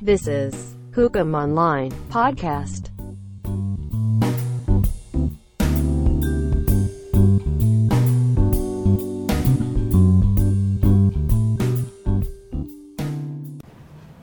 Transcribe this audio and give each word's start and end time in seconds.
This 0.00 0.24
is 0.24 0.56
Hukum 0.96 1.36
Online 1.36 1.92
Podcast. 2.08 2.88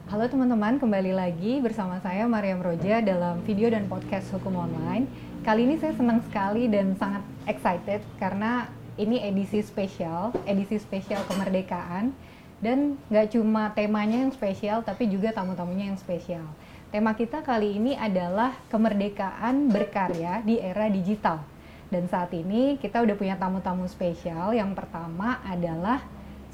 Halo 0.09 0.25
teman-teman, 0.25 0.81
kembali 0.81 1.13
lagi 1.13 1.61
bersama 1.61 2.01
saya 2.01 2.25
Mariam 2.25 2.57
Roja 2.57 2.97
dalam 3.05 3.45
video 3.45 3.69
dan 3.69 3.85
podcast 3.85 4.33
Hukum 4.33 4.57
Online. 4.57 5.05
Kali 5.45 5.69
ini 5.69 5.77
saya 5.77 5.93
senang 5.93 6.25
sekali 6.25 6.65
dan 6.65 6.97
sangat 6.97 7.21
excited 7.45 8.01
karena 8.17 8.65
ini 8.97 9.21
edisi 9.21 9.61
spesial, 9.61 10.33
edisi 10.49 10.81
spesial 10.81 11.21
kemerdekaan 11.29 12.17
dan 12.57 12.97
nggak 13.09 13.37
cuma 13.37 13.69
temanya 13.77 14.25
yang 14.25 14.33
spesial 14.33 14.81
tapi 14.81 15.05
juga 15.09 15.29
tamu-tamunya 15.33 15.93
yang 15.93 15.99
spesial. 15.99 16.45
Tema 16.87 17.13
kita 17.13 17.43
kali 17.43 17.77
ini 17.77 17.93
adalah 17.99 18.55
kemerdekaan 18.71 19.67
berkarya 19.69 20.39
di 20.41 20.57
era 20.57 20.87
digital. 20.87 21.43
Dan 21.87 22.07
saat 22.07 22.31
ini 22.35 22.79
kita 22.79 23.03
udah 23.03 23.15
punya 23.15 23.35
tamu-tamu 23.35 23.87
spesial. 23.87 24.55
Yang 24.55 24.75
pertama 24.75 25.39
adalah 25.43 26.03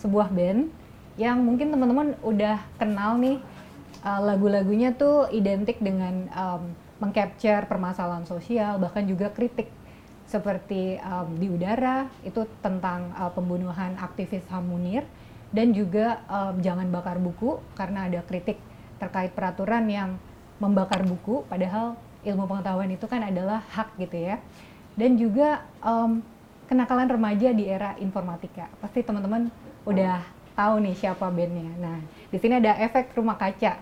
sebuah 0.02 0.34
band 0.34 0.70
yang 1.18 1.42
mungkin 1.46 1.70
teman-teman 1.70 2.18
udah 2.26 2.58
kenal 2.82 3.22
nih 3.22 3.38
uh, 4.02 4.22
lagu-lagunya 4.22 4.94
tuh 4.98 5.30
identik 5.30 5.78
dengan 5.78 6.26
um, 6.34 6.74
mengcapture 6.98 7.70
permasalahan 7.70 8.26
sosial 8.26 8.82
bahkan 8.82 9.06
juga 9.06 9.30
kritik 9.30 9.70
seperti 10.26 10.98
um, 11.04 11.30
di 11.38 11.52
udara 11.52 12.10
itu 12.26 12.48
tentang 12.66 13.14
uh, 13.14 13.30
pembunuhan 13.30 13.94
aktivis 14.02 14.42
Ham 14.50 14.66
Munir 14.66 15.06
dan 15.54 15.72
juga 15.72 16.26
um, 16.26 16.60
jangan 16.60 16.90
bakar 16.90 17.22
buku 17.22 17.62
karena 17.78 18.10
ada 18.10 18.20
kritik 18.26 18.58
terkait 18.98 19.32
peraturan 19.38 19.86
yang 19.88 20.18
membakar 20.58 21.06
buku 21.06 21.46
padahal 21.46 21.94
ilmu 22.26 22.50
pengetahuan 22.50 22.90
itu 22.90 23.06
kan 23.06 23.22
adalah 23.22 23.62
hak 23.72 23.96
gitu 24.02 24.18
ya 24.18 24.42
dan 24.98 25.16
juga 25.16 25.62
um, 25.86 26.26
kenakalan 26.66 27.08
remaja 27.08 27.54
di 27.54 27.70
era 27.70 27.94
informatika 28.02 28.68
pasti 28.82 29.06
teman-teman 29.06 29.54
udah 29.86 30.24
tahu 30.54 30.74
nih 30.86 30.96
siapa 30.96 31.28
bandnya. 31.34 31.70
Nah, 31.82 31.98
di 32.30 32.38
sini 32.38 32.62
ada 32.62 32.78
efek 32.80 33.14
rumah 33.18 33.36
kaca. 33.36 33.82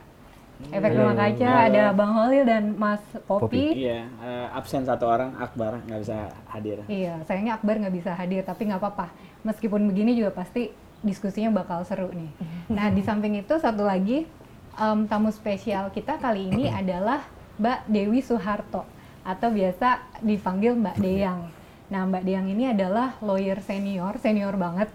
Efek 0.62 0.94
rumah 0.94 1.17
kaca 1.17 1.50
Halo. 1.50 1.67
ada 1.73 1.84
Bang 1.92 2.14
Holil 2.14 2.45
dan 2.45 2.78
Mas 2.78 3.02
Popi. 3.26 3.82
Iya, 3.82 4.06
eh, 4.08 4.48
absen 4.54 4.86
satu 4.86 5.10
orang, 5.10 5.34
Akbar 5.42 5.82
nggak 5.90 6.02
bisa 6.06 6.17
hadir. 6.54 6.86
Iya, 6.86 7.26
sayangnya 7.26 7.58
Akbar 7.58 7.82
nggak 7.82 7.95
bisa 7.95 8.12
hadir, 8.14 8.45
tapi 8.45 8.70
nggak 8.70 8.82
apa-apa. 8.82 9.10
Meskipun 9.42 9.90
begini 9.90 10.14
juga 10.14 10.32
pasti 10.38 10.70
diskusinya 11.02 11.50
bakal 11.52 11.82
seru 11.86 12.10
nih. 12.14 12.32
Nah, 12.70 12.90
di 12.94 13.02
samping 13.02 13.38
itu 13.38 13.58
satu 13.58 13.86
lagi 13.86 14.26
em, 14.78 15.00
tamu 15.10 15.34
spesial 15.34 15.90
kita 15.90 16.22
kali 16.22 16.50
ini 16.50 16.70
adalah 16.70 17.26
Mbak 17.58 17.80
Dewi 17.90 18.22
Soeharto 18.22 18.86
atau 19.22 19.50
biasa 19.54 20.22
dipanggil 20.22 20.78
Mbak 20.78 20.98
Deyang. 21.02 21.42
Nah, 21.92 22.02
Mbak 22.08 22.24
Deyang 22.24 22.48
ini 22.50 22.72
adalah 22.72 23.20
lawyer 23.20 23.60
senior, 23.62 24.18
senior 24.22 24.56
banget. 24.56 24.90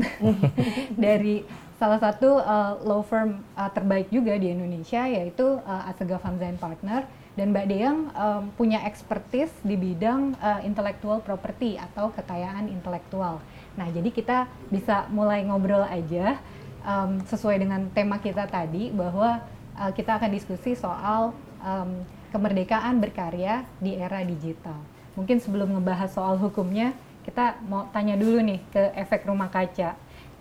Dari 1.04 1.44
salah 1.76 2.00
satu 2.00 2.40
uh, 2.40 2.80
law 2.88 3.04
firm 3.04 3.44
uh, 3.52 3.68
terbaik 3.68 4.08
juga 4.08 4.32
di 4.40 4.48
Indonesia 4.48 5.04
yaitu 5.04 5.60
uh, 5.60 5.90
Asegaf 5.92 6.24
Hamzah 6.24 6.48
and 6.48 6.56
Partner 6.56 7.04
dan 7.36 7.52
Mbak 7.52 7.66
Deyang 7.68 7.98
um, 8.16 8.42
punya 8.56 8.80
expertise 8.88 9.52
di 9.60 9.76
bidang 9.76 10.32
uh, 10.40 10.64
intellectual 10.64 11.20
property 11.20 11.76
atau 11.76 12.08
kekayaan 12.16 12.72
intelektual. 12.72 13.44
Nah, 13.76 13.86
jadi 13.92 14.08
kita 14.08 14.48
bisa 14.72 15.04
mulai 15.12 15.44
ngobrol 15.44 15.84
aja 15.84 16.40
um, 16.80 17.20
sesuai 17.28 17.60
dengan 17.60 17.92
tema 17.92 18.16
kita 18.16 18.48
tadi 18.48 18.88
bahwa 18.88 19.44
uh, 19.76 19.92
kita 19.92 20.16
akan 20.16 20.32
diskusi 20.32 20.72
soal 20.72 21.36
um, 21.60 22.08
kemerdekaan 22.32 23.04
berkarya 23.04 23.68
di 23.84 24.00
era 24.00 24.24
digital. 24.24 24.80
Mungkin 25.12 25.36
sebelum 25.36 25.76
ngebahas 25.76 26.16
soal 26.16 26.40
hukumnya, 26.40 26.96
kita 27.28 27.60
mau 27.68 27.84
tanya 27.92 28.16
dulu 28.16 28.40
nih 28.40 28.60
ke 28.72 28.82
efek 28.96 29.28
rumah 29.28 29.52
kaca. 29.52 29.92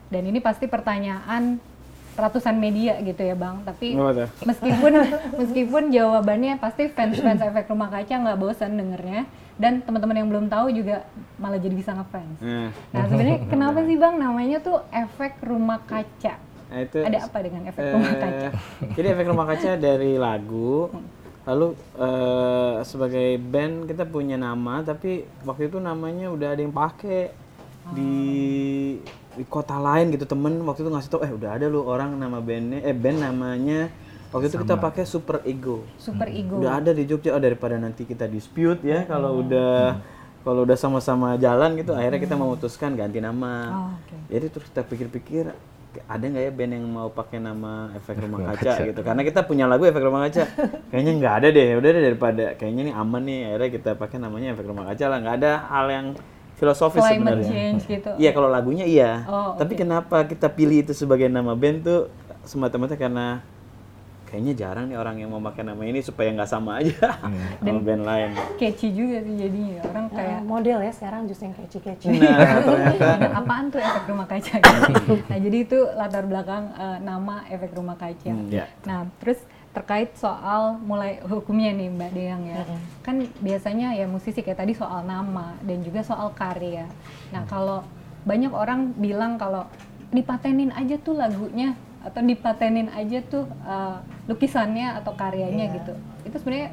Dan 0.07 0.23
ini 0.31 0.39
pasti 0.39 0.71
pertanyaan 0.71 1.59
ratusan 2.15 2.55
media 2.55 2.97
gitu 3.03 3.21
ya 3.21 3.35
bang. 3.35 3.61
Tapi 3.63 3.95
tuh? 3.95 4.27
meskipun 4.47 4.91
meskipun 5.41 5.83
jawabannya 5.91 6.57
pasti 6.57 6.87
fans-fans 6.89 7.43
efek 7.43 7.69
rumah 7.69 7.91
kaca 7.91 8.15
nggak 8.15 8.39
bosan 8.39 8.79
dengernya. 8.79 9.27
Dan 9.55 9.79
teman-teman 9.87 10.19
yang 10.19 10.27
belum 10.27 10.45
tahu 10.51 10.67
juga 10.75 11.07
malah 11.39 11.55
jadi 11.55 11.71
bisa 11.71 11.95
ngefans. 11.95 12.43
Nah, 12.43 12.75
Nah 12.91 13.03
sebenarnya 13.07 13.39
kenapa 13.47 13.79
sih 13.87 13.95
bang 13.95 14.15
namanya 14.19 14.57
tuh 14.59 14.83
efek 14.91 15.39
rumah 15.43 15.79
kaca? 15.83 16.35
nah 16.65 16.81
itu 16.81 16.97
Ada 16.97 17.29
apa 17.29 17.37
dengan 17.45 17.61
efek 17.69 17.83
rumah 17.93 18.11
eh, 18.11 18.19
kaca? 18.19 18.49
Jadi 18.97 19.07
efek 19.07 19.25
rumah 19.31 19.45
kaca 19.47 19.71
dari 19.79 20.11
lagu. 20.19 20.91
Lalu 21.45 21.67
eh, 21.77 22.75
sebagai 22.83 23.37
band 23.37 23.85
kita 23.87 24.03
punya 24.03 24.35
nama, 24.35 24.81
tapi 24.81 25.23
waktu 25.45 25.69
itu 25.71 25.77
namanya 25.79 26.33
udah 26.33 26.57
ada 26.57 26.61
yang 26.65 26.73
pakai 26.73 27.31
di 27.93 28.17
di 29.35 29.45
kota 29.45 29.77
lain 29.77 30.11
gitu 30.15 30.25
temen 30.25 30.63
waktu 30.63 30.87
itu 30.87 30.91
ngasih 30.91 31.09
tau 31.11 31.21
eh 31.21 31.31
udah 31.31 31.59
ada 31.59 31.65
lu 31.67 31.83
orang 31.83 32.15
nama 32.15 32.39
bandnya 32.39 32.81
eh 32.83 32.95
band 32.95 33.19
namanya. 33.21 33.91
Waktu 34.33 34.51
itu 34.51 34.57
kita 34.67 34.75
pakai 34.75 35.03
Super 35.07 35.39
Ego. 35.47 35.87
Super 35.95 36.27
ego. 36.27 36.59
udah 36.59 36.83
ada 36.83 36.91
di 36.91 37.07
Jogja. 37.07 37.31
Oh 37.31 37.39
daripada 37.39 37.79
nanti 37.79 38.03
kita 38.03 38.27
dispute 38.27 38.83
ya 38.83 39.07
kalau 39.07 39.39
udah 39.39 40.03
kalau 40.43 40.67
udah 40.67 40.77
sama-sama 40.77 41.39
jalan 41.39 41.73
gitu 41.79 41.95
akhirnya 41.95 42.19
kita 42.19 42.35
memutuskan 42.35 42.99
ganti 42.99 43.23
nama. 43.23 43.53
Oh, 43.71 43.89
oke. 43.95 44.15
jadi 44.27 44.45
terus 44.51 44.67
kita 44.69 44.83
pikir-pikir 44.83 45.55
ada 46.05 46.25
nggak 46.27 46.43
ya 46.43 46.51
band 46.51 46.71
yang 46.75 46.85
mau 46.91 47.07
pakai 47.07 47.39
nama 47.39 47.87
efek 47.95 48.19
rumah 48.19 48.51
kaca, 48.51 48.83
gitu. 48.83 48.99
Karena 48.99 49.21
kita 49.23 49.47
punya 49.47 49.65
lagu 49.65 49.87
efek 49.87 50.03
rumah 50.03 50.27
kaca. 50.27 50.43
Kayaknya 50.91 51.11
nggak 51.23 51.33
ada 51.39 51.47
deh. 51.55 51.67
Udah 51.79 51.89
deh 51.95 52.03
daripada 52.03 52.45
kayaknya 52.59 52.91
nih 52.91 52.95
aman 52.99 53.21
nih 53.23 53.39
akhirnya 53.47 53.69
kita 53.79 53.91
pakai 53.95 54.17
namanya 54.19 54.47
efek 54.51 54.67
rumah 54.67 54.85
kaca 54.91 55.05
lah. 55.07 55.17
Nggak 55.23 55.35
ada 55.39 55.51
hal 55.71 55.85
yang 55.87 56.07
filosofis 56.55 56.99
Climate 56.99 57.19
sebenarnya 57.19 57.49
change 57.49 57.83
gitu. 57.85 58.11
Iya 58.15 58.31
kalau 58.31 58.47
lagunya 58.47 58.83
iya. 58.83 59.23
Oh, 59.25 59.55
Tapi 59.55 59.75
kenapa 59.75 60.23
kita 60.23 60.47
pilih 60.47 60.81
itu 60.81 60.91
sebagai 60.91 61.27
nama 61.27 61.51
band 61.51 61.77
tuh 61.81 62.01
semata-mata 62.41 62.95
karena 62.95 63.43
kayaknya 64.25 64.53
jarang 64.57 64.85
nih 64.87 64.97
orang 64.97 65.15
yang 65.15 65.29
mau 65.29 65.39
pakai 65.39 65.63
nama 65.63 65.79
ini 65.81 65.99
supaya 65.99 66.27
nggak 66.31 66.49
sama 66.49 66.81
aja 66.81 66.95
sama 67.59 67.79
band 67.79 68.03
lain. 68.03 68.29
Catchy 68.55 68.89
juga 68.89 69.21
sih 69.21 69.35
jadinya 69.37 69.83
orang 69.85 70.05
kayak 70.09 70.17
Kayak 70.17 70.41
model 70.43 70.79
ya 70.81 70.91
sekarang 70.91 71.21
justru 71.25 71.43
yang 71.45 71.55
kece-kece. 71.55 72.07
Nah 72.09 72.39
ternyata 72.65 73.11
Dan 73.15 73.31
apaan 73.33 73.65
tuh 73.69 73.79
efek 73.79 74.03
rumah 74.07 74.27
kaca 74.27 74.55
gitu. 74.57 75.13
nah 75.29 75.37
jadi 75.37 75.57
itu 75.61 75.79
latar 75.93 76.23
belakang 76.25 76.63
eh, 76.73 76.97
nama 76.99 77.35
efek 77.47 77.71
rumah 77.71 77.95
kaca 77.95 78.27
Hmm, 78.27 78.49
ya. 78.49 78.65
nah 78.83 79.05
terus 79.19 79.37
terkait 79.75 80.15
soal 80.15 80.79
mulai 80.79 81.19
hukumnya 81.21 81.69
nih 81.69 81.91
Mbak 81.91 82.11
Deyang 82.11 82.43
ya 82.45 82.63
kan 83.01 83.15
biasanya 83.37 83.91
ya 83.91 84.07
musisi 84.07 84.39
kayak 84.39 84.57
tadi 84.57 84.71
soal 84.71 85.03
nama 85.03 85.51
dan 85.61 85.83
juga 85.83 85.99
soal 85.99 86.31
karya 86.31 86.87
nah 87.29 87.43
kalau 87.43 87.83
banyak 88.23 88.49
orang 88.49 88.95
bilang 88.95 89.35
kalau 89.35 89.67
dipatenin 90.09 90.71
aja 90.71 90.95
tuh 90.97 91.13
lagunya 91.13 91.75
atau 92.01 92.21
dipatenin 92.21 92.87
aja 92.89 93.19
tuh 93.21 93.43
eh, 93.61 93.97
lukisannya 94.25 94.95
atau 94.95 95.11
karyanya 95.13 95.65
Iya. 95.67 95.75
gitu 95.75 95.93
itu 96.23 96.35
sebenarnya 96.39 96.69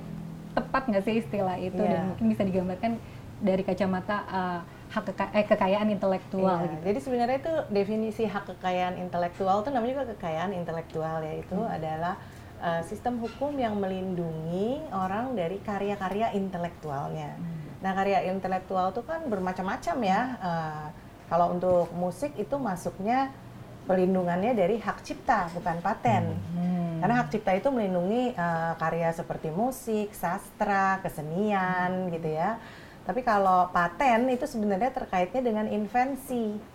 tepat 0.52 0.82
nggak 0.86 1.02
sih 1.02 1.14
istilah 1.19 1.56
itu 1.58 1.76
dan 1.76 1.90
Iya. 1.98 2.06
mungkin 2.06 2.26
bisa 2.30 2.42
digambarkan 2.44 2.92
dari 3.40 3.62
kacamata 3.62 4.16
eh, 4.24 4.60
hak 4.92 5.04
keka- 5.08 5.32
eh, 5.32 5.42
kekayaan 5.42 5.88
intelektual 5.88 6.60
Iya, 6.60 6.69
gitu. 6.69 6.82
Jadi 6.86 6.98
sebenarnya 7.00 7.36
itu 7.40 7.54
definisi 7.72 8.22
hak 8.22 8.44
kekayaan 8.46 9.00
intelektual 9.00 9.64
itu 9.64 9.72
namanya 9.72 9.92
juga 9.94 10.06
kekayaan 10.14 10.52
intelektual 10.52 11.19
yaitu 11.22 11.56
Hmm. 11.56 11.72
adalah 11.72 12.14
uh, 12.62 12.82
sistem 12.86 13.18
hukum 13.18 13.52
yang 13.58 13.74
melindungi 13.76 14.78
orang 14.94 15.34
dari 15.34 15.58
karya-karya 15.58 16.32
intelektualnya. 16.38 17.34
Hmm. 17.34 17.82
Nah 17.82 17.92
karya 17.92 18.30
intelektual 18.30 18.94
itu 18.94 19.02
kan 19.02 19.26
bermacam-macam 19.26 19.96
ya. 20.06 20.20
Uh, 20.38 20.86
kalau 21.26 21.58
untuk 21.58 21.90
musik 21.98 22.32
itu 22.38 22.54
masuknya 22.56 23.34
pelindungannya 23.90 24.54
dari 24.54 24.78
hak 24.78 25.02
cipta 25.02 25.50
bukan 25.52 25.82
paten. 25.82 26.38
Hmm. 26.54 27.02
Karena 27.02 27.14
hak 27.26 27.28
cipta 27.34 27.52
itu 27.58 27.68
melindungi 27.74 28.38
uh, 28.38 28.78
karya 28.78 29.10
seperti 29.10 29.50
musik, 29.50 30.14
sastra, 30.14 31.02
kesenian 31.02 32.14
gitu 32.14 32.31
ya. 32.31 32.62
Tapi 33.02 33.26
kalau 33.26 33.66
paten 33.75 34.31
itu 34.31 34.46
sebenarnya 34.46 34.94
terkaitnya 34.94 35.42
dengan 35.42 35.66
invensi 35.66 36.71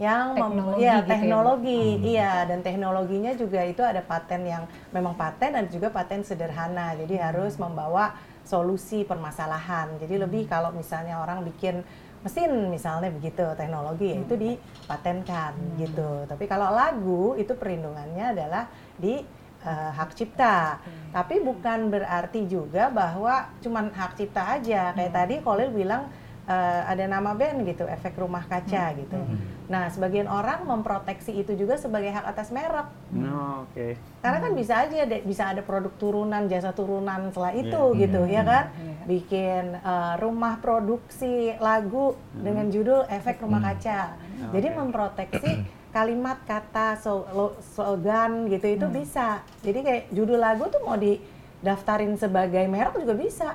yang 0.00 0.32
Teknologi 0.32 0.80
ya, 0.80 0.94
gitu 0.98 1.04
ya, 1.04 1.12
teknologi, 1.12 1.82
iya 2.00 2.32
dan 2.48 2.58
teknologinya 2.64 3.32
juga 3.36 3.60
itu 3.60 3.84
ada 3.84 4.00
paten 4.00 4.42
yang 4.48 4.64
memang 4.88 5.12
paten 5.12 5.52
dan 5.52 5.68
juga 5.68 5.92
paten 5.92 6.24
sederhana. 6.24 6.96
Jadi 6.96 7.20
harus 7.20 7.60
membawa 7.60 8.16
solusi 8.42 9.04
permasalahan. 9.04 10.00
Jadi 10.00 10.16
lebih 10.16 10.48
kalau 10.48 10.72
misalnya 10.72 11.20
orang 11.20 11.44
bikin 11.44 11.84
mesin 12.22 12.70
misalnya 12.70 13.10
begitu 13.10 13.42
teknologi 13.58 14.14
ya 14.14 14.18
itu 14.22 14.34
dipatenkan 14.38 15.52
gitu. 15.76 16.24
Tapi 16.24 16.44
kalau 16.46 16.70
lagu 16.70 17.34
itu 17.34 17.52
perlindungannya 17.52 18.32
adalah 18.32 18.64
di 18.96 19.20
eh, 19.66 19.90
hak 19.92 20.10
cipta. 20.16 20.78
Tapi 21.12 21.44
bukan 21.44 21.92
berarti 21.92 22.48
juga 22.48 22.88
bahwa 22.88 23.50
cuman 23.60 23.92
hak 23.92 24.16
cipta 24.16 24.56
aja. 24.56 24.96
Kayak 24.96 25.12
tadi 25.12 25.34
Kolil 25.44 25.68
bilang 25.68 26.08
eh, 26.44 26.82
ada 26.84 27.04
nama 27.04 27.32
band 27.32 27.62
gitu, 27.62 27.84
efek 27.84 28.14
rumah 28.14 28.42
kaca 28.42 28.94
gitu. 28.94 29.18
Nah, 29.64 29.88
sebagian 29.88 30.26
orang 30.26 30.62
memproteksi 30.62 31.32
itu 31.32 31.54
juga 31.54 31.74
sebagai 31.74 32.10
hak 32.10 32.26
atas 32.26 32.50
merek. 32.50 32.90
No, 33.08 33.64
oke. 33.64 33.94
Karena 34.18 34.38
kan 34.38 34.52
bisa 34.52 34.74
aja 34.78 34.96
ada- 34.98 35.22
bisa 35.22 35.42
ada 35.46 35.62
produk 35.62 35.94
turunan, 35.96 36.44
jasa 36.44 36.70
turunan 36.70 37.30
setelah 37.30 37.52
itu 37.52 37.82
Iya. 37.90 38.00
gitu, 38.02 38.20
ya 38.26 38.42
kan? 38.42 38.64
Iya. 38.74 38.94
Bikin 39.06 39.64
eh, 39.76 40.14
rumah 40.18 40.58
produksi 40.58 41.34
lagu 41.58 42.14
dengan 42.32 42.68
judul 42.68 43.06
efek 43.08 43.40
rumah 43.40 43.62
kaca. 43.62 44.18
Jadi 44.50 44.68
Oke. 44.68 44.76
memproteksi 44.76 45.52
kalimat, 45.96 46.42
kata, 46.42 46.96
so- 46.96 47.28
lo- 47.30 47.56
slogan 47.62 48.48
gitu 48.48 48.66
itu 48.66 48.86
bisa. 48.88 49.40
Jadi 49.60 49.78
kayak 49.80 50.02
judul 50.10 50.36
lagu 50.36 50.66
tuh 50.66 50.80
mau 50.80 50.96
didaftarin 50.96 52.12
sebagai 52.14 52.66
merek 52.66 52.98
juga 52.98 53.14
bisa. 53.14 53.48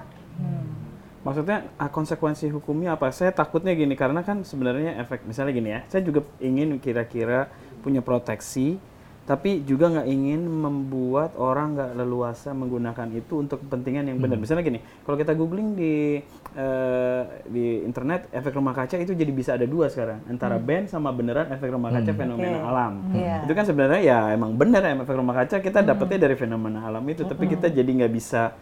Maksudnya 1.25 1.69
ah, 1.81 1.89
konsekuensi 1.89 2.49
hukumnya 2.53 2.95
apa? 2.95 3.09
Saya 3.09 3.33
takutnya 3.33 3.73
gini 3.73 3.97
karena 3.97 4.21
kan 4.21 4.45
sebenarnya 4.45 5.01
efek 5.01 5.25
misalnya 5.25 5.53
gini 5.53 5.69
ya. 5.73 5.79
Saya 5.89 6.01
juga 6.05 6.23
ingin 6.39 6.77
kira-kira 6.77 7.51
punya 7.81 7.99
proteksi, 8.01 8.79
tapi 9.27 9.59
juga 9.67 9.91
nggak 9.91 10.07
ingin 10.07 10.39
membuat 10.47 11.35
orang 11.35 11.75
nggak 11.75 11.91
leluasa 11.99 12.55
menggunakan 12.55 13.11
itu 13.11 13.43
untuk 13.43 13.59
kepentingan 13.59 14.07
yang 14.07 14.23
benar. 14.23 14.39
Misalnya 14.39 14.63
gini, 14.63 14.79
kalau 15.03 15.19
kita 15.19 15.35
googling 15.35 15.75
di 15.75 16.23
eh, 16.55 17.23
di 17.43 17.83
internet 17.83 18.31
efek 18.31 18.55
rumah 18.55 18.71
kaca 18.71 18.95
itu 18.95 19.11
jadi 19.11 19.27
bisa 19.35 19.59
ada 19.59 19.67
dua 19.67 19.91
sekarang 19.91 20.23
antara 20.31 20.55
band 20.55 20.87
sama 20.87 21.11
beneran 21.11 21.51
efek 21.51 21.67
rumah 21.67 21.91
kaca 21.91 22.11
fenomena 22.15 22.55
Oke. 22.55 22.69
alam. 22.71 22.93
Iya. 23.11 23.35
Itu 23.43 23.51
kan 23.51 23.65
sebenarnya 23.67 23.99
ya 23.99 24.19
emang 24.31 24.55
bener 24.55 24.79
ya 24.79 24.95
efek 24.95 25.15
rumah 25.19 25.35
kaca 25.43 25.59
kita 25.59 25.83
dapetnya 25.83 26.23
dari 26.23 26.35
fenomena 26.39 26.87
alam 26.87 27.03
itu, 27.11 27.27
tapi 27.27 27.51
kita 27.51 27.67
jadi 27.67 27.87
nggak 27.87 28.13
bisa 28.15 28.55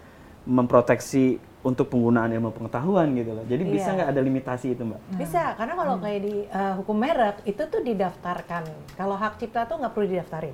memproteksi 0.49 1.37
untuk 1.65 1.89
penggunaan 1.89 2.29
ilmu 2.29 2.53
pengetahuan 2.53 3.17
gitu 3.17 3.33
loh. 3.33 3.41
Jadi 3.49 3.63
bisa 3.65 3.89
Iya. 3.89 3.95
nggak 3.97 4.09
ada 4.13 4.21
limitasi 4.21 4.67
itu 4.77 4.85
mbak? 4.85 5.01
Bisa, 5.17 5.57
karena 5.57 5.73
kalau 5.73 5.95
kayak 5.97 6.21
di 6.21 6.35
uh, 6.45 6.73
hukum 6.77 6.93
merek 6.93 7.41
itu 7.49 7.63
tuh 7.65 7.81
didaftarkan. 7.81 8.63
Kalau 8.93 9.17
hak 9.17 9.41
cipta 9.41 9.65
tuh 9.65 9.81
nggak 9.81 9.93
perlu 9.97 10.07
didaftarin. 10.13 10.53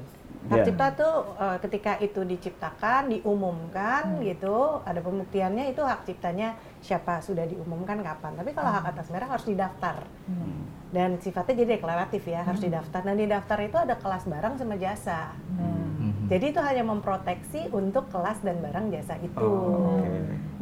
Hak 0.52 0.58
Iya. 0.62 0.66
cipta 0.68 0.88
tuh 0.98 1.16
uh, 1.40 1.58
ketika 1.64 1.96
itu 2.04 2.28
diciptakan, 2.28 3.08
diumumkan 3.14 4.20
gitu, 4.20 4.84
ada 4.84 5.00
pembuktiannya 5.00 5.72
itu 5.72 5.80
hak 5.80 6.04
ciptanya 6.04 6.60
siapa 6.84 7.24
sudah 7.24 7.48
diumumkan 7.48 8.04
kapan. 8.04 8.36
Tapi 8.36 8.52
kalau 8.52 8.74
hak 8.74 8.92
atas 8.92 9.08
merek 9.14 9.32
harus 9.32 9.48
didaftar. 9.48 10.04
Dan 10.92 11.24
sifatnya 11.24 11.64
jadi 11.64 11.80
deklaratif 11.80 12.28
ya, 12.28 12.44
harus 12.44 12.60
didaftar. 12.60 13.00
Dan 13.00 13.16
di 13.16 13.32
daftar 13.32 13.58
itu 13.64 13.78
ada 13.80 13.96
kelas 13.96 14.28
barang 14.28 14.60
sama 14.60 14.76
jasa. 14.76 15.32
Jadi 16.28 16.56
itu 16.56 16.60
hanya 16.64 16.84
memproteksi 16.88 17.68
untuk 17.76 18.08
kelas 18.08 18.40
dan 18.40 18.60
barang 18.64 18.88
jasa 18.92 19.20
itu. 19.20 19.40
Oh, 19.40 20.00
oke. 20.00 20.08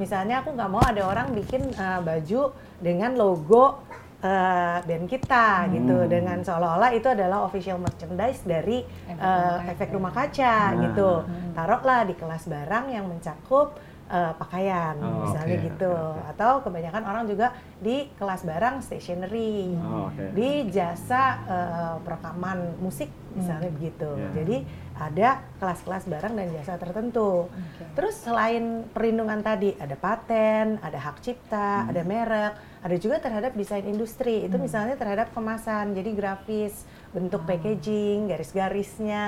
Misalnya 0.01 0.41
aku 0.41 0.57
nggak 0.57 0.69
mau 0.69 0.81
ada 0.81 1.05
orang 1.05 1.29
bikin 1.37 1.61
uh, 1.77 2.01
baju 2.01 2.53
dengan 2.81 3.13
logo 3.13 3.85
uh, 4.21 4.77
band 4.81 5.05
kita 5.05 5.47
gitu, 5.69 5.97
dengan 6.05 6.39
seolah-olah 6.39 6.91
itu 6.91 7.07
adalah 7.07 7.43
official 7.43 7.77
merchandise 7.77 8.41
dari 8.43 8.83
Efek 8.83 9.17
uh, 9.17 9.23
Rumah 9.23 9.53
Kaca. 9.57 9.71
efek 9.71 9.89
rumah 9.91 10.11
kaca 10.11 10.55
Nah. 10.69 10.81
gitu. 10.85 11.11
Taruhlah 11.51 12.01
di 12.03 12.13
kelas 12.13 12.43
barang 12.45 12.85
yang 12.87 13.05
mencakup 13.05 13.67
uh, 14.07 14.33
pakaian, 14.35 14.95
Oh, 14.97 15.23
misalnya 15.23 15.55
oke, 15.55 15.65
gitu. 15.67 15.91
oke, 15.91 16.11
oke. 16.15 16.29
Atau 16.31 16.51
kebanyakan 16.63 17.03
orang 17.03 17.23
juga 17.25 17.47
di 17.79 18.09
kelas 18.13 18.41
barang 18.43 18.75
stationery 18.81 19.75
Oh, 19.79 20.07
oke. 20.07 20.35
di 20.35 20.67
jasa 20.67 21.23
eh, 21.47 21.95
perekaman 22.03 22.75
musik 22.77 23.07
misalnya 23.31 23.71
begitu. 23.71 24.09
Ya. 24.09 24.29
Jadi 24.35 24.57
ada 24.99 25.39
kelas-kelas 25.63 26.03
barang 26.11 26.33
dan 26.35 26.47
jasa 26.51 26.75
tertentu. 26.75 27.47
Terus 27.95 28.19
selain 28.19 28.83
perlindungan 28.91 29.39
tadi 29.39 29.71
ada 29.79 29.95
paten, 29.95 30.75
ada 30.83 30.99
hak 30.99 31.23
cipta, 31.23 31.87
ada 31.87 32.03
merek, 32.03 32.53
ada 32.83 32.95
juga 32.99 33.23
terhadap 33.23 33.55
desain 33.55 33.87
industri. 33.87 34.43
Itu 34.43 34.59
misalnya 34.59 34.99
terhadap 34.99 35.31
kemasan, 35.31 35.95
jadi 35.95 36.11
grafis, 36.11 36.83
bentuk 37.15 37.47
packaging, 37.47 38.27
garis-garisnya 38.27 39.25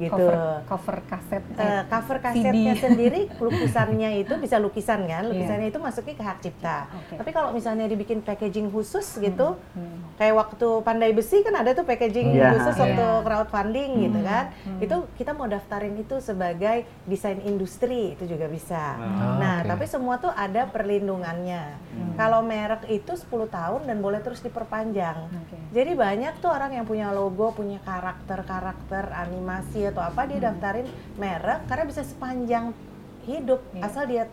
gitu. 0.00 0.16
Cover, 0.16 0.34
cover 0.64 0.96
kaset. 1.04 1.42
Eh, 1.52 1.82
cover 1.86 2.16
kasetnya 2.18 2.72
CD. 2.72 2.80
sendiri 2.80 3.20
lukisannya 3.36 4.10
itu 4.18 4.34
bisa 4.36 4.56
lukisan 4.56 5.04
kan 5.04 5.22
Iya. 5.22 5.30
lukisannya 5.30 5.68
itu 5.68 5.78
masuknya 5.78 6.14
ke 6.14 6.24
hak 6.24 6.38
cipta 6.40 6.78
Oke. 6.90 7.14
tapi 7.14 7.30
kalau 7.30 7.50
misalnya 7.50 7.84
dibikin 7.84 8.20
packaging 8.20 8.68
khusus 8.68 9.04
gitu 9.16 9.60
kayak 10.16 10.34
waktu 10.34 10.68
pandai 10.80 11.10
besi 11.10 11.40
kan 11.40 11.52
ada 11.54 11.70
tuh 11.70 11.84
packaging 11.84 12.32
Iya. 12.32 12.54
khusus 12.54 12.74
Iya. 12.74 12.84
untuk 12.86 13.16
crowdfunding 13.22 13.90
gitu 14.00 14.18
kan 14.22 14.44
itu 14.78 14.96
kita 15.14 15.30
mau 15.30 15.44
daftarin 15.46 15.94
itu 15.94 16.16
sebagai 16.18 16.76
desain 17.04 17.36
industri 17.42 18.14
itu 18.14 18.24
juga 18.26 18.48
bisa 18.48 18.96
Ah, 18.96 19.36
nah 19.36 19.56
oke. 19.58 19.68
tapi 19.68 19.84
semua 19.84 20.16
tuh 20.16 20.30
ada 20.30 20.64
perlindungannya 20.64 21.76
kalau 22.14 22.40
merek 22.40 22.88
itu 22.88 23.12
10 23.12 23.28
tahun 23.46 23.84
dan 23.84 23.98
boleh 23.98 24.20
terus 24.20 24.40
diperpanjang 24.40 25.28
Oke. 25.28 25.59
Jadi 25.70 25.94
banyak 25.94 26.42
tuh 26.42 26.50
orang 26.50 26.74
yang 26.74 26.86
punya 26.86 27.14
logo, 27.14 27.54
punya 27.54 27.78
karakter-karakter 27.86 29.14
animasi 29.14 29.86
atau 29.86 30.02
apa 30.02 30.26
dia 30.26 30.42
daftarin 30.42 30.86
merek 31.14 31.66
karena 31.70 31.84
bisa 31.86 32.02
sepanjang 32.02 32.74
hidup 33.26 33.62
Iya. 33.70 33.82
asal 33.86 34.04
dia 34.10 34.24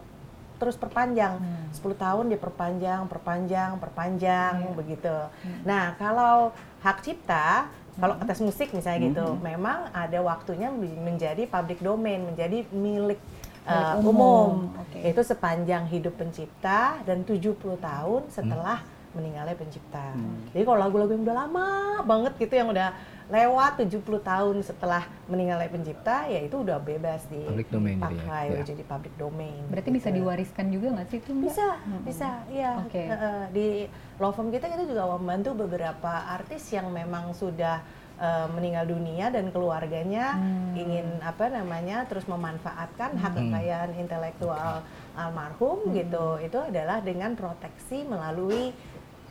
terus 0.58 0.74
perpanjang 0.74 1.38
10 1.70 1.94
tahun 1.94 2.34
dia 2.34 2.40
perpanjang, 2.42 3.06
perpanjang, 3.06 3.78
perpanjang 3.78 4.74
begitu. 4.74 5.14
Nah, 5.62 5.94
kalau 6.02 6.50
hak 6.82 7.06
cipta 7.06 7.70
kalau 7.98 8.14
atas 8.22 8.38
musik 8.42 8.74
misalnya 8.74 9.10
gitu, 9.10 9.28
memang 9.42 9.90
ada 9.90 10.22
waktunya 10.22 10.70
men- 10.70 11.02
menjadi 11.02 11.50
public 11.50 11.82
domain, 11.82 12.22
menjadi 12.22 12.62
milik 12.70 13.18
uh, 13.66 13.98
umum. 13.98 14.14
umum. 14.14 14.50
Oke. 14.86 15.02
Itu 15.02 15.22
sepanjang 15.26 15.90
hidup 15.90 16.14
pencipta 16.14 17.02
dan 17.10 17.26
70 17.26 17.58
tahun 17.58 18.22
setelah 18.30 18.86
meninggalnya 19.16 19.56
pencipta. 19.56 20.16
Jadi 20.52 20.64
kalau 20.68 20.80
lagu-lagu 20.80 21.12
yang 21.16 21.24
udah 21.24 21.38
lama 21.48 21.68
banget 22.04 22.34
gitu 22.40 22.54
yang 22.60 22.70
udah 22.72 22.92
lewat 23.28 23.84
70 23.84 24.24
tahun 24.24 24.56
setelah 24.64 25.04
meninggalnya 25.28 25.68
pencipta 25.68 26.32
ya 26.32 26.40
itu 26.40 26.64
udah 26.64 26.80
bebas 26.80 27.28
di 27.28 27.44
Public 27.44 27.68
domain 27.68 28.00
jadi 28.00 28.00
ya, 28.00 28.08
pakai 28.08 28.46
ya. 28.48 28.64
jadi 28.64 28.84
public 28.88 29.14
domain. 29.20 29.64
Berarti 29.68 29.90
bisa 29.92 30.08
gitu. 30.08 30.18
diwariskan 30.24 30.66
juga 30.72 30.88
nggak 30.96 31.08
sih 31.12 31.20
itu? 31.20 31.32
Mbak? 31.36 31.44
Bisa, 31.52 31.68
bisa, 32.08 32.30
iya. 32.48 32.72
Oke. 32.80 33.04
Eh, 33.04 33.12
eh, 33.12 33.44
di 33.52 33.68
law 34.16 34.32
firm 34.32 34.48
kita 34.48 34.72
kita 34.72 34.88
juga 34.88 35.04
membantu 35.20 35.68
beberapa 35.68 36.12
artis 36.32 36.72
yang 36.72 36.88
memang 36.88 37.36
sudah 37.36 37.84
eh, 38.16 38.48
meninggal 38.56 38.96
dunia 38.96 39.28
dan 39.28 39.52
keluarganya 39.52 40.40
ingin 40.72 41.20
apa 41.20 41.52
namanya 41.52 42.08
terus 42.08 42.24
memanfaatkan 42.32 43.12
hak 43.20 43.34
kekayaan 43.36 43.92
intelektual 44.00 44.88
almarhum 45.20 45.92
gitu. 45.92 46.40
Itu 46.40 46.64
adalah 46.64 47.04
dengan 47.04 47.36
proteksi 47.36 48.08
melalui 48.08 48.72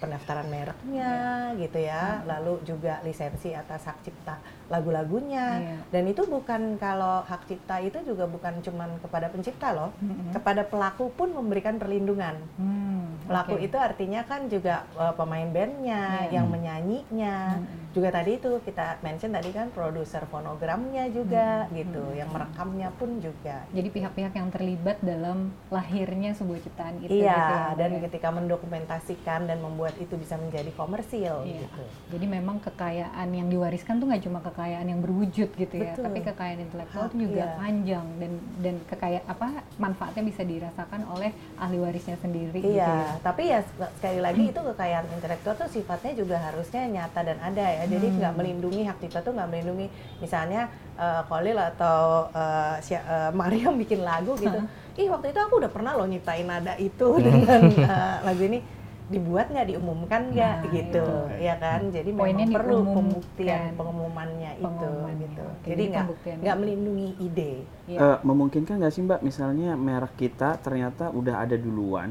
pendaftaran 0.06 0.46
mereknya 0.46 1.50
gitu 1.58 1.82
ya, 1.82 2.22
lalu 2.22 2.62
juga 2.62 3.02
lisensi 3.02 3.50
atas 3.50 3.90
hak 3.90 3.98
cipta 4.06 4.38
lagu-lagunya. 4.66 5.46
Iya. 5.62 5.76
Dan 5.90 6.02
itu 6.06 6.22
bukan 6.24 6.74
kalau 6.76 7.22
hak 7.22 7.46
cipta 7.46 7.78
itu 7.78 7.98
juga 8.02 8.26
bukan 8.26 8.58
cuman 8.60 8.98
kepada 8.98 9.30
pencipta 9.30 9.70
loh, 9.70 9.90
kepada 10.32 10.62
pelaku 10.62 11.10
pun 11.10 11.30
memberikan 11.30 11.76
perlindungan. 11.76 12.34
Hmm, 12.58 13.14
Pelaku 13.26 13.58
oke. 13.58 13.66
itu 13.66 13.76
artinya 13.76 14.22
kan 14.22 14.46
juga 14.46 14.86
uh, 14.94 15.14
pemain 15.14 15.46
bandnya, 15.46 16.26
Iya. 16.26 16.38
yang 16.38 16.46
menyanyinya, 16.46 17.58
juga 17.90 18.12
tadi 18.12 18.36
itu 18.36 18.60
kita 18.62 18.98
mention 19.00 19.32
tadi 19.32 19.50
kan 19.50 19.70
produser 19.70 20.22
fonogramnya 20.26 21.08
juga 21.10 21.66
gitu, 21.70 22.12
yang 22.12 22.30
merekamnya 22.30 22.90
pun 22.94 23.18
juga. 23.18 23.66
Jadi 23.70 23.88
pihak-pihak 23.88 24.32
yang 24.32 24.48
terlibat 24.50 24.98
dalam 25.00 25.50
lahirnya 25.70 26.34
sebuah 26.34 26.60
ciptaan 26.60 26.94
itu. 26.98 27.08
gitu 27.08 27.22
Iya, 27.22 27.34
ya, 27.34 27.78
dan 27.78 27.90
ya? 27.96 28.00
ketika 28.06 28.28
mendokumentasikan 28.30 29.46
dan 29.46 29.58
membuat 29.58 29.94
itu 29.96 30.14
bisa 30.14 30.34
menjadi 30.36 30.70
komersil 30.74 31.46
Iya. 31.46 31.66
gitu. 31.66 31.82
Jadi 32.18 32.26
memang 32.26 32.58
kekayaan 32.60 33.28
yang 33.30 33.46
diwariskan 33.46 33.98
tuh 33.98 34.06
nggak 34.06 34.22
cuma 34.22 34.38
kekayaan 34.38 34.55
yang 34.64 35.00
berwujud 35.04 35.52
gitu 35.52 35.74
ya, 35.76 35.92
Betul. 35.92 36.04
tapi 36.08 36.18
kekayaan 36.24 36.60
intelektual 36.64 37.04
itu 37.06 37.16
juga 37.28 37.44
iya. 37.44 37.56
panjang 37.60 38.06
dan 38.16 38.32
dan 38.64 38.74
kekayaan 38.88 39.24
apa 39.28 39.46
manfaatnya 39.76 40.24
bisa 40.24 40.42
dirasakan 40.42 41.04
oleh 41.12 41.30
ahli 41.60 41.76
warisnya 41.76 42.16
sendiri. 42.16 42.64
gitu 42.64 42.72
Iya, 42.72 42.88
ya. 42.88 43.08
tapi 43.20 43.52
ya 43.52 43.60
sek- 43.60 43.92
sekali 44.00 44.20
lagi 44.24 44.48
itu 44.48 44.56
kekayaan 44.56 45.06
intelektual 45.12 45.54
tuh 45.54 45.68
sifatnya 45.68 46.12
juga 46.16 46.36
harusnya 46.40 46.82
nyata 46.88 47.20
dan 47.20 47.38
ada 47.44 47.64
ya. 47.66 47.84
Jadi 47.84 48.06
nggak 48.16 48.32
melindungi 48.32 48.82
hak 48.88 48.96
cipta 48.96 49.20
tuh 49.20 49.36
nggak 49.36 49.48
melindungi 49.52 49.86
misalnya 50.18 50.72
eh, 50.96 51.20
Khalil 51.28 51.58
atau 51.60 52.00
eh, 52.32 52.74
si- 52.80 52.96
eh, 52.96 53.30
Mariam 53.36 53.76
bikin 53.76 54.00
lagu 54.00 54.32
gitu. 54.36 54.56
Ih 54.96 55.12
waktu 55.12 55.28
itu 55.28 55.36
aku 55.36 55.60
udah 55.60 55.68
pernah 55.68 55.92
loh 55.92 56.08
nyiptain 56.08 56.48
nada 56.48 56.72
itu 56.80 57.08
dengan 57.20 57.68
eh, 57.68 58.16
lagu 58.24 58.40
ini 58.40 58.64
dibuat 59.06 59.46
nggak 59.54 59.68
diumumkan 59.70 60.22
nggak 60.34 60.56
Nah, 60.62 60.72
gitu 60.74 61.06
itu. 61.06 61.38
ya 61.38 61.54
kan? 61.62 61.80
Jadi 61.94 62.10
Poinnya 62.10 62.46
memang 62.46 62.56
perlu 62.58 62.78
pembuktian 62.90 63.62
pengumumannya 63.78 64.50
itu 64.58 64.64
Pengumumannya. 64.66 65.22
gitu. 65.22 65.44
Oke, 65.46 65.68
jadi 65.68 65.82
nggak 65.92 66.06
nggak 66.42 66.56
melindungi 66.60 67.08
ide. 67.18 67.52
Iya. 67.86 67.98
Eh, 67.98 68.18
memungkinkan 68.26 68.74
nggak 68.82 68.92
sih 68.94 69.02
mbak? 69.06 69.20
Misalnya 69.22 69.78
merek 69.78 70.14
kita 70.18 70.58
ternyata 70.58 71.10
udah 71.14 71.42
ada 71.44 71.56
duluan 71.58 72.10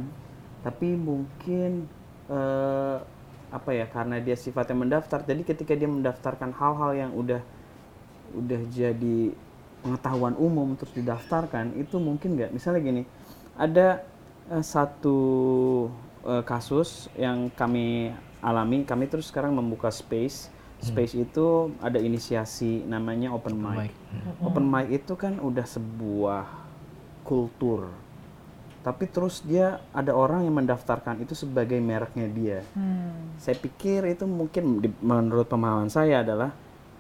tapi 0.66 0.98
mungkin 0.98 1.86
eh, 2.28 2.98
apa 3.54 3.70
ya 3.72 3.86
karena 3.88 4.18
dia 4.20 4.34
sifatnya 4.36 4.76
mendaftar 4.76 5.22
jadi 5.22 5.42
ketika 5.46 5.74
dia 5.78 5.86
mendaftarkan 5.88 6.52
hal-hal 6.58 6.92
yang 6.98 7.12
udah 7.14 7.42
udah 8.36 8.62
jadi 8.74 9.32
pengetahuan 9.86 10.34
umum 10.40 10.74
terus 10.76 10.92
didaftarkan 10.98 11.78
itu 11.78 11.96
mungkin 12.02 12.36
nggak? 12.40 12.52
Misalnya 12.56 12.82
gini 12.82 13.04
ada 13.56 14.02
eh, 14.50 14.64
satu 14.66 15.18
eh, 16.26 16.44
kasus 16.44 17.08
yang 17.16 17.48
kami 17.54 18.12
alami. 18.42 18.84
Kami 18.84 19.06
terus 19.08 19.30
sekarang 19.30 19.54
membuka 19.54 19.90
space. 19.94 20.52
Space 20.84 21.18
itu 21.18 21.74
ada 21.82 21.98
inisiasi 21.98 22.86
namanya 22.86 23.34
open 23.34 23.58
mic. 23.58 23.90
mic. 23.90 23.94
Open 24.44 24.70
mic 24.70 24.92
itu 24.92 25.18
kan 25.18 25.40
udah 25.42 25.66
sebuah 25.66 26.46
kultur. 27.26 27.90
Tapi 28.86 29.10
terus 29.10 29.42
dia 29.42 29.82
ada 29.90 30.14
orang 30.14 30.46
yang 30.46 30.62
mendaftarkan 30.62 31.26
itu 31.26 31.34
sebagai 31.34 31.82
mereknya 31.82 32.30
dia. 32.30 32.60
Hmm. 32.78 33.34
Saya 33.42 33.58
pikir 33.58 34.06
itu 34.06 34.30
mungkin 34.30 34.78
di- 34.78 34.94
menurut 35.02 35.50
pemahaman 35.50 35.90
saya 35.90 36.22
adalah 36.22 36.54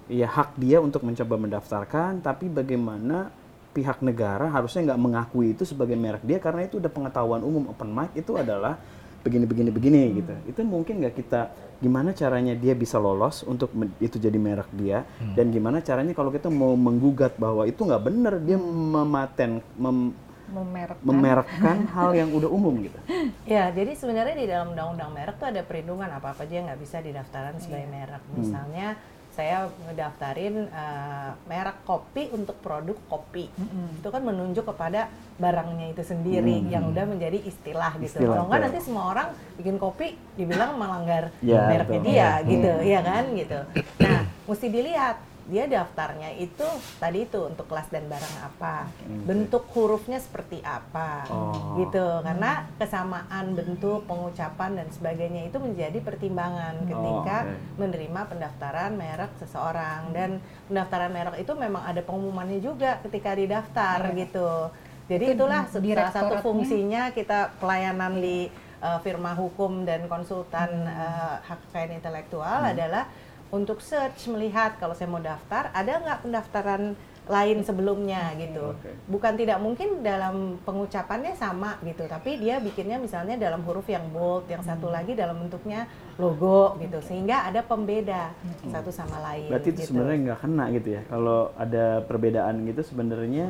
ya 0.09 0.25
hak 0.25 0.57
dia 0.57 0.81
untuk 0.81 1.05
mencoba 1.05 1.37
mendaftarkan, 1.37 2.25
tapi 2.25 2.49
bagaimana 2.49 3.29
pihak 3.75 4.01
negara 4.01 4.49
harusnya 4.49 4.87
nggak 4.87 5.01
mengakui 5.03 5.51
itu 5.51 5.67
sebagai 5.67 5.99
merek 5.99 6.23
dia 6.23 6.39
karena 6.39 6.63
itu 6.63 6.79
udah 6.79 6.87
pengetahuan 6.87 7.43
umum 7.43 7.67
open 7.67 7.91
mic 7.91 8.07
itu 8.15 8.33
adalah 8.39 8.79
begini 9.25 9.45
begini 9.49 9.69
begini 9.73 10.01
gitu. 10.15 10.33
Itu 10.45 10.61
mungkin 10.61 11.01
nggak 11.01 11.17
kita 11.17 11.41
gimana 11.75 12.13
caranya 12.13 12.53
dia 12.53 12.71
bisa 12.71 12.95
lolos 12.95 13.41
untuk 13.43 13.67
itu 13.99 14.15
jadi 14.15 14.37
merek 14.37 14.69
dia 14.71 15.03
dan 15.35 15.51
gimana 15.51 15.81
caranya 15.81 16.15
kalau 16.15 16.31
kita 16.31 16.47
mau 16.47 16.71
menggugat 16.71 17.35
bahwa 17.35 17.65
itu 17.65 17.83
nggak 17.83 17.99
benar 17.99 18.33
dia 18.39 18.55
mematen 18.55 19.59
mem- 19.75 20.13
Memerek. 20.45 21.01
memerekkan 21.01 21.89
hal 21.89 22.13
yang 22.13 22.29
udah 22.29 22.45
umum 22.47 22.77
gitu. 22.79 22.93
Ya, 23.49 23.73
jadi 23.73 23.97
sebenarnya 23.97 24.37
di 24.37 24.45
dalam 24.45 24.71
undang-undang 24.71 25.09
merek 25.09 25.41
tuh 25.41 25.49
ada 25.49 25.65
perlindungan 25.65 26.05
apa-apa 26.07 26.45
aja 26.45 26.53
yang 26.53 26.65
nggak 26.69 26.81
bisa 26.81 27.01
didaftarin 27.01 27.57
sebagai 27.57 27.89
merek. 27.89 28.21
Misalnya 28.31 28.93
saya 29.35 29.67
ngedaftarin 29.83 30.71
eh, 30.71 31.29
merek 31.45 31.83
kopi 31.83 32.31
untuk 32.31 32.55
produk 32.63 32.95
kopi. 33.11 33.51
Itu 33.99 34.07
kan 34.07 34.23
menunjuk 34.23 34.63
kepada 34.63 35.11
barangnya 35.35 35.91
itu 35.91 35.99
sendiri 36.01 36.63
yang 36.71 36.87
udah 36.87 37.03
menjadi 37.03 37.43
istilah 37.43 37.99
gitu. 37.99 38.23
Kalau 38.23 38.47
nggak 38.47 38.61
nanti 38.63 38.79
semua 38.79 39.11
orang 39.11 39.27
bikin 39.59 39.75
kopi 39.75 40.15
dibilang 40.39 40.79
melanggar 40.79 41.35
Ya, 41.43 41.67
mereknya 41.67 41.99
betul. 41.99 42.07
dia 42.07 42.29
gitu, 42.47 42.71
ya 42.87 42.99
kan 43.03 43.23
gitu. 43.35 43.59
Nah, 43.99 44.21
mesti 44.47 44.67
dilihat 44.71 45.15
dia 45.45 45.69
daftarnya 45.69 46.33
itu 46.41 46.65
tadi 46.97 47.29
itu 47.29 47.37
untuk 47.45 47.69
kelas 47.69 47.93
dan 47.93 48.09
barang 48.09 48.35
apa, 48.41 48.89
bentuk 49.29 49.69
hurufnya 49.77 50.17
seperti 50.17 50.61
apa, 50.65 51.29
Oh. 51.29 51.77
gitu. 51.77 52.21
Karena 52.25 52.65
kesamaan 52.81 53.53
bentuk 53.53 54.09
pengucapan 54.09 54.81
dan 54.81 54.87
sebagainya 54.89 55.45
itu 55.45 55.57
menjadi 55.61 56.01
pertimbangan 56.01 56.81
ketika 56.89 57.37
oke. 57.45 57.77
menerima 57.77 58.21
pendaftaran 58.25 58.91
merek 58.97 59.31
seseorang. 59.37 60.09
Dan 60.13 60.41
pendaftaran 60.65 61.13
merek 61.13 61.37
itu 61.41 61.53
memang 61.53 61.85
ada 61.85 62.01
pengumumannya 62.01 62.59
juga 62.59 62.97
ketika 63.05 63.37
didaftar 63.37 64.01
gitu. 64.17 64.73
Jadi 65.05 65.25
Itu 65.29 65.33
itulah 65.37 65.69
salah 65.69 66.09
satu 66.09 66.35
fungsinya 66.41 67.13
kita 67.13 67.61
pelayanan 67.61 68.17
di 68.17 68.49
uh, 68.81 68.97
firma 69.05 69.37
hukum 69.37 69.85
dan 69.85 70.09
konsultan 70.09 70.89
uh, 70.89 71.37
hak 71.45 71.61
kekayaan 71.69 72.01
intelektual 72.01 72.61
adalah 72.65 73.05
untuk 73.53 73.81
search 73.81 74.29
melihat 74.31 74.77
kalau 74.81 74.97
saya 74.97 75.09
mau 75.09 75.21
daftar 75.21 75.69
ada 75.73 76.01
nggak 76.01 76.19
pendaftaran 76.25 76.97
lain 77.25 77.65
sebelumnya 77.65 78.37
gitu. 78.37 78.77
Oke. 78.77 78.93
Bukan 79.09 79.33
tidak 79.33 79.57
mungkin 79.57 80.05
dalam 80.05 80.61
pengucapannya 80.61 81.33
sama 81.33 81.81
gitu, 81.81 82.05
tapi 82.05 82.37
dia 82.37 82.61
bikinnya 82.61 83.01
misalnya 83.01 83.33
dalam 83.33 83.65
huruf 83.65 83.89
yang 83.89 84.05
bold, 84.13 84.45
yang 84.45 84.61
satu 84.61 84.93
lagi 84.93 85.17
dalam 85.17 85.41
bentuknya 85.41 85.89
logo 86.21 86.77
gitu, 86.77 87.01
sehingga 87.01 87.49
ada 87.49 87.65
pembeda 87.65 88.29
satu 88.69 88.93
sama 88.93 89.17
lain. 89.25 89.49
Berarti 89.49 89.69
itu 89.73 89.81
gitu. 89.81 89.89
sebenarnya 89.89 90.17
nggak 90.21 90.39
kena 90.45 90.65
gitu 90.77 90.89
ya. 90.93 91.01
Kalau 91.09 91.39
ada 91.57 91.85
perbedaan 92.05 92.55
gitu 92.69 92.81
sebenarnya 92.85 93.45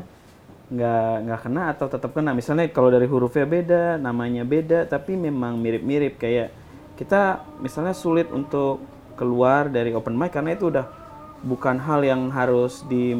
nggak 0.66 1.14
nggak 1.30 1.40
kena 1.44 1.62
atau 1.76 1.86
tetap 1.92 2.12
kena. 2.16 2.32
Misalnya 2.32 2.72
kalau 2.72 2.88
dari 2.88 3.06
hurufnya 3.12 3.44
beda, 3.44 3.84
namanya 4.00 4.48
beda, 4.48 4.88
tapi 4.88 5.20
memang 5.20 5.60
mirip-mirip 5.60 6.16
kayak 6.16 6.50
kita 6.96 7.44
misalnya 7.60 7.92
sulit 7.92 8.32
untuk 8.32 8.95
keluar 9.16 9.68
dari 9.68 9.92
open 9.92 10.14
mic 10.14 10.32
karena 10.32 10.54
itu 10.54 10.68
udah 10.68 10.86
bukan 11.42 11.78
hal 11.78 12.02
yang 12.02 12.30
harus 12.30 12.84
di 12.86 13.16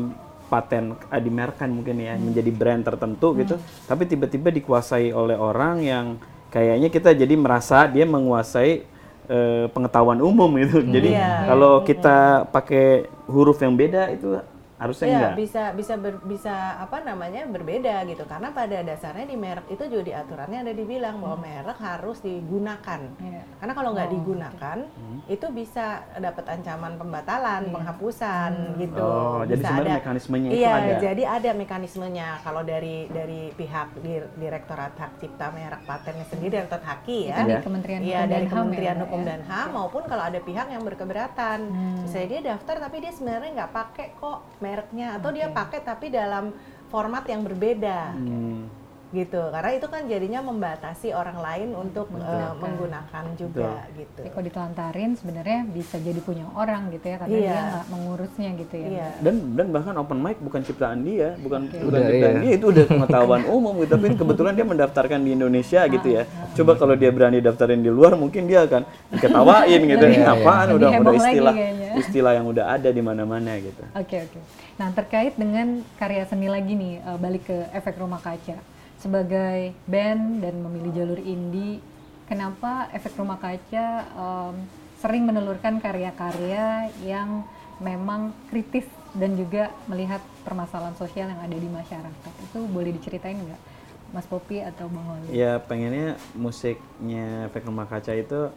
paten 0.46 0.94
eh, 1.10 1.20
dimerkan 1.20 1.74
mungkin 1.74 1.98
ya 1.98 2.14
menjadi 2.16 2.52
brand 2.52 2.84
tertentu 2.84 3.34
gitu. 3.36 3.56
Tapi 3.86 4.06
tiba-tiba 4.06 4.54
dikuasai 4.54 5.10
oleh 5.10 5.36
orang 5.36 5.82
yang 5.82 6.06
kayaknya 6.50 6.88
kita 6.88 7.12
jadi 7.12 7.34
merasa 7.34 7.90
dia 7.90 8.06
menguasai 8.06 8.86
eh, 9.26 9.66
pengetahuan 9.74 10.22
umum 10.22 10.50
gitu. 10.62 10.86
Jadi 10.86 11.18
Iya. 11.18 11.50
kalau 11.50 11.82
kita 11.82 12.18
pakai 12.50 13.10
huruf 13.26 13.58
yang 13.58 13.74
beda 13.74 14.14
itu 14.14 14.38
harusnya 14.76 15.06
Iya, 15.06 15.16
enggak 15.18 15.36
bisa 15.38 15.64
bisa 15.72 15.94
ber- 15.96 16.24
bisa 16.26 16.52
apa 16.78 17.00
namanya 17.00 17.46
berbeda 17.46 18.04
gitu 18.04 18.24
karena 18.24 18.52
pada 18.52 18.82
dasarnya 18.82 19.24
di 19.24 19.36
merek 19.36 19.68
itu 19.68 19.84
juga 19.86 20.04
di 20.04 20.14
aturannya 20.14 20.60
ada 20.62 20.74
dibilang 20.74 21.16
bahwa 21.18 21.38
Hmm. 21.38 21.46
merek 21.46 21.80
harus 21.80 22.18
digunakan 22.20 23.00
Iya. 23.16 23.42
karena 23.56 23.74
kalau 23.74 23.90
nggak 23.92 24.06
Oh, 24.06 24.14
digunakan 24.14 24.78
Hmm. 24.84 25.20
itu 25.26 25.48
bisa 25.50 25.86
dapat 26.14 26.46
ancaman 26.50 26.94
pembatalan 26.96 27.62
penghapusan 27.70 28.52
gitu 28.78 29.00
Oh, 29.00 29.42
jadi 29.42 29.56
Bisa 29.56 29.68
sebenarnya 29.70 29.92
ada- 29.92 30.02
mekanismenya 30.02 30.50
itu 30.50 30.58
iya 30.58 30.72
ada. 30.74 30.94
jadi 31.00 31.24
ada 31.26 31.52
mekanismenya 31.54 32.28
kalau 32.42 32.62
dari 32.62 33.08
dari 33.08 33.42
pihak 33.52 33.88
di- 33.98 34.30
direktorat 34.36 34.92
hak 34.94 35.12
cipta 35.18 35.52
merek 35.52 35.82
patennya 35.84 36.26
sendiri 36.26 36.52
Direktorat 36.56 36.84
Haki 36.86 37.20
ya 37.26 37.42
di 37.42 37.54
Kementerian 37.58 38.00
Iya 38.00 38.16
Hukum 38.18 38.24
dari 38.26 38.36
dan 38.36 38.44
HAM 38.44 38.52
ya, 38.52 38.62
Kementerian 38.62 38.98
Hukum 39.00 39.20
ya? 39.20 39.26
dan 39.26 39.40
HAM 39.42 39.68
maupun 39.72 40.04
kalau 40.04 40.24
ada 40.24 40.40
pihak 40.40 40.68
yang 40.68 40.84
berkeberatan. 40.84 41.60
Hmm. 41.66 41.98
Misalnya 42.02 42.28
dia 42.30 42.42
daftar 42.48 42.76
tapi 42.78 42.96
dia 43.00 43.10
sebenarnya 43.10 43.52
nggak 43.56 43.72
pakai 43.72 44.08
kok 44.14 44.40
mereknya 44.66 45.08
atau 45.16 45.30
dia 45.30 45.48
pakai 45.48 45.80
tapi 45.80 46.10
dalam 46.10 46.50
format 46.88 47.22
yang 47.26 47.42
berbeda 47.42 48.14
Hmm. 48.14 48.66
gitu. 49.12 49.40
Karena 49.48 49.72
itu 49.72 49.88
kan 49.88 50.02
jadinya 50.06 50.44
membatasi 50.44 51.16
orang 51.16 51.40
lain 51.40 51.70
untuk 51.72 52.12
eh, 52.12 52.52
menggunakan 52.54 53.26
juga 53.34 53.88
gitu. 53.94 54.20
Jadi 54.20 54.28
kalau 54.28 54.44
ditelantarin 54.44 55.12
sebenarnya 55.16 55.60
bisa 55.66 55.96
jadi 55.98 56.20
punya 56.20 56.44
orang 56.52 56.92
gitu 56.92 57.06
ya 57.06 57.18
karena 57.18 57.32
Iya. 57.32 57.48
dia 57.48 57.62
nggak 57.64 57.86
mengurusnya 57.90 58.50
gitu 58.60 58.76
ya. 58.76 58.88
Iya. 58.90 59.08
dan 59.22 59.36
dan 59.56 59.66
bahkan 59.72 59.96
open 59.96 60.20
mic 60.20 60.36
bukan 60.42 60.62
ciptaan 60.62 61.00
dia 61.02 61.32
bukan 61.38 61.62
bukan 61.70 61.86
Udah, 61.96 62.02
ciptaan 62.04 62.36
iya. 62.36 62.44
dia 62.44 62.52
itu 62.54 62.66
udah 62.68 62.86
pengetahuan 62.86 63.42
umum 63.56 63.74
gitu 63.80 63.92
tapi 63.94 64.08
kebetulan 64.16 64.54
dia 64.54 64.66
mendaftarkan 64.66 65.20
di 65.22 65.32
Indonesia 65.32 65.82
gitu 65.86 66.08
ya 66.12 66.24
coba 66.52 66.72
kalau 66.76 66.96
dia 66.96 67.10
berani 67.10 67.40
daftarin 67.40 67.80
di 67.80 67.92
luar 67.92 68.14
mungkin 68.16 68.44
dia 68.46 68.68
akan 68.68 68.84
diketawain 69.16 69.82
gitu 69.86 70.06
ini 70.08 70.26
apaan 70.26 70.66
lebih 70.68 70.76
udah 70.76 70.90
heboh 70.92 71.04
udah 71.06 71.14
lagi 71.14 71.24
istilah 71.24 71.56
kayaknya. 71.56 71.85
istilah 72.02 72.36
yang 72.36 72.48
udah 72.48 72.76
ada 72.76 72.90
di 72.92 73.02
mana-mana 73.02 73.56
gitu 73.60 73.84
Oke 73.96 74.28
oke. 74.28 74.40
Nah 74.76 74.92
terkait 74.92 75.34
dengan 75.40 75.84
karya 75.96 76.28
seni 76.28 76.52
lagi 76.52 76.76
nih 76.76 77.00
eh, 77.00 77.18
balik 77.22 77.48
ke 77.48 77.58
efek 77.72 77.96
rumah 78.00 78.20
kaca 78.20 78.58
sebagai 79.00 79.76
band 79.86 80.42
dan 80.42 80.56
memilih 80.66 80.92
jalur 80.96 81.20
indie, 81.22 81.78
kenapa 82.26 82.90
efek 82.90 83.14
rumah 83.20 83.38
kaca 83.38 83.86
em, 84.02 84.56
sering 84.98 85.30
menelurkan 85.30 85.78
karya-karya 85.78 86.90
yang 87.06 87.46
memang 87.78 88.34
kritis 88.50 88.88
dan 89.14 89.36
juga 89.38 89.70
melihat 89.86 90.24
permasalahan 90.42 90.96
sosial 90.98 91.30
yang 91.30 91.38
ada 91.38 91.54
di 91.54 91.70
masyarakat 91.70 92.34
itu 92.50 92.60
boleh 92.72 92.92
diceritain 92.96 93.38
nggak, 93.38 93.62
Mas 94.10 94.26
Popi 94.26 94.64
atau 94.64 94.88
Bang 94.90 95.06
Oli? 95.06 95.38
ya 95.38 95.60
pengennya 95.62 96.18
musiknya 96.34 97.52
efek 97.52 97.68
rumah 97.68 97.86
kaca 97.86 98.16
itu 98.16 98.50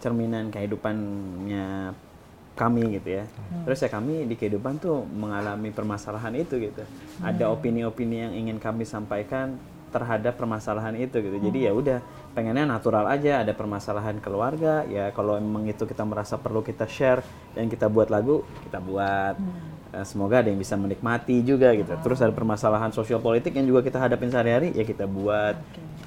cerminan 0.00 0.50
kehidupannya 0.50 1.94
kami 2.54 2.98
gitu 2.98 3.22
ya. 3.22 3.24
Terus 3.66 3.78
ya 3.82 3.90
kami 3.90 4.30
di 4.30 4.34
kehidupan 4.38 4.78
tuh 4.78 5.02
mengalami 5.10 5.74
permasalahan 5.74 6.34
itu 6.38 6.58
gitu. 6.62 6.86
Ada 7.20 7.50
opini-opini 7.50 8.16
yang 8.22 8.32
ingin 8.34 8.56
kami 8.62 8.86
sampaikan 8.86 9.58
terhadap 9.94 10.34
permasalahan 10.34 10.98
itu 10.98 11.22
gitu. 11.22 11.38
Jadi 11.38 11.70
ya 11.70 11.72
udah 11.74 11.98
pengennya 12.34 12.66
natural 12.66 13.06
aja 13.06 13.46
ada 13.46 13.54
permasalahan 13.54 14.18
keluarga 14.18 14.82
ya 14.90 15.14
kalau 15.14 15.38
memang 15.38 15.70
itu 15.70 15.86
kita 15.86 16.02
merasa 16.02 16.34
perlu 16.34 16.66
kita 16.66 16.90
share 16.90 17.22
dan 17.54 17.70
kita 17.70 17.86
buat 17.86 18.10
lagu 18.10 18.42
kita 18.66 18.82
buat. 18.82 19.38
Eh, 19.94 20.02
semoga 20.02 20.42
ada 20.42 20.50
yang 20.50 20.58
bisa 20.58 20.74
menikmati 20.74 21.46
juga 21.46 21.70
gitu. 21.78 21.94
Terus 22.02 22.18
ada 22.18 22.34
permasalahan 22.34 22.90
sosial 22.90 23.22
politik 23.22 23.54
yang 23.54 23.70
juga 23.70 23.86
kita 23.86 24.02
hadapin 24.02 24.30
sehari-hari 24.34 24.74
ya 24.74 24.82
kita 24.82 25.06
buat. 25.06 25.54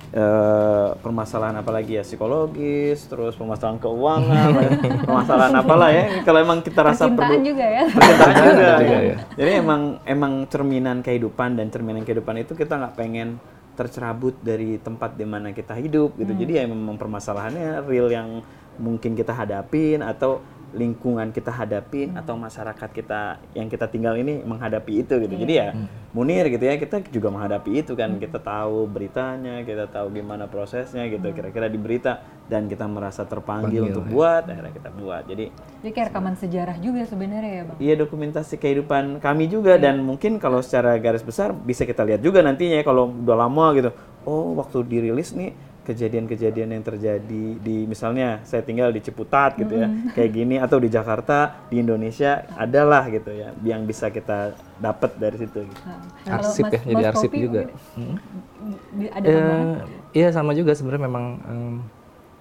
Eh, 0.08 0.90
permasalahan 1.04 1.60
apa 1.60 1.68
lagi 1.68 2.00
ya 2.00 2.04
psikologis, 2.08 3.12
terus 3.12 3.36
permasalahan 3.36 3.76
keuangan, 3.76 4.50
permasalahan 5.04 5.54
apalah 5.60 5.92
ya. 5.92 6.24
Kalau 6.24 6.40
emang 6.40 6.64
kita 6.64 6.80
rasa 6.80 7.12
perlu 7.12 7.44
juga 7.44 7.68
ya. 7.68 7.84
percintaan 7.92 8.36
juga. 8.40 8.64
Ya. 8.80 9.00
iya. 9.04 9.16
Jadi 9.36 9.52
emang 9.60 10.00
emang 10.08 10.48
cerminan 10.48 11.04
kehidupan 11.04 11.60
dan 11.60 11.68
cerminan 11.68 12.08
kehidupan 12.08 12.40
itu 12.40 12.56
kita 12.56 12.80
nggak 12.80 12.96
pengen 12.96 13.36
tercerabut 13.76 14.40
dari 14.40 14.80
tempat 14.80 15.20
di 15.20 15.28
mana 15.28 15.52
kita 15.52 15.76
hidup 15.76 16.16
gitu. 16.16 16.32
Jadi 16.32 16.56
ya 16.56 16.64
memang 16.64 16.96
permasalahannya 16.96 17.84
real 17.84 18.08
yang 18.08 18.40
mungkin 18.80 19.12
kita 19.12 19.36
hadapin 19.36 20.00
atau 20.00 20.40
lingkungan 20.76 21.32
kita 21.32 21.48
hadapin 21.48 22.12
atau 22.20 22.36
masyarakat 22.36 22.90
kita 22.92 23.40
yang 23.56 23.72
kita 23.72 23.88
tinggal 23.88 24.20
ini 24.20 24.44
menghadapi 24.44 25.08
itu 25.08 25.16
gitu. 25.24 25.36
Jadi 25.36 25.54
ya 25.56 25.72
Munir 26.12 26.50
gitu 26.50 26.66
ya 26.66 26.76
kita 26.76 27.04
juga 27.14 27.30
menghadapi 27.30 27.86
itu 27.86 27.94
kan 27.94 28.18
kita 28.20 28.42
tahu 28.42 28.90
beritanya, 28.90 29.64
kita 29.64 29.88
tahu 29.88 30.12
gimana 30.12 30.50
prosesnya 30.50 31.08
gitu 31.08 31.30
kira-kira 31.32 31.72
di 31.72 31.80
berita 31.80 32.20
dan 32.48 32.66
kita 32.72 32.88
merasa 32.88 33.28
terpanggil 33.28 33.84
Panggil, 33.84 33.92
untuk 33.92 34.06
ya. 34.08 34.12
buat 34.12 34.44
akhirnya 34.48 34.74
kita 34.74 34.90
buat. 34.98 35.24
Jadi 35.28 35.46
Jadi 35.84 35.92
kayak 35.94 36.08
rekaman 36.12 36.36
sejarah 36.36 36.76
juga 36.82 37.02
sebenarnya 37.06 37.52
ya 37.52 37.64
bang. 37.64 37.78
Iya 37.78 37.94
dokumentasi 38.04 38.56
kehidupan 38.58 39.20
kami 39.24 39.46
juga 39.48 39.78
dan 39.78 40.04
mungkin 40.04 40.40
kalau 40.42 40.60
secara 40.60 40.96
garis 40.98 41.22
besar 41.22 41.54
bisa 41.54 41.86
kita 41.86 42.04
lihat 42.04 42.20
juga 42.20 42.44
nantinya 42.44 42.82
ya, 42.82 42.86
kalau 42.88 43.08
udah 43.08 43.38
lama 43.38 43.66
gitu. 43.78 43.92
Oh 44.28 44.58
waktu 44.60 44.84
dirilis 44.84 45.32
nih 45.32 45.56
kejadian-kejadian 45.88 46.70
yang 46.70 46.84
terjadi 46.84 47.24
di 47.56 47.88
misalnya 47.88 48.44
saya 48.44 48.60
tinggal 48.60 48.92
di 48.92 49.00
Ciputat 49.00 49.56
gitu 49.56 49.72
ya 49.72 49.88
kayak 50.12 50.32
gini 50.34 50.56
atau 50.58 50.78
di 50.78 50.88
Jakarta 50.88 51.64
di 51.66 51.80
Indonesia 51.80 52.44
adalah 52.54 53.08
gitu 53.08 53.32
ya 53.32 53.56
yang 53.64 53.88
bisa 53.88 54.12
kita 54.12 54.52
dapat 54.76 55.16
dari 55.16 55.40
situ 55.40 55.64
gitu. 55.64 55.82
Nah, 56.28 56.36
Arsip 56.36 56.68
Mas- 56.68 56.74
ya, 56.74 56.82
jadi 56.86 56.96
Mas 57.00 57.10
arsip 57.10 57.30
Kopi 57.30 57.40
juga. 57.40 57.62
di- 57.64 59.08
Ada 59.08 59.24
Eh, 59.24 59.34
tambahan? 59.34 59.68
Iya 60.12 60.28
sama 60.30 60.52
juga 60.52 60.72
sebenarnya 60.74 61.04
memang 61.04 61.26
em, 61.42 61.74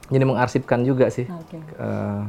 jadi 0.08 0.24
mengarsipkan 0.24 0.80
juga 0.82 1.06
sih. 1.06 1.24
Nah, 1.24 1.38
Oke. 1.38 1.56
Eh, 1.56 2.22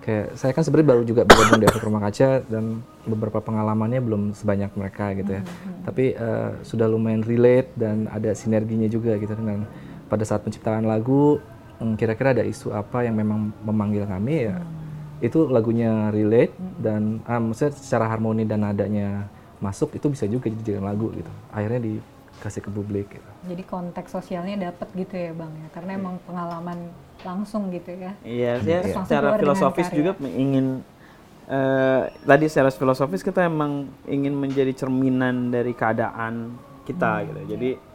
kayak 0.00 0.26
saya 0.34 0.50
kan 0.50 0.62
sebenarnya 0.62 0.88
baru 0.88 1.02
juga 1.02 1.22
bergabung 1.22 1.58
di 1.58 1.66
efek 1.66 1.82
rumah 1.82 2.02
kaca 2.02 2.42
dan 2.44 2.64
beberapa 3.02 3.38
pengalamannya 3.38 3.98
belum 3.98 4.22
sebanyak 4.32 4.70
mereka 4.72 5.10
gitu 5.12 5.30
ya. 5.32 5.42
Tapi 5.82 6.04
eh, 6.12 6.50
sudah 6.62 6.86
lumayan 6.86 7.22
relate 7.22 7.70
dan 7.74 8.06
ada 8.06 8.30
sinerginya 8.32 8.86
juga 8.86 9.14
gitu 9.16 9.32
dengan 9.32 9.66
pada 10.12 10.28
saat 10.28 10.44
penciptaan 10.44 10.84
lagu 10.84 11.40
em, 11.80 11.96
kira-kira 11.96 12.36
ada 12.36 12.44
isu 12.44 12.76
apa 12.76 13.08
yang 13.08 13.16
memang 13.16 13.48
memanggil 13.64 14.04
kami 14.04 14.52
ya. 14.52 14.60
Itu 15.24 15.48
lagunya 15.48 16.12
relate 16.12 16.52
dan 16.76 17.24
ah, 17.24 17.40
maksudnya 17.40 17.72
secara 17.72 18.12
harmoni 18.12 18.44
dan 18.44 18.60
nadanya 18.60 19.32
masuk 19.64 19.96
itu 19.96 20.12
bisa 20.12 20.28
juga 20.28 20.52
dijadikan 20.52 20.84
lagu 20.84 21.08
gitu. 21.16 21.32
Akhirnya 21.48 21.80
dikasih 21.80 22.60
ke 22.60 22.70
publik 22.74 23.06
gitu. 23.16 23.30
Jadi 23.48 23.62
konteks 23.64 24.12
sosialnya 24.12 24.68
dapat 24.68 24.92
gitu 24.92 25.14
ya 25.16 25.32
bang 25.32 25.52
ya, 25.56 25.68
karena 25.72 25.90
emang 25.96 26.20
pengalaman 26.28 26.78
langsung 27.24 27.70
gitu 27.72 27.94
ya. 27.96 28.12
Iya, 28.26 28.52
saya 28.60 28.78
langsung 28.82 29.02
secara 29.08 29.28
filosofis 29.38 29.88
karya. 29.88 29.96
juga 29.96 30.10
ingin 30.26 30.66
eh, 31.46 32.02
tadi 32.26 32.44
secara 32.50 32.68
filosofis 32.74 33.22
kita 33.22 33.46
emang 33.46 33.88
ingin 34.10 34.34
menjadi 34.34 34.74
cerminan 34.74 35.54
dari 35.54 35.72
keadaan 35.72 36.58
kita 36.82 37.30
gitu. 37.30 37.40
Jadi 37.56 37.70
eh, 37.78 37.91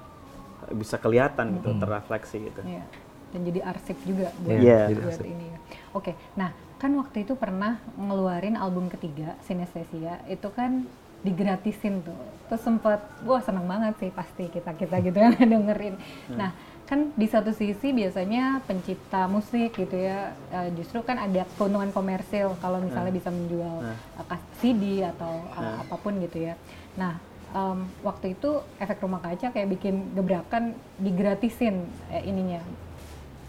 bisa 0.70 0.96
kelihatan 0.96 1.58
gitu, 1.58 1.70
terrefleksi 1.76 2.38
gitu. 2.44 2.62
Iya. 2.64 2.84
Dan 3.28 3.42
jadi 3.44 3.60
arsip 3.62 3.98
juga 4.02 4.32
buat, 4.38 4.58
Iya. 4.58 4.80
jadi 4.88 4.94
buat 4.98 5.14
arsip. 5.14 5.26
ini 5.26 5.46
ya. 5.48 5.58
Oke, 5.92 6.12
nah 6.34 6.50
kan 6.78 6.92
waktu 6.94 7.24
itu 7.24 7.34
pernah 7.34 7.76
ngeluarin 7.94 8.56
album 8.56 8.88
ketiga 8.88 9.36
Sinestesia 9.42 10.22
itu 10.28 10.48
kan 10.50 10.86
digratisin 11.22 12.00
tuh. 12.02 12.16
Terus 12.48 12.62
sempet, 12.62 12.98
wah 13.22 13.42
seneng 13.42 13.66
banget 13.66 13.98
sih 13.98 14.10
pasti 14.10 14.48
kita 14.48 14.72
kita 14.74 15.02
gitu 15.02 15.18
yang 15.18 15.36
dengerin. 15.54 15.96
Nah 16.32 16.54
kan 16.88 17.12
di 17.12 17.28
satu 17.28 17.52
sisi 17.52 17.92
biasanya 17.92 18.64
pencipta 18.64 19.28
musik 19.28 19.76
gitu 19.76 19.92
ya 19.94 20.32
eh, 20.48 20.72
justru 20.72 21.04
kan 21.04 21.20
ada 21.20 21.44
keuntungan 21.54 21.92
komersil 21.92 22.56
kalau 22.58 22.80
misalnya 22.80 23.12
bisa 23.12 23.28
menjual 23.28 23.84
eh, 23.84 23.98
kas- 24.24 24.48
CD 24.58 25.04
atau 25.04 25.44
eh, 25.52 25.76
apa 25.82 25.96
pun 25.98 26.16
gitu 26.18 26.48
ya. 26.48 26.56
Nah 26.96 27.20
em, 27.50 27.80
waktu 28.02 28.34
itu 28.34 28.50
efek 28.78 29.00
rumah 29.00 29.20
kaca 29.20 29.48
kayak 29.50 29.70
bikin 29.72 30.12
gebrakan 30.14 30.76
digratisin 30.98 31.88
eh, 32.10 32.24
ininya 32.24 32.60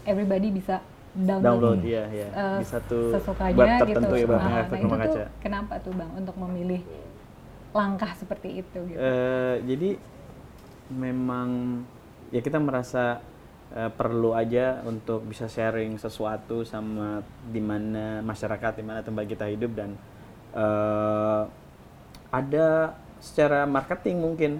everybody 0.03 0.49
bisa 0.49 0.79
download, 1.11 1.43
Download 1.43 1.81
ya, 1.83 2.03
ya. 2.07 2.27
eh, 2.29 2.59
Di 2.61 2.67
satu 2.69 3.11
sesukanya 3.11 3.81
gitu. 3.83 4.13
ya 4.13 4.25
babnya 4.25 4.49
Nah, 4.49 4.63
efek 4.63 4.77
nah, 4.77 4.83
rumah 4.85 4.97
itu 4.97 5.07
tuh 5.09 5.15
kaca. 5.17 5.25
kenapa 5.41 5.73
tuh 5.81 5.93
bang 5.93 6.11
untuk 6.15 6.35
memilih 6.37 6.81
langkah 7.69 8.11
seperti 8.15 8.49
itu 8.61 8.79
gitu? 8.87 8.97
Eh, 8.97 9.55
jadi 9.65 9.89
memang 10.89 11.81
ya 12.29 12.41
kita 12.41 12.57
merasa 12.57 13.21
eh, 13.69 13.91
perlu 13.93 14.33
aja 14.33 14.81
untuk 14.81 15.21
bisa 15.25 15.45
sharing 15.45 15.97
sesuatu 15.97 16.65
sama 16.65 17.21
di 17.45 17.61
mana 17.61 18.21
masyarakat 18.21 18.71
di 18.73 18.83
mana 18.85 19.05
tempat 19.05 19.25
kita 19.25 19.45
hidup 19.45 19.77
dan 19.77 19.93
eh, 20.53 21.43
ada 22.29 22.93
secara 23.19 23.67
marketing 23.69 24.23
mungkin. 24.23 24.51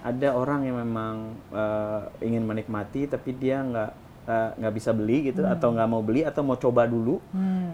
Ada 0.00 0.32
orang 0.32 0.64
yang 0.64 0.80
memang 0.80 1.36
eh, 1.52 2.00
ingin 2.24 2.48
menikmati 2.48 3.04
tapi 3.04 3.36
dia 3.36 3.60
nggak 3.60 3.90
eh, 4.24 4.50
nggak 4.56 4.74
bisa 4.80 4.96
beli 4.96 5.28
gitu 5.28 5.44
atau 5.44 5.76
nggak 5.76 5.88
mau 5.92 6.00
beli 6.00 6.24
atau 6.24 6.40
mau 6.40 6.56
coba 6.56 6.88
dulu. 6.88 7.20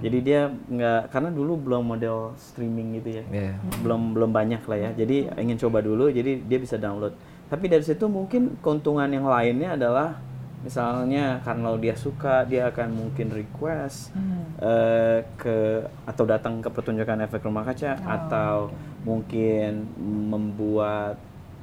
Jadi 0.02 0.18
dia 0.26 0.50
nggak 0.50 1.14
karena 1.14 1.30
dulu 1.30 1.54
belum 1.54 1.86
model 1.86 2.34
streaming 2.34 2.98
gitu 2.98 3.22
ya. 3.22 3.24
Iya. 3.30 3.52
belum 3.82 4.18
belum 4.18 4.30
banyak 4.34 4.62
lah 4.66 4.78
ya. 4.78 4.90
Jadi 4.98 5.30
ingin 5.38 5.56
coba 5.62 5.78
dulu 5.86 6.10
jadi 6.10 6.42
dia 6.42 6.58
bisa 6.58 6.74
download. 6.74 7.14
Tapi 7.46 7.70
dari 7.70 7.86
situ 7.86 8.10
mungkin 8.10 8.58
keuntungan 8.58 9.06
yang 9.06 9.30
lainnya 9.30 9.78
adalah 9.78 10.18
misalnya 10.66 11.38
karena 11.46 11.70
dia 11.78 11.94
suka 11.94 12.42
dia 12.42 12.66
akan 12.74 12.88
mungkin 12.90 13.30
request 13.30 14.10
eh, 14.58 15.22
ke 15.38 15.86
atau 16.02 16.24
datang 16.26 16.58
ke 16.58 16.68
pertunjukan 16.68 17.22
efek 17.22 17.46
rumah 17.46 17.62
kaca 17.62 17.94
atau 18.02 18.74
mungkin 19.06 19.86
membuat 20.26 21.14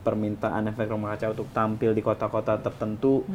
permintaan 0.07 0.71
efek 0.71 0.87
rumah 0.87 1.15
kaca 1.15 1.35
untuk 1.35 1.51
tampil 1.51 1.91
di 1.91 1.99
kota-kota 1.99 2.55
tertentu 2.63 3.27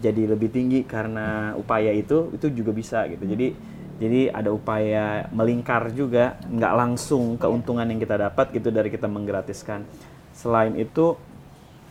jadi 0.00 0.24
lebih 0.24 0.48
tinggi 0.48 0.80
karena 0.88 1.52
upaya 1.52 1.92
itu 1.92 2.32
itu 2.32 2.48
juga 2.48 2.72
bisa 2.72 3.04
gitu. 3.12 3.28
Jadi 3.28 3.52
jadi 4.00 4.32
ada 4.32 4.50
upaya 4.50 5.28
melingkar 5.30 5.92
juga 5.92 6.40
nggak 6.48 6.74
langsung 6.74 7.36
keuntungan 7.36 7.84
yang 7.84 8.00
kita 8.00 8.16
dapat 8.16 8.56
gitu 8.56 8.72
dari 8.72 8.88
kita 8.88 9.04
menggratiskan. 9.04 9.84
Selain 10.32 10.72
itu 10.80 11.20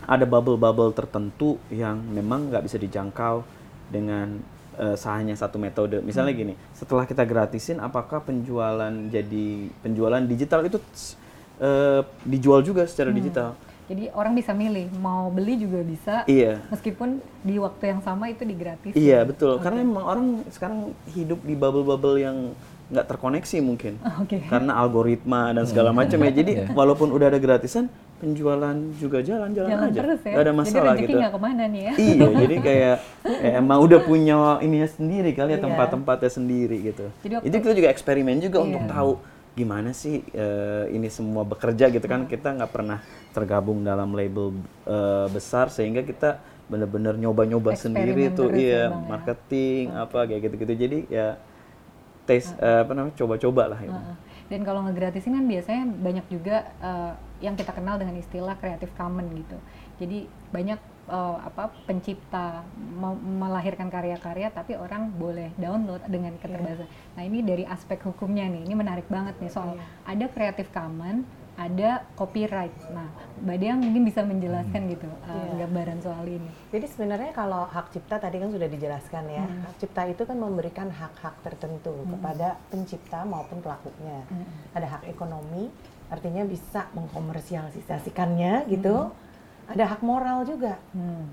ada 0.05 0.25
bubble-bubble 0.25 0.93
tertentu 0.97 1.61
yang 1.69 2.01
memang 2.01 2.49
nggak 2.49 2.65
bisa 2.65 2.77
dijangkau 2.81 3.45
dengan 3.91 4.41
eh, 4.79 4.97
hanya 4.97 5.35
satu 5.37 5.61
metode. 5.61 6.01
Misalnya 6.01 6.33
gini 6.33 6.53
setelah 6.73 7.05
kita 7.05 7.25
gratisin 7.27 7.77
apakah 7.77 8.23
penjualan 8.23 8.93
jadi 9.11 9.47
penjualan 9.83 10.23
digital 10.25 10.65
itu 10.65 10.77
eh, 11.61 12.01
dijual 12.25 12.65
juga 12.65 12.87
secara 12.89 13.13
digital? 13.13 13.53
Jadi 13.91 14.07
orang 14.15 14.39
bisa 14.39 14.55
milih 14.55 14.87
mau 15.03 15.27
beli 15.27 15.59
juga 15.59 15.83
bisa, 15.83 16.23
iya. 16.23 16.63
meskipun 16.71 17.19
di 17.43 17.59
waktu 17.59 17.91
yang 17.91 17.99
sama 17.99 18.31
itu 18.31 18.47
digratis. 18.47 18.95
Iya 18.95 19.27
betul, 19.27 19.59
karena 19.59 19.83
emang 19.83 20.05
orang 20.07 20.25
sekarang 20.47 20.95
hidup 21.11 21.43
di 21.43 21.59
bubble-bubble 21.59 22.15
yang 22.15 22.55
nggak 22.91 23.07
terkoneksi 23.07 23.57
mungkin, 23.59 23.93
Oke. 24.19 24.43
karena 24.45 24.75
algoritma 24.75 25.49
dan 25.49 25.63
segala 25.63 25.89
macam 25.91 26.19
ya. 26.19 26.31
Jadi 26.33 26.51
walaupun 26.71 27.07
udah 27.09 27.31
ada 27.31 27.39
gratisan, 27.39 27.87
penjualan 28.17 28.75
juga 28.95 29.19
jalan-jalan 29.19 29.69
Jalan 29.71 29.87
aja, 29.87 29.97
terus 29.97 30.19
ya. 30.21 30.29
nggak 30.29 30.37
ada 30.37 30.45
Jadi 30.45 30.59
masalah 30.59 30.91
rezeki 30.91 31.03
gitu. 31.07 31.17
nggak 31.17 31.31
ke 31.31 31.39
mana 31.39 31.63
nih 31.65 31.81
ya. 31.81 31.93
iya, 31.97 32.27
jadi 32.37 32.55
kayak 32.59 32.95
ya 33.41 33.51
emang 33.57 33.79
udah 33.81 33.99
punya 34.01 34.35
ininya 34.59 34.85
sendiri 34.85 35.31
kali 35.31 35.49
ya 35.49 35.57
Iya. 35.57 35.65
tempat-tempatnya 35.65 36.29
sendiri 36.29 36.77
gitu. 36.83 37.05
Jadi 37.21 37.33
waktu- 37.33 37.47
Itu 37.47 37.55
kita 37.57 37.73
juga 37.73 37.89
eksperimen 37.89 38.35
juga 38.39 38.57
Iya. 38.59 38.65
untuk 38.67 38.83
tahu 38.85 39.11
gimana 39.51 39.89
sih 39.91 40.23
eh, 40.29 40.85
ini 40.89 41.07
semua 41.07 41.43
bekerja 41.43 41.87
gitu 41.87 42.05
kan. 42.05 42.23
Kita 42.25 42.53
nggak 42.53 42.69
pernah 42.69 42.99
tergabung 43.31 43.81
dalam 43.81 44.11
label 44.11 44.51
eh, 44.83 45.27
besar 45.27 45.67
sehingga 45.67 45.99
kita 46.01 46.37
bener-bener 46.67 47.15
nyoba-nyoba 47.17 47.71
sendiri 47.73 48.31
tuh 48.31 48.47
ya, 48.47 48.55
iya 48.55 48.83
Bang, 48.85 48.95
ya. 48.97 49.07
marketing 49.09 49.83
apa 49.91 50.17
kayak 50.23 50.41
gitu-gitu. 50.45 50.73
Jadi 50.77 50.99
ya 51.07 51.27
taste 52.25 52.53
eh, 52.61 52.85
apa 52.85 52.91
namanya 52.93 53.15
coba-coba 53.17 53.75
lah 53.75 53.79
gitu. 53.81 53.93
Heeh. 53.93 54.17
Dan 54.51 54.67
kalau 54.67 54.83
ngegratisin 54.83 55.31
kan 55.31 55.45
biasanya 55.47 55.83
banyak 55.87 56.25
juga 56.27 56.69
eh, 56.83 57.13
yang 57.41 57.55
kita 57.55 57.71
kenal 57.71 57.95
dengan 57.97 58.15
istilah 58.19 58.55
Creative 58.59 58.91
Commons 58.99 59.31
gitu. 59.33 59.57
Jadi 60.01 60.27
banyak 60.51 60.79
eh, 61.09 61.37
apa 61.41 61.71
pencipta 61.87 62.61
me- 62.77 63.23
melahirkan 63.41 63.87
karya-karya 63.87 64.51
tapi 64.51 64.75
orang 64.75 65.09
boleh 65.15 65.55
download 65.55 66.03
dengan 66.11 66.35
keterbatasan. 66.37 66.87
Nah, 67.15 67.23
ini 67.23 67.39
dari 67.41 67.63
aspek 67.65 68.03
hukumnya 68.05 68.45
nih. 68.51 68.67
Ini 68.67 68.73
menarik 68.75 69.07
banget 69.07 69.39
nih 69.39 69.51
soal 69.51 69.75
ada 70.03 70.25
Creative 70.29 70.69
Commons, 70.69 71.23
ada 71.51 72.07
copyright. 72.15 72.73
Nah, 72.89 73.11
Mbak 73.43 73.57
Dea 73.57 73.75
mungkin 73.75 74.01
bisa 74.01 74.23
menjelaskan 74.23 74.81
gitu 74.87 75.05
eh, 75.05 75.29
Iya. 75.29 75.65
gambaran 75.65 75.99
soal 75.99 76.25
ini. 76.25 76.49
Jadi 76.69 76.85
sebenarnya 76.87 77.31
kalau 77.31 77.65
hak 77.65 77.91
cipta 77.91 78.17
tadi 78.17 78.39
kan 78.39 78.49
sudah 78.49 78.65
dijelaskan 78.65 79.23
ya. 79.27 79.43
Hmm. 79.43 79.61
Hak 79.65 79.75
cipta 79.77 80.01
itu 80.05 80.23
kan 80.23 80.37
memberikan 80.37 80.87
hak-hak 80.87 81.35
tertentu 81.41 81.91
kepada 82.07 82.55
pencipta 82.67 83.21
maupun 83.23 83.59
pelakunya. 83.59 84.23
Hmm. 84.25 84.45
Ada 84.73 84.87
hak 84.89 85.03
ekonomi, 85.07 85.67
artinya 86.07 86.43
bisa 86.43 86.87
mengkomersialisasikannya 86.93 88.65
gitu. 88.67 89.11
Hmm. 89.11 89.29
Ada 89.71 89.87
hak 89.87 90.01
moral 90.03 90.43
juga 90.43 90.75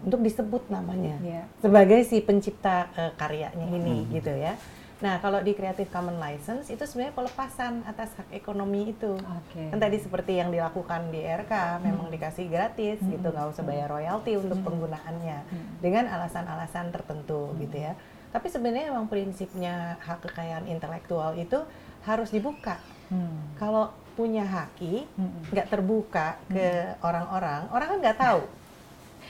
untuk 0.05 0.23
disebut 0.23 0.71
namanya 0.71 1.19
Iya. 1.19 1.43
sebagai 1.59 2.07
si 2.07 2.23
pencipta 2.23 2.87
eh, 2.95 3.11
karyanya 3.17 3.67
ini 3.67 4.07
gitu 4.13 4.31
ya. 4.31 4.55
Nah, 4.99 5.23
kalau 5.23 5.39
di 5.39 5.55
Creative 5.55 5.87
Commons 5.87 6.19
License 6.19 6.67
itu 6.75 6.83
sebenarnya 6.83 7.15
pelepasan 7.15 7.87
atas 7.87 8.11
hak 8.19 8.35
ekonomi 8.35 8.91
itu. 8.91 9.15
Oke. 9.15 9.71
Kan 9.71 9.79
tadi 9.79 10.03
seperti 10.03 10.43
yang 10.43 10.51
dilakukan 10.51 11.15
di 11.15 11.23
RK, 11.23 11.79
memang 11.87 12.11
dikasih 12.11 12.51
gratis 12.51 12.99
gitu, 12.99 13.31
nggak 13.31 13.55
usah 13.55 13.63
bayar 13.63 13.87
royalti 13.87 14.35
untuk 14.35 14.59
penggunaannya 14.67 15.39
dengan 15.79 16.11
alasan-alasan 16.11 16.91
tertentu 16.91 17.55
gitu 17.63 17.79
ya. 17.79 17.95
Tapi 18.35 18.51
sebenarnya 18.51 18.91
memang 18.93 19.07
prinsipnya 19.07 19.97
hak 20.03 20.27
kekayaan 20.27 20.67
intelektual 20.67 21.39
itu 21.39 21.63
harus 22.03 22.29
dibuka. 22.35 22.83
Hmm. 23.09 23.55
Kalau 23.57 23.95
punya 24.19 24.43
haki 24.43 25.07
Mm-mm. 25.15 25.55
nggak 25.55 25.71
terbuka 25.71 26.43
ke 26.51 26.99
orang-orang, 27.07 27.71
orang 27.71 27.87
kan 27.87 27.99
nggak 28.03 28.19
tahu. 28.19 28.43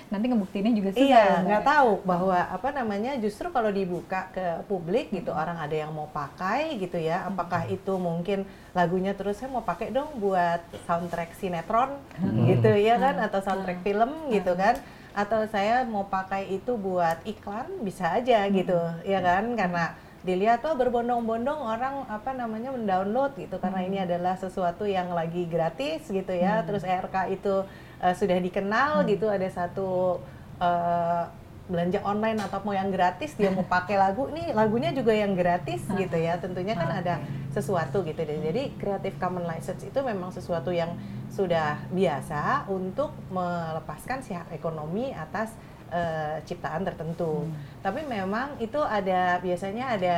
Nanti 0.09 0.25
ngebuktiinnya 0.29 0.73
juga 0.73 0.90
susah. 0.92 1.05
ya, 1.05 1.09
Iya, 1.09 1.25
Mbak. 1.29 1.42
nggak 1.49 1.64
tahu 1.64 1.90
bahwa 2.05 2.38
apa 2.38 2.68
namanya 2.73 3.12
justru 3.21 3.53
kalau 3.53 3.68
dibuka 3.68 4.33
ke 4.33 4.64
publik 4.64 5.12
gitu 5.12 5.33
orang 5.33 5.61
ada 5.61 5.77
yang 5.77 5.92
mau 5.92 6.09
pakai 6.09 6.81
gitu 6.81 6.97
ya. 6.97 7.29
Apakah 7.29 7.68
itu 7.68 7.92
mungkin 7.97 8.49
lagunya 8.73 9.12
terus 9.12 9.37
saya 9.37 9.53
mau 9.53 9.61
pakai 9.62 9.92
dong 9.92 10.16
buat 10.16 10.64
soundtrack 10.85 11.37
sinetron 11.37 12.01
gitu 12.49 12.73
ya 12.73 12.97
kan 12.97 13.21
atau 13.21 13.40
soundtrack 13.42 13.81
film 13.83 14.11
gitu 14.31 14.55
kan 14.55 14.77
atau 15.12 15.42
saya 15.51 15.83
mau 15.83 16.07
pakai 16.07 16.47
itu 16.53 16.79
buat 16.79 17.18
iklan 17.27 17.66
bisa 17.83 18.14
aja 18.14 18.47
gitu 18.47 18.79
ya 19.03 19.18
kan 19.18 19.51
karena 19.59 19.99
dilihat 20.23 20.62
tuh 20.62 20.75
berbondong-bondong 20.75 21.59
orang 21.59 22.07
apa 22.07 22.35
namanya 22.35 22.71
mendownload 22.71 23.35
gitu 23.35 23.59
karena 23.59 23.83
ini 23.83 23.99
adalah 24.03 24.35
sesuatu 24.35 24.87
yang 24.87 25.11
lagi 25.11 25.47
gratis 25.47 26.07
gitu 26.07 26.31
ya 26.31 26.62
terus 26.62 26.83
ERK 26.83 27.35
itu 27.35 27.66
eh, 28.00 28.14
sudah 28.14 28.38
dikenal 28.38 29.04
gitu 29.04 29.26
ada 29.26 29.46
satu 29.46 30.18
eh, 30.58 31.24
belanja 31.68 32.00
online 32.00 32.40
atau 32.40 32.64
mau 32.64 32.72
yang 32.72 32.88
gratis 32.88 33.37
dia 33.37 33.52
mau 33.52 33.61
pakai 33.76 34.00
lagu 34.00 34.32
nih 34.32 34.56
lagunya 34.56 34.88
juga 34.90 35.12
yang 35.12 35.37
gratis 35.37 35.84
gitu 35.92 36.16
ya. 36.16 36.40
Tentunya 36.40 36.72
kan 36.72 36.88
ada 36.88 37.20
sesuatu 37.52 38.00
gitu 38.02 38.16
deh. 38.18 38.40
Jadi 38.40 38.72
Creative 38.76 39.16
Commons 39.20 39.44
license 39.44 39.84
itu 39.84 40.00
memang 40.00 40.32
sesuatu 40.32 40.72
yang 40.72 40.96
sudah 41.28 41.76
biasa 41.92 42.64
untuk 42.66 43.12
melepaskan 43.28 44.24
sihak 44.24 44.48
ekonomi 44.48 45.12
atas 45.12 45.52
eh, 45.92 46.40
ciptaan 46.44 46.88
tertentu. 46.88 47.44
Tapi 47.80 48.00
memang 48.04 48.56
itu 48.61 48.80
ada 48.80 49.37
biasanya 49.38 49.92
ada 49.92 50.16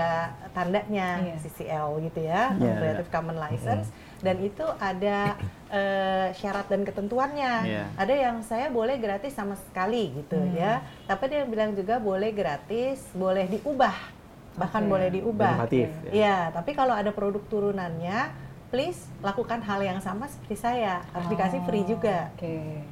tandanya 0.51 1.19
Iya. 1.19 1.35
CCL 1.37 1.87
gitu 2.07 2.21
ya 2.23 2.55
Iya, 2.55 2.73
Creative 2.79 3.11
Commons 3.11 3.39
license 3.41 3.87
dan 4.21 4.37
itu 4.39 4.65
ada 4.77 5.35
eh, 5.73 6.29
syarat 6.35 6.67
dan 6.67 6.83
ketentuannya 6.83 7.53
Iya. 7.65 7.85
ada 7.97 8.15
yang 8.15 8.37
saya 8.41 8.69
boleh 8.69 8.97
gratis 8.97 9.33
sama 9.33 9.57
sekali 9.57 10.13
gitu 10.15 10.37
Hmm. 10.37 10.55
ya 10.55 10.81
tapi 11.05 11.29
dia 11.29 11.43
bilang 11.45 11.73
juga 11.73 11.97
boleh 11.97 12.31
gratis 12.31 13.05
boleh 13.13 13.49
diubah 13.49 13.97
bahkan 14.55 14.83
Oke. 14.85 14.91
boleh 14.91 15.09
diubah 15.11 15.55
Inovatif, 15.63 15.89
ya. 16.07 16.13
ya 16.13 16.39
tapi 16.51 16.75
kalau 16.75 16.93
ada 16.93 17.11
produk 17.11 17.41
turunannya 17.47 18.29
please 18.69 19.09
lakukan 19.19 19.59
hal 19.61 19.81
yang 19.81 19.99
sama 19.99 20.27
seperti 20.27 20.55
saya 20.55 21.03
harus 21.11 21.27
dikasih 21.27 21.61
free 21.65 21.83
juga 21.85 22.31
Oke. 22.35 22.83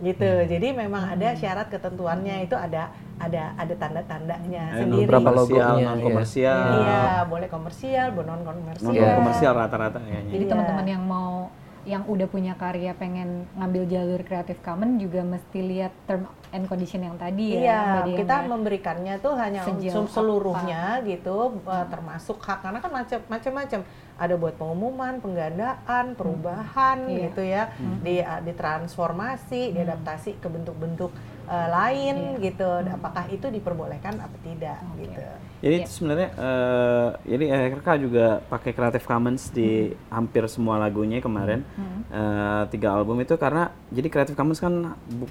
Gitu 0.00 0.24
Hmm. 0.24 0.48
jadi 0.48 0.66
memang 0.72 1.12
ada 1.12 1.36
syarat 1.36 1.68
ketentuannya 1.68 2.48
itu 2.48 2.56
ada 2.56 2.88
ada 3.20 3.52
ada 3.52 3.74
tanda-tandanya 3.76 4.64
sendiri 4.72 5.12
komersial, 5.12 5.36
logonya, 5.36 5.84
non 5.84 5.98
iya. 6.00 6.04
komersial, 6.08 6.60
iya 6.72 7.02
boleh 7.28 7.48
komersial 7.52 8.06
boleh 8.16 8.28
non 8.32 8.40
komersial 8.40 8.88
non 8.96 9.16
komersial 9.20 9.52
rata-rata 9.52 9.98
kayaknya. 10.00 10.32
Jadi 10.32 10.44
Iya. 10.48 10.50
teman-teman 10.56 10.86
yang 10.88 11.02
mau 11.04 11.52
yang 11.88 12.04
udah 12.04 12.28
punya 12.28 12.52
karya 12.60 12.92
pengen 12.92 13.48
ngambil 13.56 13.88
jalur 13.88 14.20
Creative 14.20 14.60
Commons 14.60 15.00
juga 15.00 15.24
mesti 15.24 15.58
lihat 15.64 15.92
term 16.04 16.28
and 16.52 16.68
condition 16.68 17.00
yang 17.00 17.16
tadi 17.16 17.56
ya. 17.56 17.60
Iya, 17.62 17.80
Mbak 17.80 18.06
kita 18.20 18.36
ya. 18.36 18.46
memberikannya 18.46 19.14
tuh 19.22 19.32
hanya 19.38 19.64
Sejauh 19.64 20.04
untuk 20.04 20.12
seluruhnya 20.12 21.00
gitu, 21.02 21.56
eh, 21.64 21.86
termasuk 21.88 22.36
hak 22.36 22.58
karena 22.60 22.78
kan 22.78 22.90
macam- 22.92 23.26
macam-macam. 23.26 23.80
Ada 24.20 24.34
buat 24.36 24.54
pengumuman, 24.60 25.24
penggandaan, 25.24 26.12
perubahan 26.12 27.08
Iya. 27.08 27.18
gitu 27.32 27.40
ya, 27.40 27.62
di 28.04 28.20
eh, 28.20 28.40
ditransformasi, 28.44 29.72
diadaptasi 29.72 30.36
ke 30.36 30.48
bentuk-bentuk 30.52 31.08
eh, 31.50 31.68
lain 31.68 32.16
Iya. 32.32 32.42
gitu. 32.46 32.68
Apakah 32.88 33.26
itu 33.26 33.46
diperbolehkan 33.46 34.14
apa 34.16 34.36
tidak 34.40 34.78
Oke. 34.86 35.02
gitu. 35.02 35.24
Jadi 35.60 35.74
itu 35.76 35.90
sebenarnya 35.90 36.28
eh, 36.32 37.08
jadi 37.28 37.44
RK 37.74 37.88
juga 38.00 38.26
pakai 38.42 38.70
Creative 38.70 39.04
Commons 39.04 39.50
di 39.50 39.70
hampir 40.08 40.46
semua 40.46 40.78
lagunya 40.78 41.18
kemarin 41.18 41.66
Eh, 42.08 42.62
tiga 42.68 42.90
album 42.92 43.18
itu 43.18 43.34
karena 43.34 43.70
jadi 43.88 44.08
Creative 44.08 44.34
Commons 44.34 44.58
kan 44.58 44.74
bu- 45.06 45.30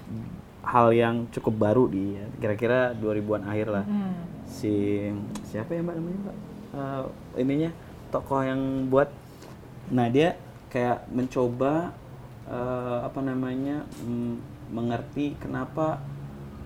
hal 0.61 0.91
yang 0.91 1.27
cukup 1.29 1.55
baru 1.57 1.87
di 1.87 2.13
kira-kira 2.37 2.93
2000-an 2.93 3.43
akhir 3.43 3.67
lah. 3.69 3.85
Si 4.45 5.07
siapa 5.45 5.71
ya 5.71 5.81
Mbak 5.81 5.95
namanya 5.97 6.19
Mbak? 6.21 6.35
Eh, 6.69 7.03
ininya 7.37 7.71
tokoh 8.07 8.41
yang 8.41 8.61
buat 8.87 9.09
nah 9.89 10.07
dia 10.07 10.37
kayak 10.67 11.09
mencoba 11.09 11.91
eh, 12.45 12.99
apa 13.03 13.19
namanya 13.19 13.83
mm, 13.99 14.58
mengerti 14.69 15.33
kenapa 15.35 15.97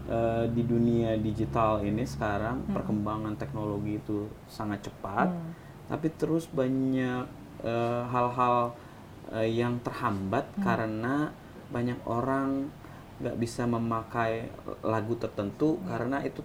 eh, 0.06 0.46
di 0.48 0.64
dunia 0.64 1.16
digital 1.18 1.80
ini 1.82 2.04
sekarang 2.04 2.68
perkembangan 2.70 3.36
teknologi 3.36 3.98
itu 3.98 4.28
sangat 4.46 4.84
cepat, 4.84 5.32
tapi 5.88 6.08
terus 6.14 6.46
banyak 6.46 7.24
eh, 7.62 8.02
hal-hal 8.06 8.76
eh, 9.32 9.50
yang 9.50 9.80
terhambat 9.80 10.44
karena 10.60 11.32
banyak 11.70 11.98
orang 12.04 12.68
nggak 13.18 13.40
bisa 13.40 13.64
memakai 13.64 14.52
lagu 14.82 15.16
tertentu 15.16 15.80
karena 15.88 16.20
itu 16.22 16.44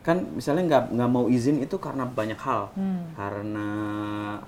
kan 0.00 0.22
misalnya 0.22 0.62
nggak 0.70 0.84
nggak 0.94 1.10
mau 1.10 1.26
izin 1.26 1.58
itu 1.58 1.82
karena 1.82 2.06
banyak 2.06 2.38
hal. 2.38 2.70
Karena 3.18 3.68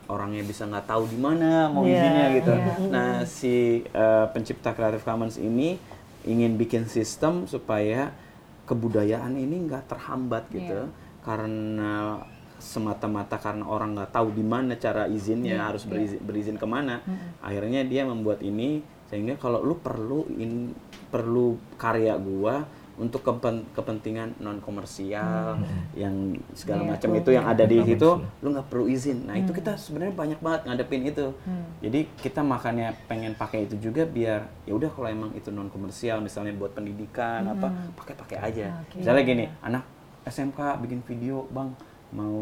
orangnya 0.07 0.47
bisa 0.47 0.63
nggak 0.65 0.87
tahu 0.87 1.11
di 1.11 1.19
mana 1.19 1.67
mau 1.67 1.83
Iya, 1.83 1.99
izinnya 1.99 2.27
gitu. 2.39 2.53
iya. 2.55 2.75
nah 2.87 3.13
si 3.27 3.83
eh, 3.83 4.27
pencipta 4.31 4.71
Creative 4.71 5.03
Commons 5.03 5.35
ini 5.35 5.75
ingin 6.27 6.59
bikin 6.59 6.89
sistem 6.91 7.47
supaya 7.47 8.11
kebudayaan 8.67 9.39
ini 9.39 9.69
nggak 9.69 9.91
terhambat 9.91 10.51
gitu. 10.51 10.91
Karena 11.23 12.23
semata-mata 12.59 13.39
karena 13.39 13.65
orang 13.71 13.95
nggak 13.95 14.11
tahu 14.11 14.35
di 14.35 14.43
mana 14.43 14.75
cara 14.75 15.07
izinnya 15.07 15.63
harus 15.63 15.87
berizin, 15.87 16.19
berizin 16.27 16.57
ke 16.59 16.67
mana 16.67 16.99
akhirnya 17.39 17.87
dia 17.87 18.03
membuat 18.03 18.43
ini 18.43 18.83
sehingga 19.09 19.39
kalau 19.39 19.63
lu 19.63 19.79
perlu 19.79 20.27
in, 20.37 20.75
perlu 21.09 21.57
karya 21.79 22.19
gua 22.19 22.67
untuk 22.99 23.23
kepen- 23.23 23.65
kepentingan 23.73 24.37
non 24.39 24.59
komersial 24.59 25.59
yang 25.95 26.35
segala 26.53 26.83
Iya, 26.83 26.91
macam 26.93 27.11
itu 27.15 27.31
yang 27.31 27.47
ada 27.47 27.65
di 27.65 27.79
situ 27.81 28.09
lu 28.43 28.49
nggak 28.51 28.67
perlu 28.67 28.87
izin. 28.87 29.25
Nah 29.25 29.39
itu 29.39 29.51
kita 29.51 29.79
sebenarnya 29.79 30.15
banyak 30.15 30.39
banget 30.39 30.61
ngadepin 30.67 31.03
itu. 31.07 31.27
Jadi 31.79 32.01
kita 32.19 32.43
makanya 32.43 32.93
pengen 33.07 33.33
pakai 33.33 33.65
itu 33.65 33.79
juga 33.79 34.03
biar 34.05 34.51
ya 34.67 34.75
udah 34.75 34.91
kalau 34.91 35.09
emang 35.09 35.31
itu 35.33 35.49
non 35.49 35.71
komersial 35.71 36.19
misalnya 36.19 36.53
buat 36.53 36.75
pendidikan 36.75 37.47
apa 37.47 37.71
pakai 37.95 38.15
pakai 38.15 38.37
aja. 38.39 38.67
Oke. 38.83 38.99
misalnya 39.01 39.23
gini 39.23 39.45
anak 39.63 39.87
SMK 40.25 40.59
bikin 40.83 41.01
video 41.01 41.47
bang 41.49 41.73
mau 42.09 42.41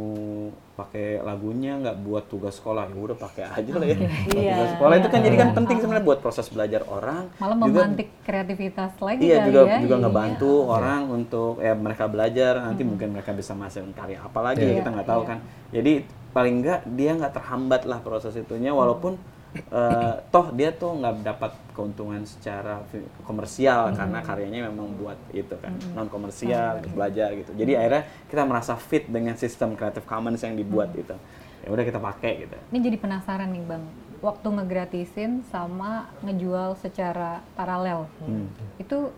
pakai 0.79 1.19
lagunya 1.27 1.75
nggak 1.83 1.97
buat 2.07 2.25
tugas 2.31 2.55
sekolah. 2.61 2.87
Ya 2.87 2.95
udah 2.95 3.19
pakai 3.19 3.45
aja 3.51 3.73
lah 3.75 3.87
ya. 3.87 3.97
Buat 3.99 4.37
Iya, 4.39 4.53
tugas 4.55 4.71
sekolah. 4.79 4.95
Itu 5.01 5.09
kan 5.11 5.19
iya. 5.19 5.27
jadi 5.27 5.37
kan 5.43 5.49
penting 5.59 5.77
sebenarnya 5.83 6.07
buat 6.07 6.21
proses 6.23 6.47
belajar 6.53 6.83
orang. 6.87 7.23
Malah 7.43 7.57
juga 7.59 7.81
memantik 7.83 8.09
kreativitas 8.23 8.93
lagi 9.03 9.23
Iya 9.27 9.39
juga 9.49 9.61
ya. 9.67 9.77
juga 9.83 9.97
Iya. 9.99 10.03
ngebantu 10.07 10.53
orang 10.71 11.03
untuk 11.11 11.55
ya 11.59 11.75
mereka 11.75 12.05
belajar. 12.07 12.53
Nanti 12.63 12.83
mungkin 12.87 13.09
mereka 13.11 13.31
bisa 13.35 13.53
menghasilkan 13.59 13.93
karya 13.97 14.19
apa 14.23 14.41
lagi 14.45 14.63
Iya, 14.63 14.75
kita 14.85 14.89
nggak 14.95 15.09
tahu 15.09 15.23
iya. 15.27 15.31
kan. 15.35 15.39
Jadi 15.75 15.93
paling 16.31 16.55
nggak 16.63 16.81
dia 16.95 17.11
nggak 17.17 17.33
terhambat 17.35 17.83
lah 17.89 17.99
proses 18.05 18.37
itunya 18.37 18.71
walaupun 18.71 19.17
eh, 19.57 20.15
toh 20.31 20.47
dia 20.53 20.71
tuh 20.73 20.97
nggak 20.97 21.15
dapat 21.25 21.53
keuntungan 21.73 22.23
secara 22.25 22.81
komersial 23.25 23.93
karena 23.93 24.21
karyanya 24.25 24.69
memang 24.73 24.97
buat 24.97 25.19
itu 25.33 25.55
kan 25.61 25.77
non 25.93 26.09
komersial 26.09 26.81
untuk 26.81 26.97
belajar 26.97 27.33
gitu. 27.37 27.53
Jadi 27.53 27.73
akhirnya 27.77 28.03
kita 28.29 28.43
merasa 28.45 28.73
fit 28.77 29.05
dengan 29.09 29.37
sistem 29.37 29.77
Creative 29.77 30.05
Commons 30.05 30.41
yang 30.41 30.57
dibuat 30.57 30.93
itu. 30.97 31.17
Ya 31.65 31.69
udah 31.73 31.85
kita 31.85 31.99
pakai 31.99 32.47
gitu. 32.47 32.57
Ini 32.71 32.79
jadi 32.79 32.97
penasaran 33.01 33.51
nih 33.51 33.65
bang, 33.67 33.85
waktu 34.23 34.47
ngegratisin 34.47 35.43
sama 35.51 36.07
ngejual 36.23 36.79
secara 36.79 37.43
paralel, 37.59 38.07
Hmm. 38.23 38.47
itu 38.79 39.11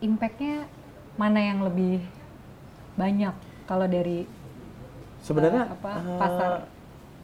impactnya 0.00 0.64
mana 1.20 1.40
yang 1.44 1.60
lebih 1.60 2.00
banyak 2.96 3.36
kalau 3.68 3.84
dari 3.84 4.24
sebenarnya 5.20 5.68
eh, 5.68 5.74
apa, 5.76 5.92
eh, 6.00 6.18
pasar 6.18 6.52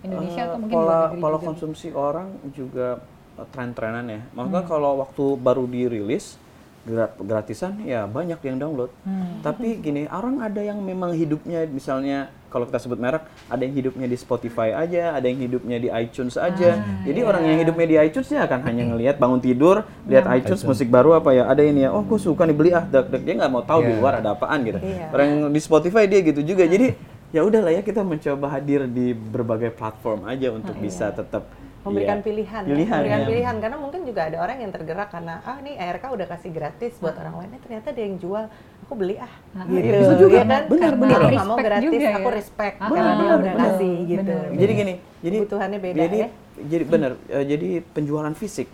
Indonesia 0.06 0.38
Eh, 0.38 0.46
atau 0.46 0.58
mungkin 0.58 0.74
pola 0.74 0.86
luar 0.86 1.02
negeri 1.04 1.20
pola 1.20 1.36
juga? 1.36 1.46
konsumsi 1.46 1.88
orang 1.90 2.28
juga 2.52 2.86
eh, 3.34 3.46
tren-trenan 3.50 4.06
ya. 4.06 4.20
Maksudnya 4.32 4.62
Hmm. 4.62 4.70
kalau 4.70 4.92
waktu 4.98 5.24
baru 5.36 5.64
dirilis 5.66 6.40
gra- 6.82 7.12
gratisan 7.12 7.82
ya 7.82 8.06
banyak 8.06 8.38
yang 8.40 8.56
download. 8.56 8.88
Hmm. 9.02 9.42
Tapi 9.42 9.76
gini, 9.76 10.06
orang 10.06 10.40
ada 10.40 10.58
yang 10.58 10.78
memang 10.78 11.12
hidupnya 11.12 11.66
misalnya 11.66 12.18
kalau 12.46 12.64
kita 12.64 12.78
sebut 12.78 12.96
merek, 12.96 13.20
ada 13.44 13.58
yang 13.60 13.74
hidupnya 13.74 14.06
di 14.06 14.14
Spotify 14.14 14.70
aja, 14.72 15.12
ada 15.12 15.26
yang 15.26 15.36
hidupnya 15.36 15.76
di 15.76 15.90
iTunes 15.90 16.38
aja. 16.38 16.78
Ah, 16.78 17.02
Jadi 17.02 17.20
iya. 17.20 17.26
orang 17.26 17.42
yang 17.44 17.58
hidupnya 17.60 17.86
di 17.86 17.96
iTunes 18.00 18.30
ya 18.30 18.46
akan 18.46 18.60
hanya 18.62 18.82
ngelihat 18.86 19.18
bangun 19.18 19.42
tidur, 19.42 19.76
lihat 20.06 20.24
iTunes 20.32 20.62
musik 20.64 20.88
baru 20.88 21.12
apa 21.12 21.34
ya, 21.34 21.44
ada 21.44 21.60
ini 21.60 21.84
ya, 21.84 21.90
oh 21.90 22.00
gue 22.00 22.16
suka 22.16 22.46
nih 22.46 22.54
beli 22.54 22.70
ah, 22.70 22.80
dek 22.82 23.10
dek 23.10 23.22
dia 23.26 23.34
nggak 23.36 23.50
mau 23.50 23.60
tahu 23.60 23.82
di 23.82 23.90
Iya. 23.90 23.98
luar 23.98 24.12
ada 24.16 24.32
apaan 24.32 24.62
gitu. 24.62 24.78
Iya. 24.78 25.10
Orang 25.10 25.26
yang 25.28 25.40
di 25.50 25.60
Spotify 25.60 26.06
dia 26.06 26.22
gitu 26.22 26.40
juga. 26.40 26.64
Jadi 26.64 26.94
ya 27.36 27.44
udahlah 27.44 27.68
ya 27.68 27.82
kita 27.84 28.00
mencoba 28.00 28.46
hadir 28.48 28.88
di 28.88 29.12
berbagai 29.12 29.68
platform 29.76 30.24
aja 30.24 30.48
untuk 30.56 30.72
bisa 30.80 31.12
tetap 31.12 31.44
memberikan 31.84 32.18
iya, 32.18 32.24
pilihan, 32.26 32.62
ya. 32.66 32.70
pilihan, 32.74 32.96
memberikan 32.98 33.20
ya. 33.20 33.28
pilihan 33.30 33.54
karena 33.62 33.76
mungkin 33.78 34.00
juga 34.02 34.20
ada 34.26 34.36
orang 34.42 34.56
yang 34.58 34.72
tergerak 34.74 35.08
karena 35.12 35.34
ah 35.46 35.60
nih 35.62 35.74
ARK 35.78 36.04
udah 36.18 36.26
kasih 36.26 36.50
gratis 36.50 36.92
buat 36.98 37.14
orang 37.14 37.34
lain, 37.38 37.50
eh, 37.54 37.60
ternyata 37.62 37.86
ada 37.94 38.02
yang 38.02 38.16
jual, 38.18 38.44
aku 38.82 38.92
beli 38.98 39.14
ah, 39.22 39.30
Ah, 39.54 39.64
gitu, 39.70 39.86
iya, 39.86 40.00
bisa 40.02 40.14
juga. 40.18 40.34
ya 40.34 40.42
kan? 40.42 40.62
Benar, 40.66 40.82
Karena 40.82 40.98
benar. 40.98 41.20
aku 41.22 41.28
nggak 41.30 41.46
mau 41.46 41.54
Respect 41.54 41.68
gratis, 41.70 41.86
juga 41.86 42.08
aku 42.10 42.30
ya. 42.32 42.34
respect 42.34 42.76
Ah, 42.82 42.88
karena 42.90 43.06
dia 43.06 43.14
benar, 43.22 43.36
udah 43.38 43.54
benar, 43.54 43.68
kasih 43.70 43.94
gitu. 44.02 44.18
benar. 44.34 44.46
Jadi 44.58 44.72
gini, 44.74 44.94
jadi 45.22 45.36
Kebutuhannya 45.38 45.78
beda 45.78 45.98
jadi, 46.02 46.16
ya. 46.18 46.28
Jadi 46.56 46.84
benar, 46.88 47.12
eh, 47.30 47.44
jadi 47.46 47.68
penjualan 47.94 48.34
fisik 48.34 48.68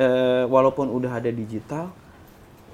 eh, 0.00 0.44
walaupun 0.48 0.86
udah 0.88 1.12
ada 1.20 1.28
digital 1.28 1.92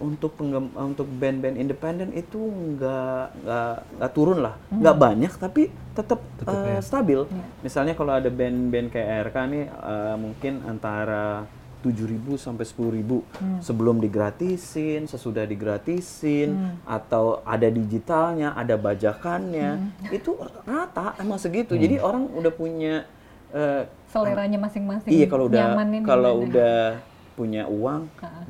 untuk 0.00 0.32
penggem- 0.34 0.72
untuk 0.74 1.04
band-band 1.06 1.54
independen 1.54 2.10
itu 2.10 2.40
nggak 2.40 3.24
nggak 3.38 3.72
nggak 3.94 4.10
turun 4.10 4.40
lah, 4.40 4.56
nggak 4.68 4.96
banyak 4.96 5.32
tapi 5.32 5.62
tetap 5.92 6.18
Tetep 6.36 6.56
eh, 6.56 6.72
ya. 6.72 6.80
stabil. 6.80 7.20
Misalnya 7.60 7.92
kalau 7.92 8.12
ada 8.12 8.28
band-band 8.28 8.88
kayak 8.88 9.08
RK 9.26 9.36
nih 9.46 9.64
eh, 9.68 10.16
mungkin 10.16 10.52
antara 10.64 11.44
7.000 11.80 11.96
sampai 12.36 12.64
10.000 12.64 13.24
Hmm. 13.34 13.56
sebelum 13.58 13.96
digratisin, 13.98 15.04
sesudah 15.04 15.44
digratisin 15.44 16.52
atau 16.84 17.40
ada 17.42 17.64
digitalnya, 17.66 18.52
ada 18.52 18.76
bajakannya. 18.76 19.70
Hmm. 19.80 20.10
Itu 20.10 20.36
rata 20.62 21.16
emang 21.16 21.36
segitu. 21.36 21.72
Jadi 21.74 21.96
orang 21.98 22.28
udah 22.30 22.52
punya 22.52 23.04
eh, 23.50 23.88
Seleranya 24.06 24.58
masing-masing. 24.58 25.08
Iya 25.08 25.26
kalau 25.26 25.46
udah 25.46 25.72
kalau 26.04 26.32
udah 26.44 26.98
punya 27.40 27.62
uang 27.64 28.00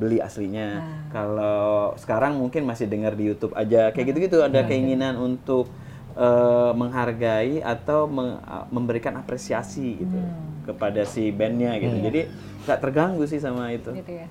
beli 0.00 0.18
aslinya. 0.18 0.68
Kalau 1.14 1.94
sekarang 2.02 2.32
mungkin 2.42 2.62
masih 2.66 2.86
dengar 2.90 3.12
di 3.14 3.30
YouTube 3.30 3.54
aja 3.54 3.94
kayak 3.94 4.06
gitu-gitu 4.10 4.38
ada 4.42 4.60
keinginan 4.70 5.14
untuk 5.18 5.70
eh, 6.18 6.72
menghargai 6.74 7.62
atau 7.62 8.10
meng- 8.10 8.42
memberikan 8.74 9.14
apresiasi 9.14 10.02
gitu 10.02 10.18
kepada 10.66 11.02
si 11.06 11.30
bandnya 11.30 11.78
gitu. 11.78 11.96
Jadi 12.02 12.20
nggak 12.66 12.78
terganggu 12.82 13.24
sih 13.30 13.38
sama 13.38 13.70
itu. 13.70 13.90
gitu 13.94 14.12
ya. 14.22 14.28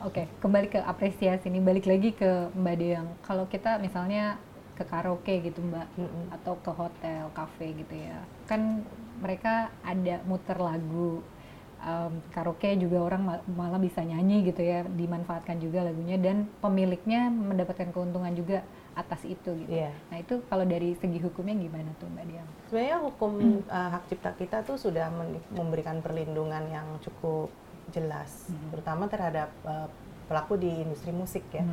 Oke, 0.00 0.24
kembali 0.40 0.72
ke 0.72 0.80
apresiasi 0.80 1.52
ini 1.52 1.60
balik 1.60 1.84
lagi 1.84 2.10
ke 2.16 2.48
Mbak 2.56 2.76
Deang. 2.80 3.08
Kalau 3.20 3.44
kita 3.46 3.76
misalnya 3.78 4.40
ke 4.78 4.84
karaoke 4.88 5.44
gitu 5.44 5.60
Mbak 5.60 5.86
atau 6.40 6.54
ke 6.64 6.70
hotel, 6.72 7.24
kafe 7.36 7.76
gitu 7.76 7.94
ya. 8.00 8.16
Kan 8.48 8.80
mereka 9.20 9.68
ada 9.84 10.24
muter 10.24 10.56
lagu. 10.56 11.20
Em, 11.80 12.20
karaoke 12.28 12.76
juga 12.76 13.00
orang 13.00 13.22
ma- 13.24 13.44
malah 13.48 13.80
bisa 13.80 14.04
nyanyi 14.04 14.44
gitu 14.44 14.60
ya, 14.60 14.84
dimanfaatkan 14.84 15.56
juga 15.56 15.80
lagunya 15.80 16.20
dan 16.20 16.44
pemiliknya 16.60 17.32
mendapatkan 17.32 17.88
keuntungan 17.88 18.36
juga 18.36 18.60
atas 18.92 19.24
itu 19.24 19.48
gitu. 19.64 19.72
Iya. 19.80 19.88
Nah, 20.12 20.20
itu 20.20 20.44
kalau 20.44 20.68
dari 20.68 20.92
segi 21.00 21.16
hukumnya 21.16 21.56
gimana 21.56 21.88
tuh 21.96 22.04
Mbak 22.12 22.24
Deang? 22.28 22.48
Sebenarnya 22.68 22.98
hukum 23.00 23.32
uh, 23.64 23.90
hak 23.96 24.12
cipta 24.12 24.30
kita 24.36 24.60
tuh 24.60 24.76
sudah 24.76 25.08
memberikan 25.50 26.04
perlindungan 26.04 26.68
yang 26.68 26.84
cukup 27.00 27.48
jelas, 27.88 28.52
terutama 28.68 29.08
terhadap 29.08 29.48
uh, 29.64 29.88
pelaku 30.28 30.60
di 30.60 30.84
industri 30.84 31.10
musik 31.10 31.48
ya. 31.48 31.64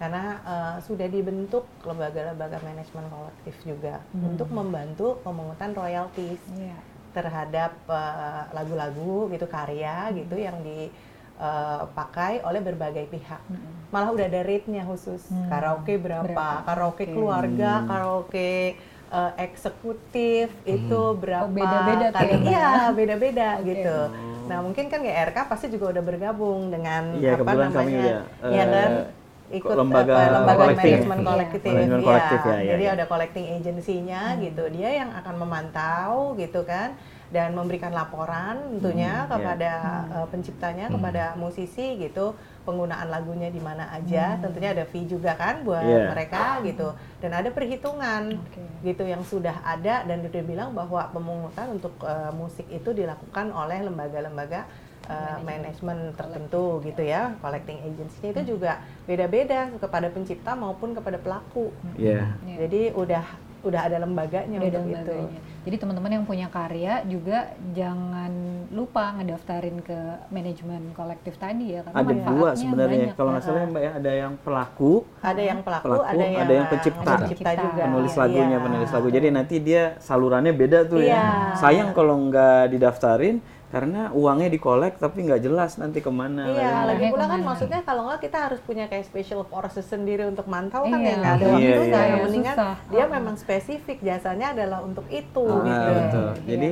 Karena 0.00 0.40
uh, 0.40 0.76
sudah 0.80 1.04
dibentuk 1.04 1.68
lembaga-lembaga 1.84 2.64
manajemen 2.64 3.04
kolektif 3.12 3.60
juga 3.62 4.00
untuk 4.16 4.48
membantu 4.48 5.20
pemungutan 5.20 5.76
royaltis 5.76 6.40
Iya. 6.50 6.80
Terhadap 7.10 7.74
uh, 7.90 8.46
lagu-lagu 8.54 9.28
gitu 9.30 9.46
karya 9.46 10.10
gitu 10.14 10.38
yang 10.38 10.58
dipakai 10.62 12.42
oleh 12.46 12.60
berbagai 12.62 13.06
pihak. 13.10 13.42
Malah 13.90 14.10
udah 14.14 14.26
ada 14.30 14.40
rate-nya 14.46 14.86
khusus. 14.86 15.26
Karaoke 15.50 15.98
berapa? 15.98 16.24
Berapa? 16.26 16.62
Karaoke 16.62 17.04
Oke. 17.08 17.14
keluarga, 17.14 17.82
karaoke 17.84 18.78
uh, 19.10 19.32
eksekutif 19.36 20.48
itu 20.62 21.00
berapa? 21.18 21.46
Oh, 21.46 21.52
beda-beda 21.52 22.06
tuh 22.14 22.18
kali? 22.22 22.30
ya? 22.30 22.38
Iya, 22.46 22.68
beda-beda 22.94 23.48
Oke. 23.58 23.66
gitu. 23.74 23.98
Nah, 24.50 24.58
mungkin 24.66 24.90
kan 24.90 24.98
GRK 24.98 25.46
pasti 25.46 25.70
juga 25.70 25.94
udah 25.94 26.02
bergabung 26.02 26.74
dengan 26.74 27.14
Iya, 27.18 27.38
apa 27.38 27.46
kebetulan 27.46 27.70
kami 27.70 27.92
namanya? 27.94 28.02
udah, 28.02 28.50
Iya 28.50 28.62
eh, 28.62 28.66
kan? 28.66 28.90
Ikut 29.50 29.74
lembaga 29.74 30.14
apa, 30.14 30.30
lembaga 30.30 30.58
kolektif. 30.62 30.78
manajemen 30.78 31.18
Iya. 31.18 31.26
kolektif, 31.26 31.60
Manajemen 31.74 32.02
kolektif, 32.06 32.38
ya, 32.40 32.54
ya, 32.54 32.70
Jadi 32.70 32.84
ya. 32.86 32.90
ada 32.94 33.04
collecting 33.04 33.46
agency-nya 33.58 34.22
gitu. 34.38 34.64
Dia 34.70 34.90
yang 35.02 35.10
akan 35.10 35.34
memantau 35.36 36.12
gitu 36.38 36.62
kan 36.62 36.94
dan 37.30 37.54
memberikan 37.54 37.90
laporan 37.90 38.58
tentunya 38.78 39.26
Hmm, 39.26 39.30
kepada 39.30 39.72
eh, 40.06 40.26
penciptanya, 40.30 40.86
kepada 40.86 41.24
musisi 41.34 41.98
gitu 41.98 42.34
penggunaan 42.62 43.10
lagunya 43.10 43.50
di 43.50 43.58
mana 43.58 43.90
aja. 43.90 44.38
Tentunya 44.38 44.70
ada 44.70 44.86
fee 44.86 45.06
juga 45.06 45.34
kan 45.34 45.66
buat 45.66 45.82
Iya. 45.82 46.10
mereka 46.10 46.62
gitu. 46.62 46.94
Dan 47.18 47.30
ada 47.34 47.50
perhitungan 47.50 48.38
Oke. 48.38 48.62
gitu 48.86 49.02
yang 49.02 49.22
sudah 49.26 49.62
ada 49.66 50.06
dan 50.06 50.22
sudah 50.22 50.42
bilang 50.42 50.70
bahwa 50.74 51.10
pemungutan 51.10 51.74
untuk 51.74 51.98
eh, 52.06 52.30
musik 52.30 52.70
itu 52.70 52.94
dilakukan 52.94 53.50
oleh 53.50 53.82
lembaga-lembaga 53.82 54.66
eh, 55.02 55.36
manajemen 55.40 55.98
tertentu 56.12 56.64
gitu 56.80 57.00
ya 57.00 57.32
collecting 57.38 57.78
agency-nya 57.80 58.30
itu 58.32 58.42
juga 58.50 58.72
beda-beda 59.04 59.72
kepada 59.76 60.08
pencipta 60.08 60.52
maupun 60.52 60.92
kepada 60.92 61.16
pelaku 61.16 61.72
Iya. 61.94 62.36
Iya. 62.42 62.56
jadi 62.66 62.80
udah 62.92 63.24
udah 63.60 63.92
ada 63.92 64.00
lembaganya 64.00 64.56
Udah 64.56 64.66
ada 64.66 64.78
untuk 64.80 64.96
itu 64.96 65.12
lembaganya. 65.12 65.40
Jadi 65.60 65.76
teman-teman 65.76 66.10
yang 66.10 66.24
punya 66.24 66.48
karya 66.48 67.04
juga 67.04 67.52
jangan 67.76 68.32
lupa 68.72 69.12
ngedaftarin 69.12 69.76
ke 69.80 69.98
manajemen 70.28 70.80
kolektif 70.90 71.36
tadi 71.36 71.76
ya 71.76 71.84
karena 71.84 72.00
Ada 72.00 72.14
dua 72.24 72.48
sebenarnya. 72.56 73.12
Kalau 73.12 73.28
ya. 73.28 73.32
nggak 73.36 73.44
salah 73.44 73.60
ya, 73.60 73.68
Mbak 73.68 73.82
ya 73.82 73.92
ada 73.94 74.12
yang 74.16 74.32
pelaku, 74.40 74.92
ada 75.20 75.42
yang 75.44 75.60
pelaku, 75.60 75.84
Pelaku, 75.84 76.02
ada 76.02 76.22
yang 76.24 76.40
ada 76.40 76.52
yang 76.54 76.66
pencipta. 76.72 77.12
pencipta 77.20 77.50
juga 77.54 77.82
penulis 77.84 78.14
lagunya, 78.16 78.56
penulis 78.58 78.90
lagu. 78.90 79.08
Jadi 79.12 79.26
nanti 79.28 79.56
dia 79.60 79.82
salurannya 80.00 80.52
beda 80.56 80.78
tuh 80.86 81.00
Iya. 81.00 81.12
ya. 81.12 81.24
Sayang 81.54 81.92
kalau 81.92 82.16
nggak 82.16 82.72
didaftarin 82.72 83.36
karena 83.70 84.10
uangnya 84.10 84.50
dikolek 84.50 84.98
tapi 84.98 85.22
nggak 85.22 85.40
jelas 85.40 85.78
nanti 85.78 85.98
ke 85.98 86.10
mana. 86.10 86.42
Iya, 86.44 86.70
lagi. 86.84 86.88
lagi 87.00 87.04
pula 87.08 87.22
kan 87.22 87.30
ke 87.30 87.36
mana? 87.36 87.46
maksudnya 87.46 87.80
kalau 87.80 88.02
nggak 88.04 88.20
kita 88.20 88.38
harus 88.42 88.60
punya 88.60 88.84
kayak 88.84 89.04
special 89.04 89.42
forces 89.42 89.86
sendiri 89.86 90.26
untuk 90.26 90.44
mantau 90.44 90.82
kan 90.84 90.98
Iya. 90.98 91.06
ya 91.06 91.14
nggak 91.16 91.32
ada 91.32 91.44
Iya, 91.44 91.50
waktu 91.50 91.62
iya. 91.62 91.70
ya. 91.70 91.78
Susah, 91.80 92.02
Mendingan 92.20 92.54
susah. 92.54 92.74
dia 92.88 92.98
Oh. 93.00 93.08
memang 93.08 93.34
spesifik 93.36 93.98
jasanya 94.00 94.46
adalah 94.50 94.78
untuk 94.80 95.06
itu 95.08 95.46
Nah, 95.46 95.62
gitu. 95.62 95.90
betul. 95.96 96.28
Iya. 96.36 96.48
Jadi 96.48 96.70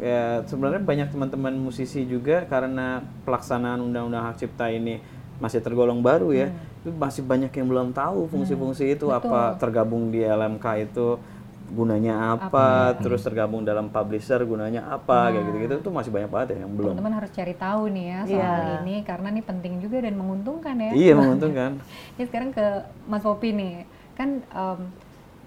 ya 0.00 0.20
sebenarnya 0.42 0.82
banyak 0.82 1.08
teman-teman 1.10 1.54
musisi 1.54 2.00
juga 2.02 2.42
karena 2.44 2.86
pelaksanaan 3.22 3.78
undang-undang 3.78 4.24
hak 4.24 4.36
cipta 4.38 4.66
ini 4.66 5.04
masih 5.36 5.60
tergolong 5.60 6.00
baru 6.00 6.32
ya. 6.32 6.48
Itu 6.80 6.90
masih 6.92 7.22
banyak 7.22 7.52
yang 7.52 7.68
belum 7.68 7.88
tahu 7.92 8.26
fungsi-fungsi 8.26 8.96
itu 8.96 9.06
apa 9.08 9.54
tergabung 9.54 10.08
di 10.08 10.18
LMK 10.18 10.64
itu 10.82 11.20
gunanya 11.72 12.36
apa, 12.36 12.92
terus 13.00 13.24
tergabung 13.24 13.64
dalam 13.64 13.88
publisher 13.88 14.44
gunanya 14.44 14.84
apa 14.86 15.32
kayak 15.32 15.44
gitu-gitu 15.48 15.74
itu 15.80 15.90
masih 15.90 16.12
banyak 16.12 16.28
banget 16.28 16.48
ya 16.52 16.58
yang 16.68 16.72
belum. 16.76 16.92
Teman-teman 16.92 17.14
harus 17.16 17.32
cari 17.32 17.54
tahu 17.56 17.82
nih 17.88 18.04
ya 18.06 18.18
soal 18.28 18.36
Iya. 18.36 18.76
ini 18.80 18.94
karena 19.02 19.28
ini 19.32 19.42
penting 19.42 19.72
juga 19.80 19.96
dan 20.04 20.14
menguntungkan 20.14 20.74
ya. 20.76 20.92
Iya 20.92 21.12
menguntungkan. 21.16 21.80
Ini 22.20 22.24
sekarang 22.28 22.52
ke 22.52 22.66
Mas 23.08 23.24
Popi 23.24 23.50
nih. 23.50 23.88
Kan 24.12 24.44
em, 24.44 24.80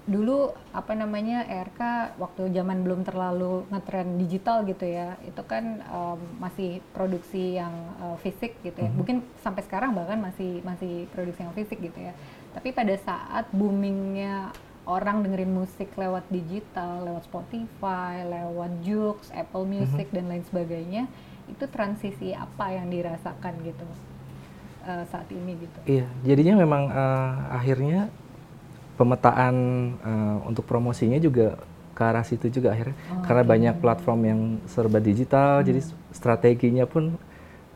dulu 0.06 0.54
apa 0.70 0.94
namanya 0.94 1.46
ERK 1.46 1.82
waktu 2.22 2.54
zaman 2.54 2.86
belum 2.86 3.02
terlalu 3.02 3.66
ngetren 3.70 4.18
digital 4.18 4.62
gitu 4.66 4.86
ya. 4.86 5.18
Itu 5.22 5.46
kan 5.46 5.82
em, 5.82 6.20
masih 6.38 6.82
produksi 6.90 7.58
yang 7.58 7.74
eh, 8.02 8.18
fisik 8.20 8.58
gitu 8.62 8.82
ya. 8.82 8.90
Mungkin 8.90 9.22
sampai 9.40 9.62
sekarang 9.62 9.94
bahkan 9.94 10.18
masih 10.18 10.66
masih 10.66 11.06
produksi 11.14 11.46
yang 11.46 11.54
fisik 11.54 11.78
gitu 11.78 12.00
ya. 12.02 12.14
Tapi 12.54 12.74
pada 12.74 12.96
saat 12.98 13.46
boomingnya 13.54 14.50
orang 14.86 15.26
dengerin 15.26 15.52
musik 15.52 15.90
lewat 15.98 16.30
digital, 16.30 17.06
lewat 17.06 17.26
Spotify, 17.26 18.22
lewat 18.26 18.72
Joox, 18.86 19.34
Apple 19.34 19.66
Music 19.66 20.08
dan 20.14 20.30
lain 20.30 20.46
sebagainya, 20.46 21.10
itu 21.50 21.66
transisi 21.70 22.34
apa 22.34 22.74
yang 22.74 22.90
dirasakan 22.90 23.54
gitu 23.66 23.86
eh, 24.86 25.04
saat 25.10 25.28
ini 25.34 25.58
gitu? 25.58 25.78
Iya, 25.86 26.06
jadinya 26.26 26.56
memang 26.62 26.84
eh, 26.90 27.34
akhirnya 27.54 28.10
pemetaan 28.96 29.56
eh, 30.00 30.38
untuk 30.48 30.64
promosinya 30.70 31.18
juga 31.18 31.60
ke 31.96 32.04
arah 32.04 32.28
situ 32.28 32.52
juga 32.52 32.76
akhirnya 32.76 32.98
karena 33.24 33.44
banyak 33.48 33.76
platform 33.80 34.20
yang 34.28 34.42
serba 34.68 35.00
digital, 35.00 35.64
jadi 35.64 35.80
strateginya 36.12 36.86
pun 36.86 37.18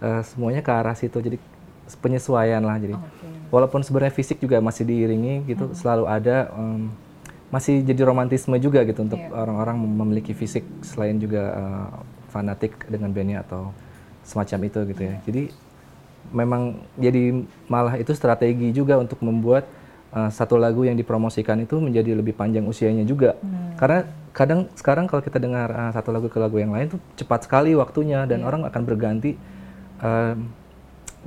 eh, 0.03 0.21
semuanya 0.29 0.61
ke 0.61 0.71
arah 0.71 0.93
situ. 0.93 1.17
Jadi 1.17 1.37
penyesuaian 2.05 2.61
lah 2.61 2.77
jadi. 2.77 2.93
Walaupun 3.49 3.81
sebenarnya 3.81 4.13
fisik 4.13 4.37
juga 4.41 4.61
masih 4.61 4.85
diiringi 4.85 5.45
gitu, 5.49 5.73
selalu 5.73 6.05
ada 6.05 6.53
em, 6.53 6.89
masih 7.49 7.81
jadi 7.81 8.05
romantisme 8.05 8.53
juga 8.61 8.85
gitu 8.85 9.01
untuk 9.01 9.17
Iya. 9.17 9.33
orang-orang 9.33 9.77
memiliki 9.81 10.37
fisik 10.37 10.61
selain 10.85 11.17
juga 11.17 11.43
eh, 11.57 11.89
fanatik 12.29 12.85
dengan 12.85 13.09
bandnya 13.09 13.41
atau 13.41 13.73
semacam 14.21 14.59
itu 14.69 14.79
gitu 14.93 15.01
ya. 15.01 15.15
Jadi 15.25 15.43
memang 16.29 16.77
jadi 16.93 17.41
malah 17.65 17.97
itu 17.97 18.13
strategi 18.13 18.69
juga 18.69 19.01
untuk 19.01 19.17
membuat 19.25 19.65
uh, 20.13 20.29
satu 20.29 20.61
lagu 20.61 20.85
yang 20.85 20.93
dipromosikan 20.93 21.57
itu 21.65 21.81
menjadi 21.81 22.13
lebih 22.13 22.37
panjang 22.37 22.69
usianya 22.69 23.01
juga. 23.01 23.33
Karena 23.81 24.05
kadang 24.29 24.69
sekarang 24.77 25.09
kalau 25.09 25.25
kita 25.25 25.41
dengar 25.41 25.73
uh, 25.73 25.91
satu 25.95 26.13
lagu 26.13 26.29
ke 26.29 26.37
lagu 26.37 26.61
yang 26.61 26.69
lain 26.69 26.93
tuh 26.93 27.01
cepat 27.17 27.49
sekali 27.49 27.73
waktunya 27.73 28.29
dan 28.29 28.45
orang 28.45 28.61
akan 28.67 28.81
berganti 28.85 29.33
um, 30.05 30.45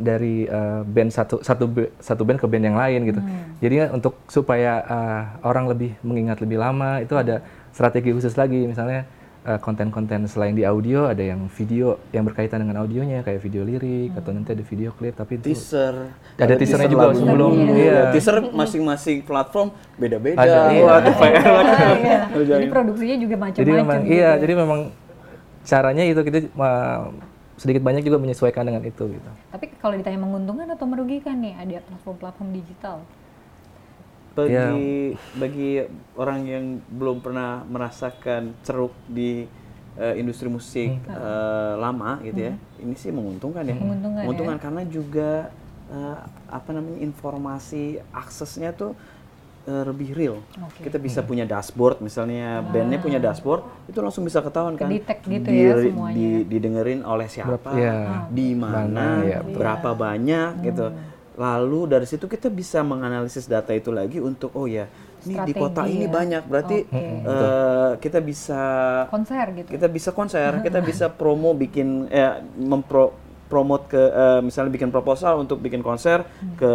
dari 0.03 0.51
uh, 0.51 0.83
band 0.83 1.15
satu 1.15 1.39
satu 1.41 1.71
satu 2.03 2.23
band 2.27 2.43
ke 2.43 2.47
band 2.51 2.65
yang 2.67 2.79
lain 2.79 3.01
gitu. 3.07 3.21
Jadi 3.63 3.95
untuk 3.95 4.19
supaya 4.27 4.83
uh, 4.83 5.23
orang 5.47 5.71
lebih 5.71 5.95
mengingat 6.03 6.43
lebih 6.43 6.59
lama 6.59 6.99
itu 6.99 7.15
ada 7.15 7.41
strategi 7.71 8.11
khusus 8.11 8.35
lagi 8.35 8.67
misalnya 8.67 9.07
uh, 9.47 9.59
konten-konten 9.63 10.27
selain 10.27 10.55
di 10.55 10.67
audio 10.67 11.07
ada 11.07 11.23
yang 11.23 11.47
video 11.51 11.99
yang 12.11 12.27
berkaitan 12.27 12.67
dengan 12.67 12.83
audionya 12.83 13.23
kayak 13.23 13.41
video 13.43 13.63
lirik 13.63 14.15
atau 14.19 14.31
nanti 14.35 14.55
ada 14.55 14.65
video 14.67 14.91
klip 14.95 15.15
tapi 15.15 15.39
itu 15.39 15.55
teaser. 15.55 15.95
Ada 16.39 16.55
teasernya 16.59 16.91
juga 16.91 17.07
lagu. 17.11 17.23
sebelum, 17.23 17.53
Iya. 17.55 17.75
iya. 17.79 18.01
Teaser 18.11 18.37
masing-masing 18.51 19.23
platform 19.23 19.71
beda-beda. 19.99 20.43
Ada, 20.43 20.59
iya. 20.75 20.83
Wah, 20.83 20.97
itu 20.99 21.13
PR 21.15 21.47
lagi. 21.47 21.75
Iya. 22.03 22.21
Kerjain. 22.33 22.59
Jadi 22.59 22.67
produksinya 22.71 23.17
juga 23.17 23.35
jadi 23.35 23.43
macam-macam 23.43 23.81
memang 23.83 24.01
gitu 24.03 24.13
iya 24.15 24.23
ya. 24.23 24.41
jadi 24.43 24.55
memang 24.59 24.81
caranya 25.63 26.03
itu 26.03 26.21
kita 26.27 26.39
uh, 26.59 27.01
sedikit 27.63 27.87
banyak 27.87 28.03
juga 28.03 28.19
menyesuaikan 28.19 28.67
dengan 28.67 28.83
itu 28.83 29.07
gitu. 29.07 29.31
Tapi 29.49 29.71
kalau 29.79 29.95
ditanya 29.95 30.19
menguntungkan 30.19 30.67
atau 30.69 30.83
merugikan 30.85 31.39
nih 31.39 31.55
ada 31.55 31.79
platform-platform 31.87 32.49
digital. 32.51 32.99
bagi 34.33 34.57
Ya. 34.57 34.73
bagi 35.37 35.71
orang 36.17 36.41
yang 36.49 36.65
belum 36.89 37.21
pernah 37.21 37.69
merasakan 37.69 38.57
ceruk 38.65 38.97
di 39.07 39.45
eh, 39.93 40.15
industri 40.17 40.49
musik 40.49 41.05
Hmm. 41.05 41.13
eh, 41.13 41.75
lama 41.77 42.17
gitu 42.25 42.41
ya, 42.49 42.53
ini 42.81 42.97
sih 42.97 43.13
menguntungkan 43.13 43.61
ya. 43.61 43.77
Menguntungkan 43.77 44.57
ya. 44.57 44.63
karena 44.65 44.83
juga 44.89 45.31
eh, 45.93 46.17
apa 46.49 46.71
namanya 46.73 46.97
informasi 47.05 48.01
aksesnya 48.09 48.73
tuh 48.73 48.97
eh, 49.63 49.85
lebih 49.85 50.09
real. 50.13 50.37
Oke. 50.59 50.83
Kita 50.83 50.97
bisa 50.97 51.21
punya 51.21 51.45
dashboard, 51.45 51.99
misalnya 51.99 52.61
bandnya 52.65 52.99
punya 52.99 53.17
dashboard, 53.17 53.63
itu 53.87 53.99
langsung 53.99 54.23
bisa 54.23 54.39
ketahuan 54.39 54.75
kan. 54.75 54.87
Ke-detect 54.87 55.23
gitu 55.25 55.49
ya 55.49 55.73
Di- 55.73 55.85
semuanya. 55.89 56.17
di- 56.17 56.45
didengerin 56.47 57.01
oleh 57.03 57.27
siapa, 57.27 57.59
Berapa- 57.63 57.73
ya. 57.75 58.27
di 58.27 58.49
mana, 58.53 58.79
Mana, 58.85 59.07
ya, 59.23 59.39
berapa 59.41 59.91
banyak 59.93 60.51
gitu. 60.63 60.87
Lalu 61.33 61.81
dari 61.89 62.05
situ 62.05 62.27
kita 62.27 62.47
bisa 62.47 62.83
menganalisis 62.83 63.47
data 63.47 63.73
itu 63.73 63.89
lagi 63.89 64.21
untuk 64.21 64.53
oh 64.53 64.69
ya, 64.69 64.85
ini 65.23 65.39
di 65.43 65.55
kota 65.55 65.89
ini 65.89 66.05
ya. 66.05 66.13
banyak, 66.13 66.43
berarti 66.45 66.77
Oke. 66.85 67.03
eh, 67.25 67.91
kita 67.97 68.19
bisa 68.21 68.61
konser 69.09 69.47
gitu. 69.57 69.69
kita 69.71 69.87
bisa 69.89 70.11
konser, 70.13 70.61
kita 70.61 70.83
bisa 70.83 71.09
promo 71.09 71.55
bikin 71.55 72.11
eh 72.11 72.37
mempro 72.59 73.17
promote 73.53 73.85
ke 73.87 74.01
eh, 74.01 74.41
misalnya 74.41 74.73
bikin 74.73 74.89
proposal 74.89 75.37
untuk 75.37 75.61
bikin 75.61 75.85
konser 75.85 76.25
ke 76.57 76.73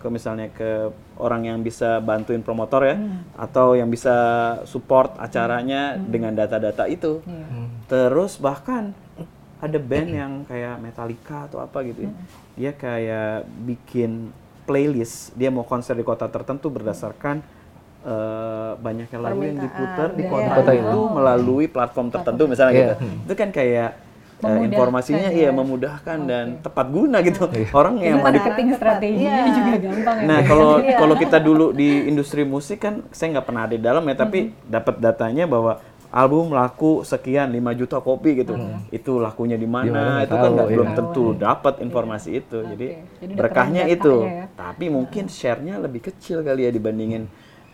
ke 0.00 0.06
misalnya 0.08 0.48
ke 0.48 0.88
orang 1.20 1.44
yang 1.44 1.60
bisa 1.60 2.00
bantuin 2.00 2.40
promotor 2.40 2.80
ya 2.82 2.96
atau 3.36 3.76
yang 3.76 3.86
bisa 3.86 4.16
support 4.64 5.12
acaranya 5.20 6.00
dengan 6.00 6.32
data-data 6.32 6.88
itu. 6.88 7.20
Iya. 7.22 7.46
Terus 7.84 8.40
bahkan 8.40 8.96
ada 9.60 9.76
band 9.76 10.08
yang 10.10 10.32
kayak 10.44 10.80
Metallica 10.80 11.44
atau 11.44 11.60
apa 11.60 11.84
gitu 11.84 12.08
ya. 12.08 12.12
Dia 12.54 12.72
kayak 12.72 13.34
bikin 13.62 14.32
playlist, 14.64 15.36
dia 15.36 15.52
mau 15.52 15.62
konser 15.62 15.92
di 15.92 16.02
kota 16.02 16.24
tertentu 16.26 16.72
berdasarkan 16.72 17.44
eh, 18.02 18.72
banyaknya 18.78 19.18
lagu 19.18 19.40
yang 19.40 19.56
diputar 19.58 20.08
di 20.12 20.24
Iya. 20.24 20.30
kota, 20.30 20.50
Kota 20.56 20.72
itu 20.72 20.84
itu. 20.84 21.00
melalui 21.10 21.66
platform 21.66 22.08
tertentu 22.08 22.42
misalnya 22.44 22.72
Iya. 22.72 22.84
gitu. 22.84 22.94
Itu 23.24 23.34
kan 23.34 23.48
kayak 23.50 23.90
Memudahkan 24.36 24.66
informasinya 24.68 25.26
ya. 25.26 25.38
iya 25.38 25.50
memudahkan 25.50 26.18
dan 26.22 26.46
tepat 26.58 26.86
guna 26.88 27.16
gitu. 27.20 27.46
Orang 27.70 27.96
yang 27.96 28.18
mau 28.18 28.28
di- 28.28 28.36
marketing 28.36 28.68
strateginya 28.72 29.30
Iya. 29.32 29.52
juga 29.52 29.72
gampang 29.80 30.16
ya. 30.16 30.26
Nah, 30.26 30.38
kalau 30.42 30.70
kalau 31.00 31.14
kita 31.14 31.38
dulu 31.38 31.66
di 31.70 31.88
industri 32.04 32.42
musik 32.42 32.78
kan 32.78 33.06
saya 33.08 33.32
nggak 33.32 33.46
pernah 33.46 33.62
ada 33.62 33.72
di 33.72 33.80
dalam 33.80 34.02
ya, 34.02 34.14
tapi 34.14 34.38
dapat 34.64 34.94
datanya 34.98 35.44
bahwa 35.44 35.78
album 36.10 36.50
laku 36.50 37.02
sekian 37.02 37.50
5 37.50 37.58
juta 37.74 37.98
kopi 37.98 38.38
gitu. 38.38 38.54
Itu 38.88 39.18
lakunya 39.18 39.54
di 39.54 39.66
mana 39.66 40.22
Itu 40.22 40.32
kan 40.32 40.46
nggak- 40.48 40.62
iya. 40.64 40.74
belum 40.74 40.88
tentu 40.92 41.24
dapat 41.32 41.74
informasi 41.80 42.28
itu. 42.36 42.58
Jadi 42.64 42.86
Jadi 43.18 43.30
udah 43.30 43.38
berkahnya 43.38 43.82
itu. 43.88 44.14
ya. 44.22 44.46
Tapi 44.50 44.84
mungkin 44.88 45.26
share-nya 45.26 45.78
lebih 45.78 46.04
kecil 46.04 46.40
kali 46.40 46.64
ya 46.64 46.70
dibandingin 46.70 47.26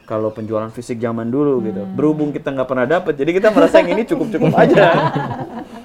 kalau 0.03 0.29
penjualan 0.29 0.67
fisik 0.69 0.99
zaman 0.99 1.27
dulu 1.27 1.63
gitu. 1.63 1.83
Berhubung 1.89 2.31
kita 2.31 2.51
nggak 2.51 2.67
pernah 2.67 2.83
dapat, 2.85 3.15
jadi 3.15 3.31
kita 3.33 3.49
merasa 3.49 3.79
yang 3.79 3.91
ini 3.93 4.03
cukup-cukup 4.05 4.53
aja. 4.53 4.87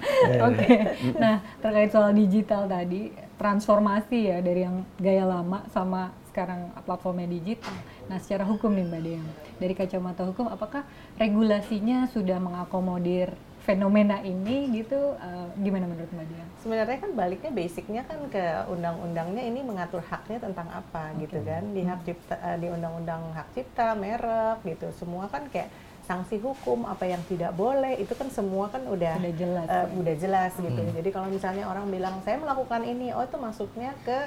Oke. 0.49 0.75
Nah, 1.21 1.41
terkait 1.61 1.91
soal 1.93 2.11
digital 2.15 2.67
tadi, 2.67 3.13
transformasi 3.35 4.31
ya 4.31 4.37
dari 4.39 4.65
yang 4.65 4.83
gaya 4.99 5.25
lama 5.27 5.63
sama 5.71 6.11
sekarang 6.29 6.67
platformnya 6.83 7.31
digital. 7.31 7.71
Nah, 8.11 8.19
secara 8.19 8.43
hukum 8.43 8.75
nih 8.75 8.85
Mbak 8.91 9.01
Dea, 9.07 9.23
dari 9.55 9.73
kacamata 9.73 10.27
hukum, 10.27 10.51
apakah 10.51 10.83
regulasinya 11.15 12.11
sudah 12.11 12.43
mengakomodir 12.43 13.31
fenomena 13.63 14.21
ini 14.21 14.69
gitu? 14.77 15.15
Eh, 15.15 15.47
gimana 15.63 15.87
menurut 15.87 16.11
Mbak 16.11 16.27
Dea? 16.27 16.45
Sebenarnya 16.59 16.97
kan 17.01 17.11
baliknya 17.15 17.51
basicnya 17.55 18.01
kan 18.03 18.19
ke 18.27 18.45
undang-undangnya 18.67 19.43
ini 19.47 19.63
mengatur 19.63 20.03
haknya 20.05 20.43
tentang 20.43 20.67
apa 20.69 21.15
gitu 21.17 21.39
kan 21.41 21.63
di 21.71 21.81
hak 21.87 22.03
cipta 22.03 22.35
eh, 22.35 22.57
di 22.61 22.67
undang-undang 22.69 23.31
hak 23.33 23.47
cipta 23.55 23.95
merek 23.95 24.61
gitu 24.67 24.91
semua 24.93 25.31
kan 25.31 25.47
kayak 25.49 25.71
sanksi 26.05 26.37
hukum 26.37 26.85
apa 26.85 27.09
yang 27.09 27.19
tidak 27.25 27.51
boleh 27.57 27.97
itu 27.97 28.13
kan 28.13 28.29
semua 28.29 28.69
kan 28.69 28.85
udah 28.85 29.17
Udah 29.17 29.33
jelas, 29.33 29.67
ya. 29.67 29.83
udah 29.89 30.15
jelas 30.15 30.51
gitu. 30.55 30.81
Jadi 30.93 31.09
kalau 31.09 31.27
misalnya 31.27 31.65
orang 31.65 31.89
bilang 31.89 32.21
saya 32.21 32.37
melakukan 32.37 32.85
ini 32.85 33.09
oh 33.11 33.25
itu 33.25 33.37
masuknya 33.41 33.91
ke 34.05 34.17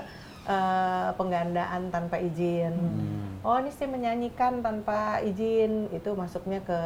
eh, 0.50 1.08
penggandaan 1.14 1.94
tanpa 1.94 2.18
izin. 2.18 2.74
Oh 3.46 3.54
ini 3.62 3.70
saya 3.70 3.88
menyanyikan 3.94 4.60
tanpa 4.60 5.22
izin 5.22 5.86
itu 5.94 6.10
masuknya 6.18 6.58
ke 6.66 6.80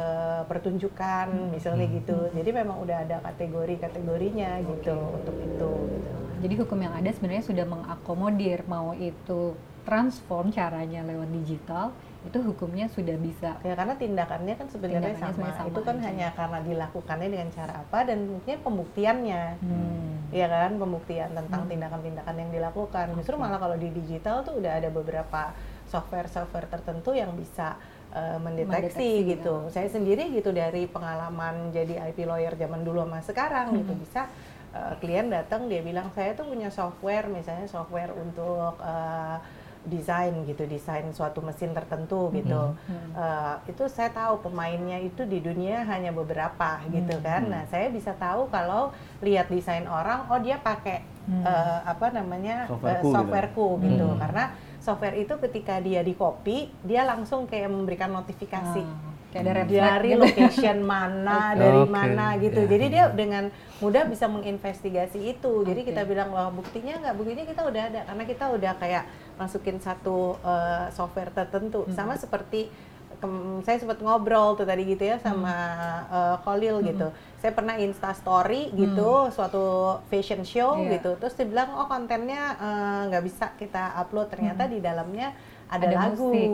pertunjukan 0.45 1.49
misalnya 1.49 1.89
gitu. 1.89 2.29
Jadi 2.29 2.49
memang 2.53 2.77
udah 2.85 3.01
ada 3.01 3.17
kategori 3.25 3.81
kategorinya 3.81 4.61
gitu 4.61 4.93
untuk 4.93 5.33
itu. 5.41 5.71
Gitu. 5.89 6.13
Jadi 6.43 6.53
hukum 6.59 6.77
yang 6.77 6.93
ada 6.93 7.09
sebenarnya 7.09 7.45
sudah 7.47 7.65
mengakomodir 7.65 8.67
mau 8.69 8.91
itu 8.93 9.57
transform 9.87 10.51
caranya 10.51 11.03
lewat 11.03 11.29
digital, 11.31 11.91
itu 12.23 12.39
hukumnya 12.39 12.87
sudah 12.87 13.19
bisa. 13.19 13.59
Ya 13.67 13.75
karena 13.75 13.99
tindakannya 13.99 14.55
kan 14.55 14.67
sebenarnya 14.71 15.11
Tindakannya 15.11 15.19
sama. 15.19 15.33
sebenarnya 15.35 15.57
sama 15.59 15.69
itu 15.69 15.81
kan 15.83 15.97
aja. 15.99 16.05
hanya 16.07 16.27
karena 16.31 16.59
dilakukannya 16.63 17.29
dengan 17.29 17.49
cara 17.51 17.73
apa 17.83 17.99
dan 18.07 18.19
mungkin 18.27 18.55
pembuktiannya. 18.63 19.43
Hmm. 19.59 20.11
ya 20.33 20.47
kan? 20.49 20.71
Pembuktian 20.81 21.29
tentang 21.37 21.61
tindakan-tindakan 21.69 22.35
yang 22.39 22.49
dilakukan. 22.49 23.05
Justru 23.19 23.35
malah 23.37 23.59
kalau 23.61 23.77
di 23.77 23.91
digital 23.93 24.41
tuh 24.41 24.57
udah 24.57 24.81
ada 24.81 24.89
beberapa 24.89 25.53
software-software 25.85 26.73
tertentu 26.73 27.13
yang 27.13 27.37
bisa 27.37 27.77
uh, 28.15 28.41
mendeteksi, 28.41 28.97
Mendeteksi, 28.97 29.09
gitu. 29.29 29.55
saya 29.69 29.85
sendiri 29.93 30.33
gitu 30.33 30.49
dari 30.49 30.89
pengalaman 30.89 31.69
jadi 31.69 32.01
IP 32.09 32.25
lawyer 32.25 32.57
zaman 32.57 32.81
dulu 32.81 33.05
sama 33.05 33.19
sekarang 33.21 33.77
gitu. 33.77 33.93
Bisa 33.93 34.25
uh, 34.73 34.97
klien 34.97 35.29
datang 35.29 35.69
dia 35.69 35.85
bilang 35.85 36.09
saya 36.17 36.33
tuh 36.33 36.49
punya 36.49 36.73
software 36.73 37.29
misalnya 37.29 37.69
software 37.69 38.09
untuk 38.17 38.73
uh, 38.81 39.37
desain 39.83 40.31
gitu 40.47 40.63
desain 40.63 41.05
suatu 41.11 41.43
mesin 41.43 41.75
tertentu 41.75 42.31
gitu. 42.31 42.75
Uh, 43.13 43.55
itu 43.67 43.83
saya 43.91 44.09
tahu 44.09 44.43
pemainnya 44.47 44.99
itu 45.03 45.27
di 45.27 45.43
dunia 45.43 45.83
hanya 45.85 46.15
beberapa 46.15 46.79
gitu 46.89 47.19
kan. 47.19 47.47
Nah 47.51 47.63
saya 47.67 47.91
bisa 47.91 48.15
tahu 48.15 48.47
kalau 48.47 48.95
lihat 49.19 49.51
desain 49.51 49.87
orang 49.87 50.27
oh 50.31 50.39
dia 50.39 50.59
pakai 50.59 51.03
uh, 51.43 51.83
apa 51.83 52.11
namanya 52.15 52.67
uh, 52.67 52.73
Softwareku 52.73 53.03
gitu. 53.03 53.15
softwareku 53.15 53.67
gitu. 53.83 54.07
Karena 54.19 54.43
software 54.83 55.17
itu 55.19 55.33
ketika 55.47 55.79
dia 55.79 56.03
di 56.03 56.15
copy 56.15 56.71
dia 56.83 57.03
langsung 57.07 57.47
kayak 57.47 57.71
memberikan 57.71 58.11
notifikasi. 58.11 58.83
Ah, 58.83 59.12
kayak 59.33 59.43
ada 59.43 59.51
red 59.55 59.67
flag 59.67 59.81
dari 59.89 60.09
gitu. 60.09 60.21
location 60.21 60.77
mana 60.79 61.39
Oke. 61.49 61.57
dari 61.57 61.83
mana 61.89 62.25
gitu 62.37 62.59
ya. 62.59 62.67
jadi 62.69 62.85
dia 62.87 63.03
dengan 63.11 63.43
mudah 63.79 64.03
bisa 64.05 64.25
menginvestigasi 64.27 65.19
itu 65.27 65.53
jadi 65.63 65.81
kita 65.81 66.01
bilang 66.03 66.29
wah 66.29 66.47
buktinya 66.49 67.01
nggak 67.01 67.15
buktinya 67.15 67.43
kita 67.43 67.61
udah 67.63 67.81
ada 67.83 67.99
karena 68.05 68.23
kita 68.23 68.45
udah 68.47 68.73
kayak 68.77 69.03
masukin 69.33 69.77
satu 69.77 70.17
uh, 70.39 70.87
software 70.89 71.33
tertentu 71.33 71.83
Hmm. 71.83 71.91
sama 71.91 72.13
seperti 72.15 72.69
saya 73.61 73.79
sempat 73.79 73.97
ngobrol 73.97 74.51
tuh 74.53 74.63
tadi 74.63 74.83
gitu 74.85 75.03
ya 75.05 75.15
sama 75.17 75.47
Hmm. 75.47 76.11
uh, 76.11 76.35
Kolil 76.43 76.83
gitu 76.83 77.07
saya 77.39 77.51
pernah 77.51 77.75
insta 77.77 78.11
story 78.11 78.67
gitu 78.73 79.27
suatu 79.29 79.63
fashion 80.05 80.43
show 80.43 80.75
Hmm. 80.75 80.85
Iya. 80.85 80.91
gitu 80.93 81.15
terus 81.17 81.33
dia 81.33 81.47
bilang 81.47 81.71
oh 81.73 81.87
kontennya 81.87 82.55
uh, 82.57 83.01
nggak 83.07 83.23
bisa 83.23 83.45
kita 83.55 83.95
upload 83.97 84.27
ternyata 84.27 84.63
di 84.65 84.79
dalamnya 84.79 85.31
ada, 85.65 85.85
Hmm. 85.85 85.89
Ada 85.89 85.97
lagu. 85.97 86.27
musik, 86.29 86.51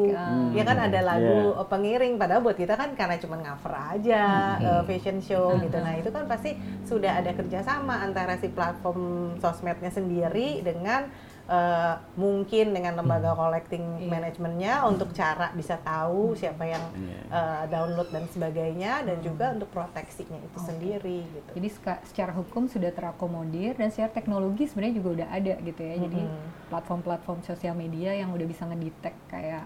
ya 0.53 0.63
kan 0.63 0.77
ada 0.79 0.99
lagu 1.01 1.37
Iya. 1.49 1.59
uh, 1.59 1.67
pengiring. 1.67 2.13
Padahal 2.15 2.41
buat 2.41 2.55
kita 2.55 2.73
kan 2.73 2.89
karena 2.93 3.15
cuma 3.17 3.35
cover 3.37 3.73
aja 3.75 4.23
uh, 4.59 4.81
fashion 4.83 5.17
show 5.19 5.57
gitu. 5.57 5.77
Nah 5.77 5.95
itu 5.95 6.09
kan 6.09 6.23
pasti 6.25 6.53
sudah 6.83 7.19
ada 7.19 7.31
kerjasama 7.31 7.99
antara 7.99 8.35
si 8.35 8.47
platform 8.47 9.01
sosmednya 9.37 9.89
sendiri 9.89 10.61
dengan 10.61 11.09
uh, 11.49 11.97
mungkin 12.13 12.71
dengan 12.71 12.93
lembaga 12.95 13.33
collecting 13.33 13.81
Iya. 13.99 14.07
manajemennya 14.07 14.73
untuk 14.85 15.09
cara 15.11 15.49
bisa 15.51 15.75
tahu 15.81 16.37
siapa 16.37 16.63
yang 16.63 16.83
uh, 17.27 17.65
download 17.67 18.07
dan 18.13 18.29
sebagainya 18.29 19.03
dan 19.03 19.17
juga 19.19 19.51
untuk 19.51 19.67
proteksinya 19.69 20.37
itu 20.37 20.55
Oke. 20.55 20.67
sendiri 20.69 21.19
gitu 21.25 21.49
Jadi 21.57 21.67
secara 22.05 22.31
hukum 22.31 22.69
sudah 22.69 22.93
terakomodir 22.93 23.73
dan 23.73 23.89
secara 23.89 24.13
teknologi 24.13 24.69
sebenarnya 24.69 24.95
juga 24.95 25.09
udah 25.19 25.27
ada 25.33 25.53
gitu 25.59 25.81
ya. 25.81 25.95
Jadi 25.97 26.21
platform-platform 26.69 27.39
sosial 27.43 27.73
media 27.73 28.13
yang 28.13 28.29
udah 28.29 28.45
bisa 28.45 28.63
ngedetect 28.63 29.17
kayak 29.27 29.65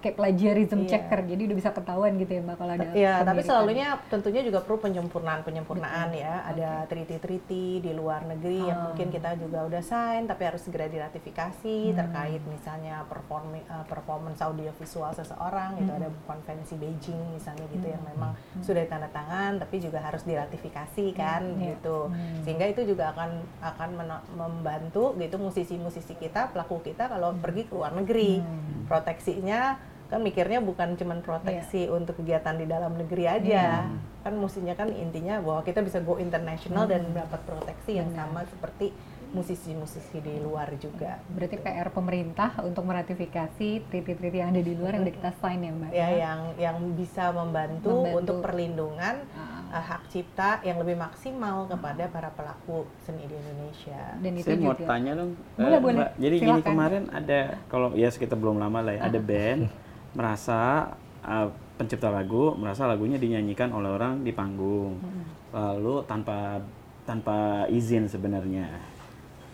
kayak 0.00 0.16
plagiarism 0.16 0.82
Iya. 0.82 0.88
checker. 0.90 1.20
Jadi 1.24 1.42
udah 1.44 1.56
bisa 1.56 1.70
ketahuan 1.70 2.12
gitu 2.16 2.32
ya 2.32 2.40
Mbak 2.40 2.56
kalau 2.56 2.72
ada 2.72 2.86
Iya, 2.90 3.14
tapi 3.20 3.40
selalunya 3.40 3.86
tentunya 4.08 4.40
juga 4.40 4.58
perlu 4.60 4.80
penyempurnaan 4.80 5.40
penyempurnaan 5.40 6.08
ya. 6.10 6.40
Ada 6.44 6.88
treaty-treaty 6.88 7.80
di 7.80 7.92
luar 7.92 8.24
negeri 8.24 8.64
yang 8.64 8.78
Ah. 8.80 8.84
mungkin 8.88 9.08
kita 9.08 9.36
juga 9.36 9.64
udah 9.64 9.80
sign, 9.80 10.24
tapi 10.24 10.42
harus 10.44 10.60
segera 10.60 10.88
diratifikasi 10.88 11.76
Hmm. 11.86 11.96
terkait 11.96 12.42
misalnya 12.44 13.04
perform 13.06 13.52
uh, 13.60 13.84
performance 13.84 14.40
audiovisual 14.40 15.12
seseorang. 15.12 15.76
Itu 15.76 15.92
Hmm. 15.92 15.98
ada 16.00 16.08
konvensi 16.24 16.74
Beijing 16.74 17.36
misalnya 17.36 17.68
gitu 17.68 17.86
yang 17.86 18.00
memang 18.02 18.32
sudah 18.58 18.80
ditandatangan, 18.80 19.60
tapi 19.60 19.76
juga 19.78 20.00
harus 20.00 20.24
diratifikasi 20.24 21.06
kan 21.12 21.44
Iya. 21.54 21.76
gitu. 21.76 22.08
Hmm. 22.08 22.40
Sehingga 22.40 22.66
itu 22.66 22.88
juga 22.88 23.12
akan 23.12 23.30
akan 23.60 23.90
membantu 24.32 25.12
gitu 25.14 25.36
musisi-musisi 25.36 26.16
kita, 26.16 26.48
pelaku 26.48 26.80
kita 26.80 27.06
kalau 27.06 27.36
pergi 27.36 27.68
ke 27.68 27.72
luar 27.72 27.92
negeri. 27.92 28.40
Hmm. 28.40 28.88
Proteksinya 28.88 29.76
kan 30.10 30.20
mikirnya 30.20 30.58
bukan 30.60 30.94
cuman 30.94 31.18
proteksi 31.20 31.86
Iya. 31.86 31.92
untuk 31.92 32.14
kegiatan 32.16 32.54
di 32.54 32.66
dalam 32.66 32.92
negeri 32.92 33.24
aja 33.24 33.86
kan 34.20 34.32
mestinya 34.34 34.74
kan 34.74 34.90
intinya 34.90 35.38
bahwa 35.38 35.62
kita 35.62 35.80
bisa 35.80 35.98
go 35.98 36.18
international 36.18 36.84
dan 36.84 37.06
mendapat 37.06 37.40
proteksi 37.42 37.96
yang 37.96 38.10
Benar. 38.10 38.26
sama 38.26 38.40
seperti 38.44 38.90
musisi-musisi 39.30 40.18
di 40.18 40.36
luar 40.36 40.74
juga 40.76 41.22
Berarti 41.28 41.56
PR 41.56 41.88
pemerintah 41.88 42.58
untuk 42.60 42.82
meratifikasi 42.82 43.68
treaty-treaty 43.80 44.36
yang 44.36 44.50
ada 44.50 44.58
di 44.60 44.74
luar 44.74 44.92
yang 44.92 45.06
udah 45.06 45.14
kita 45.14 45.30
sign 45.32 45.60
ya 45.60 45.72
Mbak? 45.72 45.90
ya 45.92 46.08
yang 46.12 46.40
yang 46.58 46.76
bisa 46.92 47.30
membantu, 47.30 47.94
Membantu. 48.02 48.18
untuk 48.18 48.36
perlindungan 48.42 49.14
Ah. 49.32 49.70
uh, 49.70 49.84
hak 49.86 50.02
cipta 50.08 50.58
yang 50.60 50.76
lebih 50.76 50.98
maksimal 50.98 51.62
kepada 51.64 52.10
para 52.10 52.28
pelaku 52.28 52.82
seni 53.00 53.22
di 53.22 53.32
Indonesia. 53.32 54.18
Dan 54.18 54.32
itu 54.34 54.44
Saya 54.44 54.58
mau 54.58 54.74
juga. 54.74 54.82
tanya 54.84 55.12
dong, 55.14 55.30
Boleh, 55.54 55.70
eh, 55.70 55.80
boleh. 55.80 55.94
Mbak. 55.96 56.10
Jadi 56.16 56.34
gini 56.36 56.42
Silakan. 56.50 56.66
kemarin 56.66 57.02
ada 57.08 57.38
kalau 57.66 57.88
ya 57.94 58.08
sekitar 58.08 58.34
belum 58.34 58.58
lama 58.58 58.78
lah 58.82 58.92
ya, 58.92 59.02
ada 59.04 59.14
Ah. 59.14 59.22
band 59.22 59.62
merasa 60.12 60.90
uh, 61.22 61.48
pencipta 61.78 62.12
lagu 62.12 62.52
merasa 62.60 62.84
lagunya 62.84 63.16
dinyanyikan 63.16 63.72
oleh 63.72 63.88
orang 63.88 64.20
di 64.20 64.36
panggung, 64.36 65.00
Hmm. 65.00 65.24
lalu 65.50 66.04
tanpa 66.04 66.60
tanpa 67.08 67.64
izin 67.66 68.06
sebenarnya. 68.06 68.68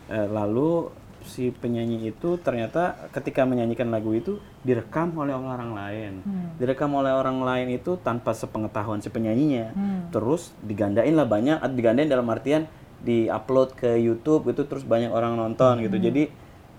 Eh, 0.07 0.27
lalu 0.29 0.91
si 1.27 1.51
penyanyi 1.51 2.15
itu 2.15 2.39
ternyata 2.39 3.11
ketika 3.11 3.43
menyanyikan 3.43 3.91
lagu 3.91 4.15
itu 4.15 4.39
direkam 4.63 5.11
oleh 5.15 5.35
orang 5.35 5.75
lain, 5.75 6.13
Hmm. 6.23 6.55
direkam 6.59 6.95
oleh 6.95 7.11
orang 7.11 7.43
lain 7.43 7.75
itu 7.75 7.99
tanpa 7.99 8.31
sepengetahuan 8.31 8.99
si 8.99 9.11
penyanyinya 9.11 9.75
Hmm. 9.75 10.01
terus 10.11 10.51
digandain 10.63 11.15
lah 11.15 11.27
banyak 11.27 11.59
digandain 11.75 12.07
dalam 12.07 12.27
artian 12.27 12.67
diupload 13.03 13.75
ke 13.75 13.99
YouTube 13.99 14.51
itu 14.51 14.67
terus 14.67 14.83
banyak 14.83 15.11
orang 15.11 15.35
nonton 15.35 15.79
gitu 15.79 15.99
jadi 15.99 16.31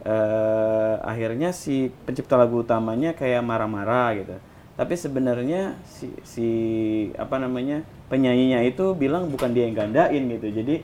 eh, 0.08 0.96
akhirnya 1.04 1.52
si 1.52 1.92
pencipta 2.08 2.40
lagu 2.40 2.64
utamanya 2.64 3.12
kayak 3.12 3.44
marah-marah 3.44 4.16
gitu. 4.16 4.36
Tapi 4.78 4.94
sebenarnya 4.96 5.76
si 5.84 6.08
si 6.24 6.48
apa 7.20 7.36
namanya 7.42 7.84
penyanyinya 8.08 8.64
itu 8.64 8.96
bilang 8.96 9.28
bukan 9.28 9.52
dia 9.52 9.68
yang 9.68 9.76
gandain 9.76 10.24
gitu. 10.32 10.48
Jadi 10.48 10.76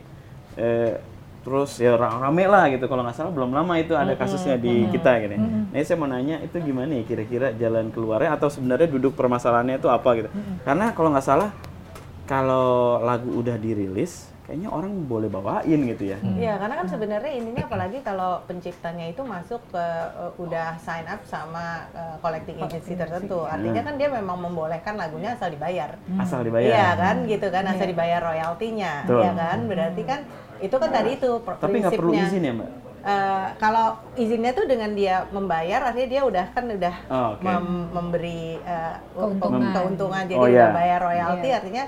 eh, 0.59 0.99
terus 1.43 1.75
ya 1.79 1.95
ra- 1.95 2.19
rame 2.19 2.43
lah 2.49 2.67
gitu. 2.73 2.83
Kalau 2.89 3.05
nggak 3.05 3.15
salah 3.15 3.31
belum 3.31 3.55
lama 3.55 3.73
itu 3.79 3.95
ada 3.95 4.11
kasusnya 4.19 4.59
di 4.59 4.89
kita 4.91 5.11
gitu 5.23 5.35
nah 5.73 5.77
ini 5.79 5.85
saya 5.87 5.97
mau 5.99 6.09
nanya 6.09 6.37
itu 6.41 6.55
gimana 6.59 6.91
ya 6.99 7.03
kira-kira 7.05 7.47
jalan 7.55 7.89
keluarnya? 7.93 8.33
Atau 8.35 8.49
sebenarnya 8.51 8.91
duduk 8.91 9.13
permasalahannya 9.15 9.77
itu 9.79 9.87
apa 9.87 10.09
gitu? 10.19 10.29
Karena 10.67 10.91
kalau 10.91 11.13
nggak 11.13 11.25
salah 11.25 11.49
kalau 12.27 12.99
lagu 13.03 13.29
udah 13.29 13.59
dirilis 13.59 14.32
kayaknya 14.43 14.67
orang 14.67 15.07
boleh 15.07 15.27
bawain 15.27 15.79
gitu 15.87 16.03
ya 16.05 16.17
Iya, 16.19 16.59
karena 16.59 16.75
kan 16.75 16.87
sebenarnya 16.87 17.31
intinya 17.31 17.63
apalagi 17.63 18.03
kalau 18.03 18.43
penciptanya 18.43 19.07
itu 19.07 19.23
masuk 19.23 19.63
ke 19.71 19.85
uh, 20.13 20.35
udah 20.35 20.75
sign 20.77 21.07
up 21.07 21.23
sama 21.23 21.87
uh, 21.91 22.19
collecting 22.19 22.59
agency 22.59 22.93
tertentu. 22.93 23.47
Artinya 23.47 23.81
kan 23.81 23.95
dia 23.95 24.11
memang 24.11 24.35
membolehkan 24.37 24.99
lagunya 24.99 25.31
asal 25.31 25.47
dibayar. 25.47 25.95
asal 26.19 26.43
dibayar 26.43 26.67
Iya 26.67 26.87
kan, 26.93 27.15
gitu 27.23 27.47
kan 27.47 27.63
asal 27.65 27.87
dibayar 27.87 28.19
royaltinya, 28.19 29.07
iya 29.07 29.31
kan? 29.31 29.57
Berarti 29.63 30.01
kan 30.03 30.19
itu 30.59 30.75
kan 30.75 30.89
tadi 30.91 31.09
itu 31.15 31.29
pr- 31.39 31.57
tapi 31.57 31.75
nggak 31.79 31.93
perlu 31.93 32.11
prinsipnya. 32.11 32.31
izin 32.31 32.43
ya 32.43 32.53
mbak 32.53 32.69
Eh, 33.03 33.47
kalau 33.59 33.99
izinnya 34.15 34.55
tuh 34.55 34.63
dengan 34.63 34.95
dia 34.95 35.27
membayar, 35.27 35.83
artinya 35.83 36.07
dia 36.07 36.21
udah 36.23 36.45
kan 36.55 36.63
udah 36.71 36.95
Oh, 37.11 37.35
oke. 37.35 37.43
mem- 37.43 37.91
memberi 37.91 38.55
eh, 38.57 38.95
Keuntungan. 39.11 39.75
keuntungan, 39.75 40.23
jadi 40.23 40.39
Oh, 40.39 40.47
udah 40.47 40.67
iya. 40.67 40.71
bayar 40.71 40.99
royalti, 41.03 41.47
Iya. 41.51 41.59
artinya 41.59 41.83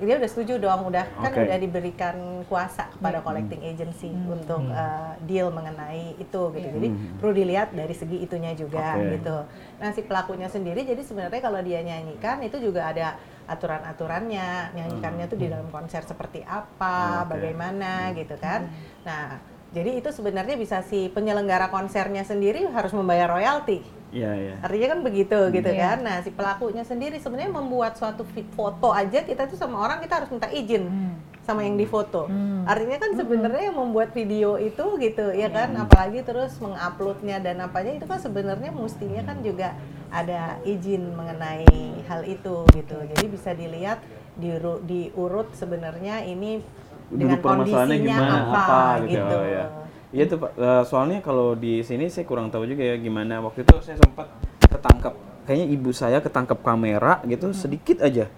dia 0.00 0.16
udah 0.16 0.30
setuju 0.32 0.56
dong, 0.56 0.88
udah 0.88 1.04
kan 1.20 1.32
Oke. 1.36 1.44
udah 1.44 1.58
diberikan 1.60 2.16
kuasa 2.48 2.88
kepada 2.96 3.20
collecting 3.20 3.60
agency 3.60 4.08
untuk 4.08 4.64
eh, 4.72 5.12
deal 5.28 5.52
mengenai 5.52 6.16
itu 6.16 6.42
gitu. 6.56 6.68
Jadi 6.80 6.88
perlu 7.20 7.32
dilihat 7.36 7.76
dari 7.76 7.92
segi 7.92 8.24
itunya 8.24 8.56
juga 8.56 8.96
Oke. 8.96 9.20
gitu. 9.20 9.36
Nah 9.76 9.88
si 9.92 10.00
pelakunya 10.00 10.48
sendiri, 10.48 10.88
jadi 10.88 11.04
sebenarnya 11.04 11.40
kalau 11.44 11.60
dia 11.60 11.84
nyanyikan 11.84 12.40
itu 12.40 12.56
juga 12.56 12.88
ada 12.88 13.20
aturan-aturannya, 13.44 14.72
nyanyikannya 14.72 15.26
tuh 15.28 15.38
di 15.38 15.46
dalam 15.52 15.68
konser 15.68 16.00
seperti 16.08 16.40
apa, 16.48 17.28
Oke. 17.28 17.36
bagaimana 17.36 18.16
gitu 18.16 18.40
kan. 18.40 18.72
Nah 19.04 19.36
jadi 19.70 20.02
itu 20.02 20.10
sebenarnya 20.10 20.56
bisa 20.58 20.82
si 20.82 21.12
penyelenggara 21.12 21.68
konsernya 21.68 22.24
sendiri 22.26 22.66
harus 22.72 22.90
membayar 22.90 23.30
royalti. 23.30 23.99
Iya 24.10 24.30
iya 24.34 24.54
Artinya 24.60 24.88
kan 24.88 25.00
begitu 25.00 25.38
gitu 25.50 25.70
Iya. 25.70 25.82
kan. 25.86 25.98
Nah, 26.02 26.16
si 26.18 26.30
pelakunya 26.30 26.82
sendiri 26.82 27.16
sebenarnya 27.16 27.52
membuat 27.52 27.94
suatu 27.94 28.22
foto 28.50 28.90
aja 28.90 29.22
kita 29.22 29.46
tuh 29.46 29.54
sama 29.54 29.78
orang 29.78 29.98
kita 29.98 30.18
harus 30.18 30.28
minta 30.28 30.46
izin 30.46 30.84
Hmm. 30.84 31.14
sama 31.40 31.62
yang 31.62 31.74
difoto. 31.74 32.26
Hmm. 32.26 32.62
Artinya 32.64 32.98
kan 32.98 33.10
sebenarnya 33.14 33.62
yang 33.66 33.78
membuat 33.78 34.10
video 34.10 34.54
itu 34.54 34.84
gitu 34.98 35.30
ya 35.32 35.48
kan, 35.48 35.74
apalagi 35.76 36.20
terus 36.20 36.58
menguploadnya 36.58 37.38
dan 37.38 37.58
apanya 37.60 37.96
itu 37.96 38.04
kan 38.04 38.18
sebenarnya 38.18 38.70
mestinya 38.70 39.22
kan 39.24 39.40
juga 39.40 39.74
ada 40.08 40.58
izin 40.64 41.10
mengenai 41.10 41.70
hal 42.04 42.22
itu 42.24 42.66
gitu. 42.68 42.98
Jadi 43.06 43.24
bisa 43.26 43.50
dilihat 43.52 44.02
diuru- 44.34 44.82
diurut 44.82 45.54
sebenarnya 45.54 46.22
ini 46.24 46.62
dengan 47.08 47.38
kondisinya 47.38 47.94
gimana 47.96 48.34
apa, 48.40 48.58
apa, 48.60 48.80
gitu, 49.02 49.18
gitu. 49.18 49.36
Oh, 49.36 49.44
ya. 49.44 49.64
Iya 50.10 50.26
tuh 50.26 50.38
Pak. 50.42 50.52
Eh, 50.58 50.82
soalnya 50.86 51.18
kalau 51.22 51.54
di 51.54 51.86
sini 51.86 52.10
saya 52.10 52.26
kurang 52.26 52.50
tahu 52.50 52.66
juga 52.66 52.82
ya 52.82 52.98
gimana. 52.98 53.38
Waktu 53.42 53.62
itu 53.62 53.78
saya 53.78 53.96
sempat 53.98 54.26
ketangkap 54.66 55.14
kayaknya 55.50 55.66
ibu 55.74 55.90
saya 55.90 56.22
ketangkap 56.22 56.62
kamera 56.62 57.18
gitu 57.26 57.50
sedikit 57.50 58.06
aja 58.06 58.30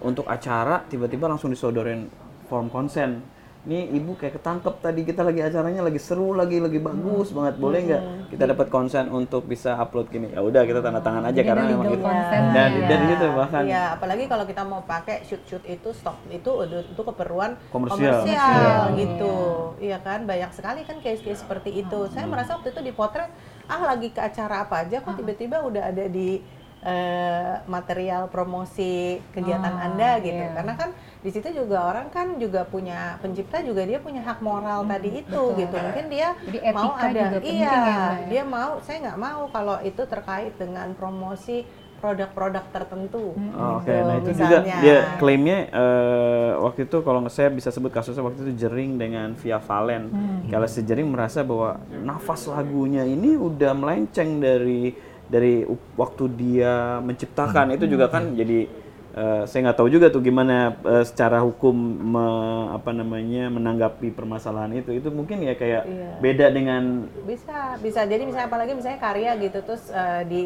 untuk 0.00 0.24
acara 0.24 0.80
tiba-tiba 0.88 1.28
langsung 1.28 1.52
disodorin 1.52 2.08
form 2.48 2.72
konsen 2.72 3.20
ini 3.64 3.88
ibu 3.90 4.12
kayak 4.12 4.36
ketangkep 4.36 4.74
tadi 4.78 5.00
kita 5.02 5.24
lagi 5.24 5.40
acaranya 5.40 5.80
lagi 5.80 5.96
seru 5.96 6.36
lagi 6.36 6.60
lagi 6.60 6.76
bagus 6.76 7.32
banget 7.32 7.56
boleh 7.56 7.80
nggak 7.82 8.02
kita 8.28 8.44
dapat 8.46 8.66
konsen 8.68 9.08
untuk 9.08 9.48
bisa 9.48 9.72
upload 9.74 10.08
gini 10.08 10.28
ya 10.28 10.38
udah 10.38 10.62
kita 10.62 10.84
tanda 10.84 11.00
tangan 11.00 11.24
aja 11.24 11.32
Jadi 11.32 11.48
karena 11.48 11.62
memang 11.66 11.86
itu 11.88 12.04
dan 12.04 12.44
ya. 12.52 12.84
dan 12.84 13.00
gitu 13.08 13.26
bahkan 13.32 13.62
Iya, 13.64 13.82
apalagi 13.96 14.24
kalau 14.28 14.44
kita 14.44 14.62
mau 14.62 14.84
pakai 14.84 15.24
shoot-shoot 15.24 15.64
itu 15.64 15.88
stok 15.90 16.12
itu 16.28 16.50
itu 16.68 17.02
keperluan 17.02 17.56
Komersial. 17.72 18.20
komersial 18.20 18.52
Iya. 18.92 19.00
gitu. 19.00 19.34
Iya 19.80 19.98
kan, 19.98 20.28
banyak 20.28 20.50
sekali 20.52 20.84
kan 20.84 21.00
case-case 21.00 21.40
seperti 21.40 21.72
itu. 21.74 21.98
Saya 22.12 22.28
merasa 22.28 22.60
waktu 22.60 22.68
itu 22.68 22.84
dipotret 22.84 23.32
ah 23.64 23.80
lagi 23.80 24.12
ke 24.12 24.20
acara 24.20 24.68
apa 24.68 24.84
aja 24.84 25.00
kok 25.00 25.16
tiba-tiba 25.16 25.64
udah 25.64 25.88
ada 25.88 26.04
di 26.04 26.44
eh, 26.84 27.64
material 27.64 28.28
promosi 28.28 29.16
kegiatan 29.32 29.72
Ah, 29.74 29.84
Anda 29.88 30.20
gitu. 30.20 30.36
iya. 30.36 30.52
Karena 30.52 30.74
kan 30.76 30.90
di 31.24 31.30
situ 31.32 31.48
juga 31.50 31.88
orang 31.88 32.12
kan 32.12 32.36
juga 32.36 32.68
punya 32.68 33.16
pencipta 33.18 33.64
juga 33.64 33.88
dia 33.88 33.96
punya 33.98 34.20
hak 34.20 34.44
moral 34.44 34.84
tadi 34.84 35.24
itu 35.24 35.24
betul. 35.24 35.56
gitu. 35.56 35.76
Mungkin 35.80 36.06
dia 36.12 36.28
Jadi 36.44 36.58
mau 36.70 36.92
etika 36.92 37.06
ada 37.08 37.22
juga 37.32 37.38
iya, 37.42 37.72
ya, 37.72 37.80
ya? 37.80 38.08
dia 38.28 38.42
mau 38.44 38.70
saya 38.84 38.96
nggak 39.08 39.18
mau 39.18 39.42
kalau 39.48 39.76
itu 39.80 40.02
terkait 40.04 40.52
dengan 40.54 40.92
promosi 40.92 41.64
produk-produk 41.94 42.68
tertentu. 42.68 43.32
Oh, 43.56 43.80
Oke, 43.80 43.88
gitu, 43.88 44.04
nah 44.04 44.16
itu 44.20 44.30
juga 44.36 44.58
misalnya. 44.60 44.76
dia 44.84 44.96
klaimnya 45.16 45.58
eh, 45.72 46.50
waktu 46.60 46.84
itu 46.84 46.96
kalau 47.00 47.24
saya 47.32 47.48
bisa 47.48 47.72
sebut 47.72 47.88
kasusnya 47.88 48.20
waktu 48.20 48.44
itu 48.44 48.52
Jering 48.60 49.00
dengan 49.00 49.32
Via 49.40 49.56
Valen. 49.56 50.12
Kalau 50.52 50.68
si 50.68 50.84
Jering 50.84 51.08
merasa 51.08 51.40
bahwa 51.40 51.80
nafas 52.04 52.44
lagunya 52.44 53.08
ini 53.08 53.40
udah 53.40 53.72
melenceng 53.72 54.36
dari 54.36 54.92
dari 55.26 55.64
waktu 55.94 56.24
dia 56.30 56.72
menciptakan 57.00 57.72
itu 57.72 57.84
juga 57.86 58.06
kan 58.06 58.32
jadi 58.32 58.68
eh, 59.12 59.42
saya 59.44 59.60
nggak 59.64 59.78
tahu 59.78 59.88
juga 59.88 60.06
tuh 60.08 60.20
gimana 60.20 60.56
eh, 60.76 61.02
secara 61.02 61.40
hukum 61.40 61.72
me- 62.04 62.32
apa 62.70 62.90
namanya 62.90 63.48
menanggapi 63.48 64.10
permasalahan 64.10 64.74
itu 64.74 64.90
itu 64.92 65.08
mungkin 65.08 65.40
ya 65.40 65.54
kayak 65.54 65.82
Iya. 65.84 66.10
beda 66.18 66.46
dengan 66.50 66.82
bisa 67.22 67.78
bisa 67.78 68.04
jadi 68.04 68.20
misalnya 68.20 68.46
apalagi 68.46 68.72
misalnya 68.72 68.98
karya 68.98 69.30
gitu 69.38 69.58
terus 69.60 69.88
eh, 69.88 70.22
di 70.24 70.42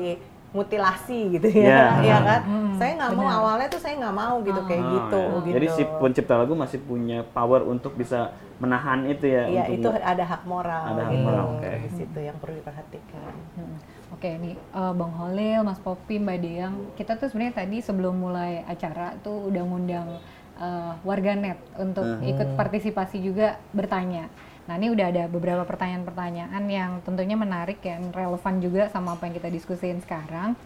mutilasi 0.48 1.36
gitu 1.36 1.44
ya, 1.44 1.60
Iya. 1.60 1.84
ya 2.08 2.18
kan? 2.24 2.40
saya 2.74 2.92
nggak 2.96 3.12
mau 3.12 3.28
awalnya 3.28 3.68
tuh 3.68 3.80
saya 3.82 4.00
nggak 4.00 4.16
mau 4.16 4.40
gitu 4.40 4.60
kayak 4.64 4.80
Ah, 4.80 4.90
gitu, 4.90 5.20
ya. 5.20 5.36
gitu. 5.42 5.54
Jadi 5.60 5.66
si 5.68 5.82
pencipta 5.98 6.34
lagu 6.36 6.54
masih 6.54 6.78
punya 6.80 7.20
power 7.26 7.60
untuk 7.62 7.92
bisa 7.92 8.32
menahan 8.56 9.04
itu 9.06 9.28
ya. 9.28 9.44
Iya 9.44 9.64
itu 9.70 9.88
ada 9.92 10.24
hak 10.24 10.42
moral, 10.44 10.82
Ada 10.88 11.02
hak 11.04 11.12
gitu. 11.12 11.22
moral, 11.22 11.44
oke. 11.52 11.68
di 11.84 11.90
situ 11.94 12.18
yang 12.18 12.36
perlu 12.38 12.54
diperhatikan. 12.56 13.32
Hmm. 13.54 13.76
Oke 14.18 14.34
nih 14.34 14.58
eh, 14.58 14.92
Bang 14.98 15.14
Holil, 15.14 15.62
Mas 15.62 15.78
Popi, 15.78 16.18
Mbak 16.18 16.38
Deang, 16.42 16.74
kita 16.98 17.14
tuh 17.14 17.30
sebenarnya 17.30 17.62
tadi 17.62 17.78
sebelum 17.78 18.18
mulai 18.18 18.66
acara 18.66 19.14
tuh 19.22 19.46
udah 19.46 19.62
ngundang 19.62 20.18
eh, 20.58 20.92
warganet 21.06 21.62
untuk 21.78 22.18
ikut 22.26 22.58
partisipasi 22.58 23.22
juga 23.22 23.62
bertanya. 23.70 24.26
Nah 24.66 24.74
ini 24.74 24.90
udah 24.90 25.06
ada 25.06 25.24
beberapa 25.30 25.62
pertanyaan-pertanyaan 25.62 26.66
yang 26.66 26.98
tentunya 27.06 27.38
menarik 27.38 27.78
yang 27.86 28.10
relevan 28.10 28.58
juga 28.58 28.90
sama 28.90 29.14
apa 29.14 29.30
yang 29.30 29.38
kita 29.38 29.54
diskusiin 29.54 30.02
sekarang. 30.02 30.58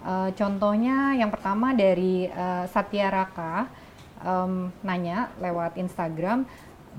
Eh, 0.00 0.30
contohnya 0.36 1.16
yang 1.16 1.32
pertama 1.32 1.72
dari 1.72 2.28
eh, 2.28 2.64
Satya 2.68 3.08
Raka 3.08 3.64
em, 4.20 4.68
nanya 4.84 5.32
lewat 5.40 5.76
Instagram, 5.76 6.44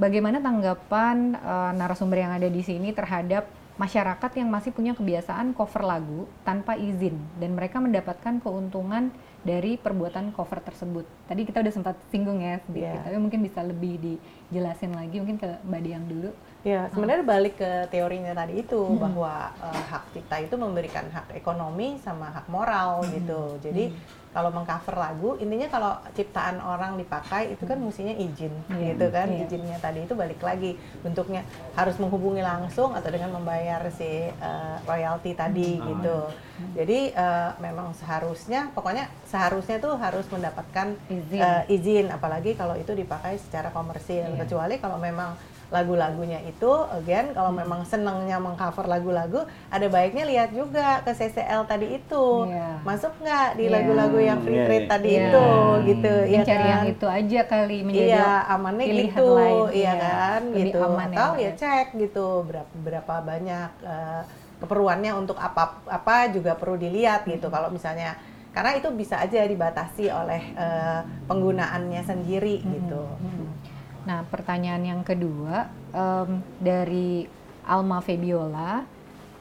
bagaimana 0.02 0.41
tanggapan 0.41 1.34
eh, 1.38 1.72
narasumber 1.78 2.26
yang 2.26 2.34
ada 2.34 2.49
di 2.49 2.62
sini 2.66 2.89
terhadap 2.89 3.61
masyarakat 3.82 4.32
yang 4.38 4.45
masih 4.53 4.69
punya 4.69 4.93
kebiasaan 4.93 5.57
cover 5.57 5.82
lagu 5.82 6.29
tanpa 6.45 6.77
izin 6.77 7.17
dan 7.41 7.57
mereka 7.57 7.82
mendapatkan 7.82 8.38
keuntungan 8.38 9.09
dari 9.41 9.73
perbuatan 9.73 10.29
cover 10.38 10.61
tersebut. 10.61 11.01
Tadi 11.25 11.41
kita 11.49 11.65
udah 11.65 11.73
sempat 11.73 11.97
singgung 12.13 12.45
ya 12.45 12.61
sedikit, 12.69 13.01
Iya. 13.01 13.09
tapi 13.09 13.17
mungkin 13.17 13.41
bisa 13.41 13.65
lebih 13.65 13.97
dijelasin 13.97 14.93
lagi 14.93 15.17
mungkin 15.17 15.41
ke 15.41 15.49
Mbak 15.65 15.82
Diang 15.82 16.05
dulu. 16.05 16.29
Ya, 16.62 16.93
sebenarnya 16.93 17.26
balik 17.26 17.57
ke 17.57 17.89
teorinya 17.89 18.38
tadi 18.38 18.62
itu 18.62 18.78
bahwa 18.93 19.49
eh, 19.66 19.82
hak 19.89 20.14
cipta 20.14 20.38
itu 20.45 20.55
memberikan 20.62 21.09
hak 21.09 21.34
ekonomi 21.34 21.97
sama 21.97 22.30
hak 22.30 22.45
moral 22.53 23.01
gitu. 23.09 23.57
Jadi 23.66 23.89
kalau 24.32 24.47
mengcover 24.47 24.95
lagu, 24.95 25.36
intinya 25.41 25.68
kalau 25.68 25.91
ciptaan 26.16 26.62
orang 26.62 26.95
dipakai 26.95 27.51
itu 27.51 27.68
kan 27.68 27.76
mestinya 27.82 28.14
izin 28.16 28.53
Iya, 28.72 28.93
gitu 28.93 29.09
kan. 29.09 29.28
iya. 29.28 29.43
Izinnya 29.43 29.76
tadi 29.82 30.05
itu 30.05 30.14
balik 30.14 30.39
lagi 30.39 30.78
bentuknya 31.01 31.41
harus 31.74 31.97
menghubungi 31.97 32.39
langsung 32.39 32.93
atau 32.93 33.09
dengan 33.09 33.34
membayar 33.36 33.82
si 33.89 34.30
eh, 34.30 34.76
royalti 34.86 35.34
tadi 35.34 35.82
gitu. 35.82 36.30
Jadi 36.78 37.09
eh, 37.09 37.49
memang 37.57 37.97
seharusnya, 37.97 38.70
pokoknya 38.72 39.09
seharusnya 39.26 39.82
tuh 39.82 39.97
harus 39.97 40.30
mendapatkan 40.30 40.93
Izin. 41.09 41.41
eh, 41.41 41.64
izin, 41.74 42.05
apalagi 42.14 42.53
kalau 42.53 42.78
itu 42.78 42.93
dipakai 42.93 43.41
secara 43.41 43.74
komersil. 43.74 44.30
Iya. 44.30 44.45
Kecuali 44.45 44.78
kalau 44.78 45.01
memang 45.01 45.34
lagu-lagunya 45.72 46.43
itu, 46.43 46.67
again, 46.91 47.32
kalau 47.32 47.49
memang 47.49 47.88
senengnya 47.88 48.38
mengcover 48.38 48.86
lagu-lagu, 48.86 49.47
ada 49.72 49.88
baiknya 49.88 50.28
lihat 50.28 50.49
juga 50.51 50.99
ke 51.01 51.15
CCL 51.15 51.63
tadi 51.63 51.95
itu, 51.95 52.26
Iya. 52.45 52.84
masuk 52.84 53.15
nggak 53.17 53.55
di 53.55 53.65
Iya. 53.65 53.74
lagu-lagu 53.74 54.19
yang 54.19 54.39
free 54.43 54.59
Iya, 54.59 54.65
trade 54.67 54.84
iya. 54.84 54.91
tadi 54.91 55.09
Iya. 55.09 55.22
itu, 55.24 55.45
gitu, 55.88 56.13
ya 56.28 56.39
cari 56.43 56.59
kan? 56.59 56.72
yang 56.76 56.84
itu 56.91 57.05
aja 57.07 57.41
kali 57.47 57.78
menjadi 57.82 58.11
Iya, 58.11 58.32
amannya 58.51 58.86
pilihan 58.86 59.07
gitu, 59.15 59.28
lain, 59.32 59.63
iya 59.72 59.84
iya. 59.88 59.93
kan, 59.97 60.41
Lebih 60.51 60.63
gitu. 60.67 60.80
aman 60.84 61.07
ya, 61.07 61.15
Atau 61.15 61.32
ya 61.34 61.41
ya. 61.41 61.51
cek 61.55 61.88
gitu 61.95 62.28
berapa 62.43 62.72
berapa 62.76 63.13
banyak 63.24 63.69
eh, 63.88 64.22
keperluannya 64.59 65.11
untuk 65.15 65.39
apa 65.39 65.63
apa 65.88 66.30
juga 66.30 66.53
perlu 66.53 66.76
dilihat 66.76 67.24
gitu. 67.26 67.47
Hmm. 67.47 67.55
Kalau 67.55 67.69
misalnya 67.72 68.13
karena 68.51 68.76
itu 68.76 68.91
bisa 68.91 69.15
aja 69.17 69.47
dibatasi 69.47 70.11
oleh 70.11 70.43
eh, 70.53 70.99
penggunaannya 71.26 72.01
sendiri 72.03 72.59
gitu. 72.59 73.07
Hmm. 73.07 73.47
Nah, 74.02 74.26
pertanyaan 74.26 74.82
yang 74.82 75.02
kedua 75.06 75.70
em, 75.93 76.41
dari 76.58 77.30
Alma 77.62 78.02
Febiola, 78.02 78.82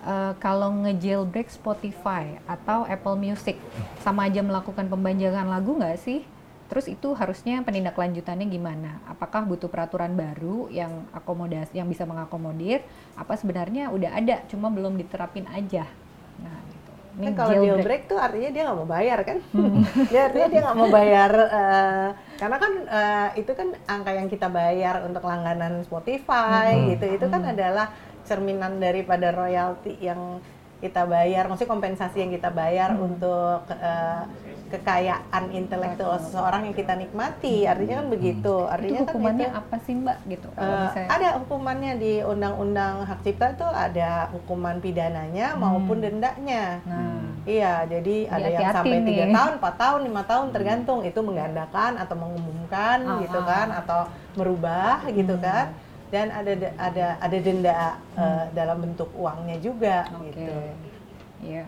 eh, 0.04 0.32
kalau 0.36 0.84
nge-jailbreak 0.84 1.48
Spotify 1.48 2.36
atau 2.44 2.84
Apple 2.84 3.16
Music, 3.16 3.56
sama 4.04 4.28
aja 4.28 4.44
melakukan 4.44 4.86
pembajakan 4.88 5.48
lagu 5.48 5.80
nggak 5.80 5.96
sih? 6.00 6.20
Terus 6.70 6.86
itu 6.86 7.10
harusnya 7.18 7.58
penindaklanjutannya 7.66 8.46
gimana? 8.46 9.02
Apakah 9.10 9.42
butuh 9.42 9.66
peraturan 9.66 10.14
baru 10.14 10.70
yang 10.70 11.02
akomodasi, 11.10 11.74
yang 11.74 11.90
bisa 11.90 12.06
mengakomodir? 12.06 12.86
Apa 13.18 13.34
sebenarnya 13.34 13.90
udah 13.90 14.14
ada, 14.14 14.46
cuma 14.46 14.70
belum 14.70 14.94
diterapin 14.94 15.50
aja? 15.50 15.82
Nah, 16.38 16.69
Kan 17.20 17.32
kalau 17.34 17.52
jailbreak. 17.52 17.68
jailbreak 17.76 18.02
tuh 18.08 18.18
artinya 18.18 18.50
dia 18.50 18.62
nggak 18.64 18.78
mau 18.78 18.88
bayar 18.88 19.18
kan? 19.22 19.38
Hmm. 19.52 19.80
dia 20.10 20.20
artinya 20.26 20.48
dia 20.48 20.60
nggak 20.64 20.78
mau 20.78 20.88
bayar 20.98 21.32
eh, 21.36 22.08
karena 22.36 22.56
kan 22.56 22.72
eh, 22.88 23.28
itu 23.36 23.52
kan 23.52 23.68
angka 23.84 24.10
yang 24.16 24.28
kita 24.28 24.48
bayar 24.48 25.04
untuk 25.04 25.22
langganan 25.22 25.84
Spotify 25.84 26.72
Hmm. 26.72 26.88
gitu 26.92 27.06
itu 27.10 27.26
kan 27.26 27.42
adalah 27.44 27.86
cerminan 28.24 28.78
daripada 28.78 29.28
royalti 29.30 29.96
yang 29.98 30.40
kita 30.80 31.04
bayar, 31.04 31.44
maksudnya 31.44 31.70
kompensasi 31.70 32.16
yang 32.18 32.32
kita 32.32 32.50
bayar 32.50 32.90
Hmm. 32.90 33.06
untuk 33.06 33.62
eh, 33.70 34.22
kekayaan 34.70 35.50
intelektual 35.50 36.14
seseorang 36.16 36.62
yang 36.62 36.72
kita 36.72 36.94
nikmati, 36.94 37.66
artinya 37.66 38.00
kan 38.00 38.08
begitu. 38.08 38.54
Hmm. 38.56 38.64
itu 38.64 38.72
Artinya 38.72 38.98
kan 38.98 39.06
hukumannya 39.08 39.46
itu- 39.46 39.58
apa 39.58 39.76
sih 39.82 39.94
Mbak? 39.94 40.18
Gitu. 40.26 40.48
misalnya- 40.50 41.10
ada 41.10 41.28
hukumannya 41.36 41.92
di 41.96 42.12
undang-undang 42.22 42.94
hak 43.02 43.20
cipta 43.20 43.46
itu 43.50 43.66
ada 43.66 44.10
hukuman 44.30 44.78
pidananya 44.78 45.54
maupun 45.54 46.00
dendanya. 46.00 46.78
Nah, 46.84 47.18
Iya, 47.40 47.88
jadi 47.88 48.28
ada 48.28 48.48
yang 48.48 48.68
sampai 48.70 49.00
tiga 49.00 49.24
tahun, 49.32 49.52
4 49.56 49.74
tahun, 49.74 50.00
lima 50.04 50.22
tahun 50.22 50.46
tergantung 50.52 51.00
itu 51.00 51.16
menggandakan 51.18 51.96
atau 51.96 52.12
mengumumkan 52.14 52.98
Ah, 53.00 53.16
gitu 53.18 53.38
ah. 53.38 53.46
kan 53.48 53.68
atau 53.74 54.00
merubah 54.36 55.00
gitu 55.08 55.34
Hmm. 55.34 55.42
kan. 55.42 55.66
Dan 56.10 56.34
ada 56.34 56.52
ada 56.74 57.06
ada 57.22 57.36
denda 57.38 57.72
eh, 58.18 58.44
dalam 58.52 58.82
bentuk 58.82 59.10
uangnya 59.14 59.56
juga 59.62 60.10
Oke. 60.10 60.34
gitu. 60.34 60.54
Iya. 61.40 61.64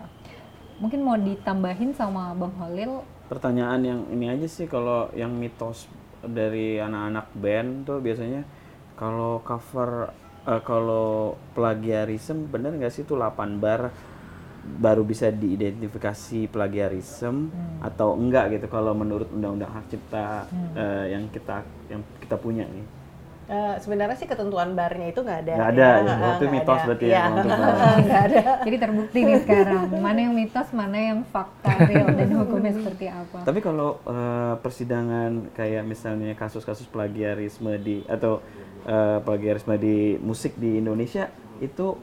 Mungkin 0.83 0.99
mau 0.99 1.15
ditambahin 1.15 1.95
sama 1.95 2.35
Bang 2.35 2.51
Holil 2.59 3.01
pertanyaan 3.33 3.81
yang 3.81 4.01
ini 4.13 4.29
aja 4.29 4.45
sih 4.45 4.69
kalau 4.69 5.09
yang 5.17 5.33
mitos 5.33 5.89
dari 6.21 6.77
anak-anak 6.77 7.33
band 7.33 7.69
tuh 7.89 7.97
biasanya 7.97 8.45
kalau 8.93 9.41
cover 9.41 10.13
eh, 10.45 10.61
kalau 10.61 11.39
plagiarisme 11.57 12.45
bener 12.45 12.77
nggak 12.77 12.93
sih 12.93 13.01
itu 13.01 13.17
8 13.17 13.57
bar 13.57 13.89
baru 14.63 15.03
bisa 15.03 15.27
diidentifikasi 15.27 16.47
plagiarisme 16.47 17.51
atau 17.83 18.15
enggak 18.15 18.55
gitu 18.55 18.71
kalau 18.71 18.95
menurut 18.95 19.27
undang-undang 19.33 19.71
hak 19.75 19.91
cipta 19.91 20.47
eh, 20.77 21.11
yang 21.11 21.27
kita 21.33 21.65
yang 21.91 21.99
kita 22.23 22.39
punya 22.39 22.63
nih 22.69 22.85
Eh, 23.43 23.75
sebenarnya 23.75 24.15
sih 24.15 24.23
ketentuan 24.23 24.71
barnya 24.71 25.11
itu 25.11 25.19
nggak 25.19 25.39
ada. 25.43 25.53
nggak 25.53 25.69
ada 25.69 25.83
ya, 25.83 25.99
nggak- 25.99 26.33
itu 26.33 26.45
mitos 26.47 26.73
ada. 26.73 26.85
berarti 26.87 27.05
Iya. 27.05 27.13
ya 27.13 27.23
bar. 27.27 27.45
nggak 28.07 28.23
ada. 28.23 28.41
Jadi 28.63 28.77
terbukti 28.79 29.19
nih 29.19 29.37
sekarang 29.37 29.83
mana 29.99 30.19
yang 30.21 30.33
mitos, 30.33 30.67
mana 30.71 30.97
yang 30.97 31.19
fakta 31.25 31.71
real 31.91 32.07
dan 32.09 32.29
hukumnya 32.33 32.71
seperti 32.71 33.05
apa. 33.05 33.37
Tapi 33.43 33.59
kalau 33.59 33.99
eh, 34.01 34.53
persidangan 34.57 35.31
kayak 35.51 35.83
misalnya 35.83 36.31
kasus-kasus 36.33 36.87
plagiarisme 36.87 37.75
di 37.77 38.07
atau 38.07 38.39
eh, 38.83 39.19
plagiarisme 39.19 39.75
di 39.75 39.97
musik 40.17 40.55
di 40.55 40.79
Indonesia 40.79 41.27
itu 41.59 41.99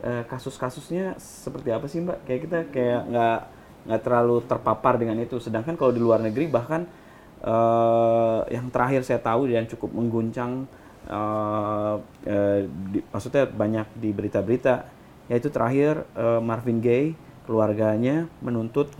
kasus-kasusnya 0.00 1.20
seperti 1.20 1.68
apa 1.70 1.84
sih 1.84 2.00
Mbak? 2.00 2.24
Kayak 2.24 2.40
kita 2.40 2.58
kayak 2.72 3.00
nggak 3.06 3.38
nggak 3.84 4.00
terlalu 4.00 4.36
terpapar 4.44 4.96
dengan 4.96 5.16
itu. 5.18 5.36
Sedangkan 5.36 5.76
kalau 5.76 5.92
di 5.92 6.00
luar 6.00 6.20
negeri 6.20 6.48
bahkan 6.48 6.88
eh, 7.42 8.40
yang 8.50 8.68
terakhir 8.68 9.02
saya 9.02 9.18
tahu 9.18 9.48
dan 9.48 9.64
cukup 9.64 9.90
mengguncang 9.90 10.64
eh, 11.06 11.94
eh, 12.24 12.60
di- 12.90 13.04
maksudnya 13.06 13.44
banyak 13.46 13.86
di 13.96 14.10
berita-berita 14.10 14.84
yaitu 15.26 15.48
terakhir 15.48 16.04
eh, 16.12 16.40
Marvin 16.40 16.78
Gaye 16.78 17.14
keluarganya 17.44 18.28
menuntut 18.40 18.92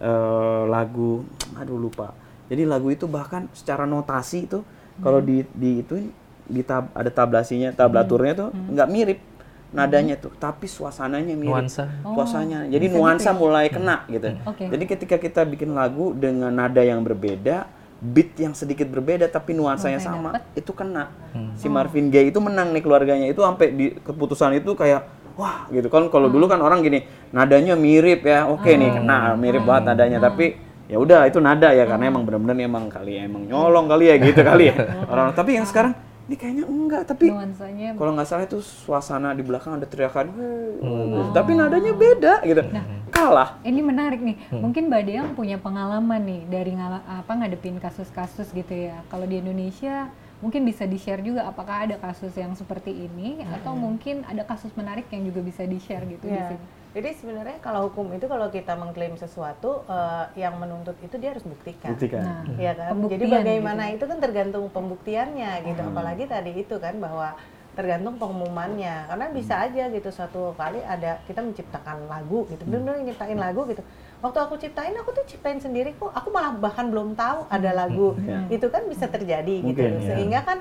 eh, 0.00 0.62
lagu 0.66 1.24
aduh 1.54 1.76
lupa. 1.76 2.14
Jadi 2.48 2.64
lagu 2.64 2.88
itu 2.88 3.04
bahkan 3.04 3.44
secara 3.52 3.84
notasi 3.84 4.46
itu 4.46 4.64
kalau 4.98 5.20
di 5.20 5.44
di 5.52 5.80
itu 5.80 5.94
di 6.42 6.62
tab, 6.62 6.88
ada 6.90 7.06
tablasinya 7.06 7.70
tablaturnya 7.70 8.32
tuh 8.34 8.48
nggak 8.50 8.88
mirip 8.88 9.20
nadanya 9.68 10.16
tuh 10.16 10.32
tapi 10.34 10.64
suasananya 10.64 11.36
mirip. 11.36 11.52
Nuansa. 11.52 11.84
suasananya 12.00 12.72
jadi 12.72 12.86
nuansa 12.90 13.30
mulai 13.36 13.68
kena 13.68 14.08
gitu. 14.08 14.32
Oke. 14.42 14.64
jadi 14.66 14.84
ketika 14.88 15.16
kita 15.18 15.44
bikin 15.44 15.70
lagu 15.70 16.16
dengan 16.16 16.48
nada 16.48 16.80
yang 16.80 17.04
berbeda 17.04 17.68
beat 17.98 18.38
yang 18.38 18.54
sedikit 18.54 18.86
berbeda 18.86 19.26
tapi 19.26 19.58
nuansanya 19.58 19.98
sama 19.98 20.38
itu 20.54 20.70
kena. 20.70 21.10
Si 21.58 21.66
Marvin 21.66 22.14
Gaye 22.14 22.30
itu 22.30 22.38
menang 22.38 22.70
nih 22.70 22.82
keluarganya 22.82 23.26
itu 23.26 23.42
sampai 23.42 23.74
di 23.74 23.86
keputusan 23.98 24.54
itu 24.54 24.74
kayak 24.78 25.06
wah 25.34 25.66
gitu 25.74 25.90
kan. 25.90 26.06
Kalau 26.06 26.30
dulu 26.30 26.46
kan 26.46 26.62
orang 26.62 26.82
gini 26.82 27.02
nadanya 27.34 27.74
mirip 27.74 28.22
ya 28.22 28.46
oke 28.46 28.70
nih 28.70 29.02
kena 29.02 29.34
mirip 29.34 29.66
banget 29.66 29.94
nadanya. 29.94 30.18
Tapi 30.22 30.54
ya 30.88 30.96
udah 30.96 31.26
itu 31.28 31.42
nada 31.42 31.74
ya 31.74 31.84
karena 31.84 32.08
emang 32.08 32.24
bener-bener 32.24 32.64
emang 32.64 32.88
kali 32.88 33.18
ya 33.18 33.28
emang 33.28 33.44
nyolong 33.44 33.86
kali 33.90 34.04
ya 34.08 34.16
gitu 34.22 34.40
kali 34.46 34.70
ya. 34.70 34.76
Orang 35.12 35.34
tapi 35.34 35.58
yang 35.58 35.66
sekarang 35.66 35.92
ini 36.28 36.36
kayaknya 36.36 36.64
enggak 36.64 37.02
tapi 37.04 37.32
Nuansanya 37.32 37.96
kalau 37.96 38.12
nggak 38.12 38.28
salah 38.28 38.44
itu 38.44 38.60
suasana 38.60 39.32
di 39.32 39.40
belakang 39.40 39.80
ada 39.80 39.88
teriakan 39.88 40.28
"Hei," 40.28 40.76
gitu. 40.76 41.32
tapi 41.32 41.50
nadanya 41.56 41.92
beda 41.92 42.34
gitu 42.44 42.62
kalah 43.08 43.56
ini 43.64 43.80
menarik 43.80 44.20
nih. 44.20 44.36
Mungkin 44.52 44.86
Mbak 44.86 45.02
Deang 45.02 45.28
punya 45.32 45.56
pengalaman 45.56 46.20
nih 46.22 46.42
dari 46.46 46.70
ngala- 46.70 47.02
apa 47.02 47.32
ngadepin 47.34 47.80
kasus-kasus 47.80 48.52
gitu 48.52 48.70
ya. 48.70 49.00
Kalau 49.08 49.24
di 49.24 49.40
Indonesia 49.40 50.12
mungkin 50.38 50.62
bisa 50.62 50.86
di-share 50.86 51.18
juga 51.18 51.42
apakah 51.42 51.88
ada 51.88 51.98
kasus 51.98 52.30
yang 52.32 52.54
seperti 52.54 52.94
ini 52.94 53.42
atau 53.50 53.74
mungkin 53.74 54.22
ada 54.22 54.46
kasus 54.46 54.70
menarik 54.72 55.10
yang 55.10 55.26
juga 55.26 55.42
bisa 55.42 55.66
di-share 55.66 56.06
gitu 56.06 56.24
di 56.24 56.36
Ya. 56.36 56.52
sini. 56.52 56.66
Jadi 56.96 57.08
sebenarnya 57.20 57.60
kalau 57.60 57.92
hukum 57.92 58.16
itu 58.16 58.24
kalau 58.24 58.48
kita 58.48 58.72
mengklaim 58.72 59.14
sesuatu 59.20 59.84
eh, 59.84 60.24
yang 60.40 60.56
menuntut 60.56 60.96
itu 61.04 61.20
dia 61.20 61.36
harus 61.36 61.44
buktikan. 61.44 61.92
buktikan 61.92 62.24
Nah, 62.24 62.42
Iya 62.56 62.72
kan? 62.74 62.90
Jadi 63.06 63.24
bagaimana 63.28 63.82
gitu. 63.92 63.96
itu 64.00 64.04
kan 64.08 64.18
tergantung 64.24 64.64
pembuktiannya 64.72 65.50
gitu. 65.68 65.82
Apalagi 65.84 66.24
tadi 66.24 66.52
itu 66.56 66.76
kan 66.80 66.96
bahwa 66.96 67.36
tergantung 67.76 68.16
pengumumannya. 68.16 69.06
Karena 69.06 69.26
bisa 69.30 69.54
aja 69.68 69.86
gitu 69.92 70.08
suatu 70.10 70.56
kali 70.56 70.80
ada 70.82 71.20
kita 71.28 71.44
menciptakan 71.44 72.08
lagu 72.08 72.48
gitu. 72.48 72.64
Benar-benar 72.64 73.04
nyiptain 73.04 73.38
lagu 73.38 73.68
gitu. 73.68 73.84
Waktu 74.18 74.38
aku 74.42 74.54
ciptain 74.58 74.96
aku 74.96 75.12
tuh 75.12 75.24
ciptain 75.28 75.60
sendiri 75.60 75.92
kok. 75.94 76.10
Aku 76.10 76.32
malah 76.32 76.56
bahkan 76.56 76.88
belum 76.88 77.14
tahu 77.14 77.46
ada 77.52 77.70
lagu. 77.76 78.16
Iya. 78.18 78.48
Itu 78.48 78.72
kan 78.72 78.88
bisa 78.88 79.06
terjadi 79.06 79.60
gitu. 79.60 79.76
Mungkin, 79.76 80.02
ya. 80.02 80.16
Sehingga 80.16 80.40
kan 80.42 80.58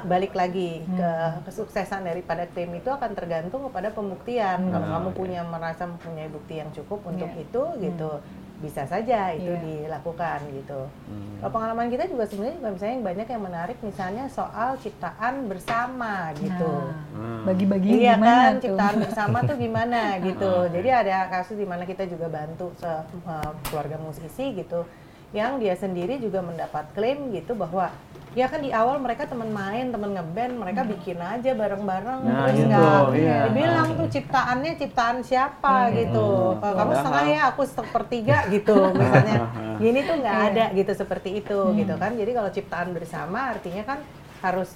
balik 0.00 0.32
lagi 0.32 0.80
ke 0.82 1.10
kesuksesan 1.44 2.02
daripada 2.02 2.48
klaim 2.48 2.72
itu 2.72 2.88
akan 2.88 3.12
tergantung 3.12 3.68
kepada 3.68 3.92
pembuktian. 3.92 4.68
Kalau 4.68 4.88
kamu 4.88 5.08
punya 5.12 5.40
merasa 5.44 5.84
mempunyai 5.84 6.26
bukti 6.26 6.56
yang 6.56 6.72
cukup 6.72 7.04
untuk 7.04 7.28
Iya. 7.28 7.44
itu 7.44 7.62
gitu, 7.78 8.10
bisa 8.58 8.86
saja 8.86 9.34
itu 9.34 9.52
Iya. 9.52 9.60
dilakukan 9.60 10.38
gitu. 10.48 10.80
Hmm. 10.86 11.36
Kalau 11.38 11.52
pengalaman 11.52 11.90
kita 11.90 12.06
juga 12.06 12.24
sebenarnya 12.24 12.56
juga 12.56 12.68
misalnya 12.70 12.94
yang 12.94 13.04
banyak 13.04 13.26
yang 13.28 13.42
menarik 13.42 13.78
misalnya 13.82 14.24
soal 14.28 14.70
ciptaan 14.78 15.34
bersama 15.44 16.30
gitu. 16.38 16.72
Nah, 17.12 17.42
bagi-bagi 17.44 17.90
Iya 18.00 18.14
gimana 18.16 18.32
kan, 18.32 18.52
tuh? 18.54 18.62
ciptaan 18.64 18.96
bersama 18.96 19.36
tuh 19.44 19.56
gimana 19.66 20.00
gitu. 20.20 20.52
Jadi 20.70 20.88
ada 20.88 21.16
kasus 21.28 21.58
di 21.58 21.66
mana 21.66 21.82
kita 21.84 22.06
juga 22.06 22.30
bantu 22.30 22.72
se 22.78 22.88
eh, 22.88 23.50
keluarga 23.66 23.98
musisi 23.98 24.54
gitu, 24.54 24.86
yang 25.32 25.56
dia 25.56 25.72
sendiri 25.72 26.16
juga 26.16 26.40
mendapat 26.40 26.92
klaim 26.92 27.32
gitu 27.32 27.52
bahwa 27.52 27.88
ya 28.32 28.48
kan 28.48 28.60
di 28.60 28.72
awal 28.72 28.96
mereka 28.96 29.24
teman 29.24 29.48
main, 29.48 29.88
teman 29.88 30.12
ngeband, 30.12 30.56
mereka 30.56 30.84
bikin 30.84 31.20
aja 31.20 31.52
bareng-bareng 31.52 32.20
Nah, 32.24 32.48
terus 32.48 32.56
gitu, 32.58 32.68
nggak 32.68 33.00
iya. 33.16 33.38
dibilang 33.48 33.88
tuh 33.92 34.08
ciptaannya 34.08 34.72
ciptaan 34.76 35.18
siapa 35.20 35.92
gitu. 35.92 36.56
Hmm. 36.56 36.60
Kamu 36.60 36.72
Padahal- 36.78 36.96
setengah 36.96 37.24
ya, 37.28 37.40
aku 37.48 37.62
sepertiga 37.64 38.36
gitu 38.48 38.76
misalnya. 38.96 39.36
Gini 39.84 40.00
tuh 40.02 40.16
nggak 40.16 40.38
ada 40.48 40.64
gitu 40.72 40.92
seperti 40.92 41.30
itu 41.40 41.58
gitu 41.74 41.94
kan. 41.96 42.12
Jadi 42.12 42.30
kalau 42.30 42.50
ciptaan 42.50 42.88
bersama 42.92 43.52
artinya 43.52 43.84
kan 43.84 43.98
harus 44.40 44.72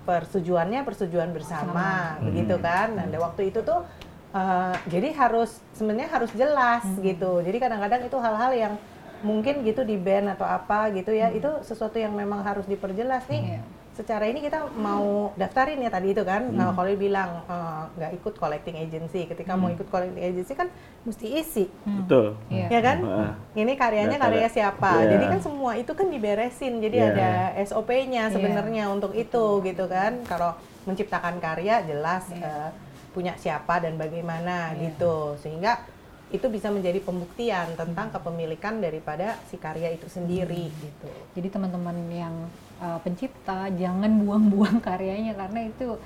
persetujuannya 0.00 0.80
persetujuan 0.82 1.30
bersama 1.30 2.16
begitu 2.22 2.54
kan. 2.58 2.94
Nah, 2.94 3.06
dan 3.06 3.20
waktu 3.20 3.50
itu 3.50 3.62
tuh 3.62 3.82
Eh, 4.30 4.74
jadi 4.86 5.10
harus 5.18 5.58
sebenarnya 5.74 6.06
harus 6.06 6.30
jelas 6.30 6.86
Hmm. 6.86 7.02
gitu. 7.02 7.42
Jadi 7.42 7.58
kadang-kadang 7.58 8.06
itu 8.06 8.14
hal-hal 8.14 8.54
yang 8.54 8.74
mungkin 9.20 9.62
gitu 9.62 9.82
di 9.82 9.96
band 9.96 10.32
atau 10.32 10.44
apa 10.44 10.88
gitu 10.90 11.10
ya, 11.10 11.28
itu 11.28 11.48
sesuatu 11.60 11.96
yang 11.96 12.12
memang 12.12 12.40
harus 12.40 12.64
diperjelas 12.64 13.26
nih. 13.26 13.56
Hmm. 13.56 13.78
Secara 13.90 14.24
ini 14.24 14.40
kita 14.40 14.64
mau 14.80 15.34
daftarin 15.36 15.76
ya 15.76 15.92
tadi 15.92 16.14
itu 16.14 16.24
kan, 16.24 16.48
Hmm. 16.48 16.72
kalau 16.72 16.88
dia 16.88 16.96
bilang 16.96 17.44
eh, 17.44 17.82
nggak 17.94 18.12
ikut 18.16 18.34
collecting 18.34 18.76
agency, 18.76 19.26
ketika 19.26 19.54
mau 19.54 19.68
ikut 19.68 19.84
collecting 19.86 20.24
agency 20.24 20.54
kan 20.54 20.72
mesti 21.02 21.26
isi, 21.36 21.64
Betul. 21.84 22.38
Hmm. 22.48 22.54
Iya. 22.54 22.66
ya 22.70 22.80
kan? 22.80 22.98
Heeh. 23.02 23.30
Ini 23.60 23.72
karyanya 23.76 24.16
karya 24.16 24.48
siapa? 24.48 25.04
Iya. 25.04 25.10
Jadi 25.12 25.24
kan 25.28 25.40
semua 25.42 25.72
itu 25.76 25.92
kan 25.92 26.06
diberesin, 26.08 26.80
jadi 26.80 26.96
Iya. 26.96 27.08
ada 27.12 27.30
SOP-nya 27.60 28.24
Iya. 28.26 28.32
sebenarnya 28.32 28.84
untuk 28.88 29.12
itu 29.12 29.44
gitu 29.60 29.84
kan. 29.84 30.24
Kalau 30.24 30.56
menciptakan 30.88 31.36
karya 31.36 31.84
jelas 31.84 32.24
Iya. 32.32 32.40
eh, 32.40 32.68
punya 33.10 33.34
siapa 33.36 33.82
dan 33.82 33.98
bagaimana 33.98 34.70
gitu, 34.78 35.34
sehingga 35.36 35.82
itu 36.30 36.46
bisa 36.46 36.70
menjadi 36.70 37.02
pembuktian 37.02 37.74
tentang 37.74 38.14
kepemilikan 38.14 38.78
daripada 38.78 39.34
si 39.50 39.58
karya 39.58 39.90
itu 39.90 40.06
sendiri 40.06 40.70
gitu. 40.70 41.10
Jadi 41.34 41.48
teman-teman 41.50 41.96
yang 42.06 42.34
uh, 42.78 43.02
pencipta 43.02 43.66
jangan 43.74 44.14
buang-buang 44.22 44.78
karyanya 44.86 45.34
karena 45.34 45.66
itu 45.66 45.98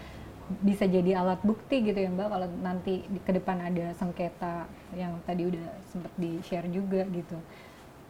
bisa 0.61 0.85
jadi 0.85 1.25
alat 1.25 1.41
bukti 1.41 1.81
gitu 1.81 1.97
ya 1.97 2.13
Mbak 2.13 2.29
kalau 2.29 2.49
nanti 2.61 3.01
di, 3.09 3.17
ke 3.21 3.33
depan 3.33 3.65
ada 3.65 3.97
sengketa 3.97 4.69
yang 4.93 5.17
tadi 5.25 5.49
udah 5.49 5.67
sempat 5.89 6.13
di-share 6.21 6.69
juga 6.69 7.05
gitu. 7.09 7.37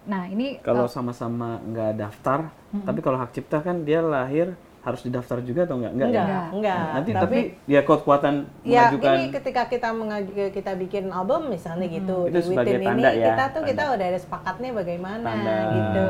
Nah, 0.05 0.29
ini 0.29 0.61
Kalau 0.61 0.85
uh, 0.85 0.91
sama-sama 0.91 1.63
nggak 1.65 1.93
daftar, 1.97 2.53
tapi 2.85 3.01
kalau 3.01 3.17
hak 3.17 3.33
cipta 3.33 3.65
kan 3.65 3.89
dia 3.89 4.05
lahir 4.05 4.53
harus 4.85 5.01
didaftar 5.01 5.41
juga 5.41 5.65
atau 5.65 5.81
enggak? 5.81 5.93
Enggak, 5.93 6.07
ya? 6.07 6.21
Enggak, 6.21 6.45
enggak. 6.53 6.77
Nanti 6.93 7.11
Tapi- 7.11 7.25
tapi, 7.25 7.39
ya 7.67 7.81
kuat-kuatan 7.83 8.35
Ya 8.61 8.81
mengajukan 8.85 9.13
ini 9.15 9.25
ketika 9.33 9.63
kita 9.65 9.89
mengaju, 9.91 10.31
kita 10.53 10.73
bikin 10.77 11.05
album 11.09 11.41
misalnya 11.49 11.89
gitu 11.89 12.29
Itu 12.29 12.37
di 12.37 12.41
sebagai 12.45 12.77
Within 12.77 12.85
tanda 12.85 13.09
ini 13.09 13.17
ya, 13.17 13.27
kita 13.33 13.45
tuh 13.51 13.63
kita 13.65 13.83
tanda. 13.83 13.95
udah 13.97 14.07
ada 14.07 14.21
sepakatnya 14.21 14.71
bagaimana 14.75 15.25
Tanda. 15.27 15.57
gitu, 15.73 16.09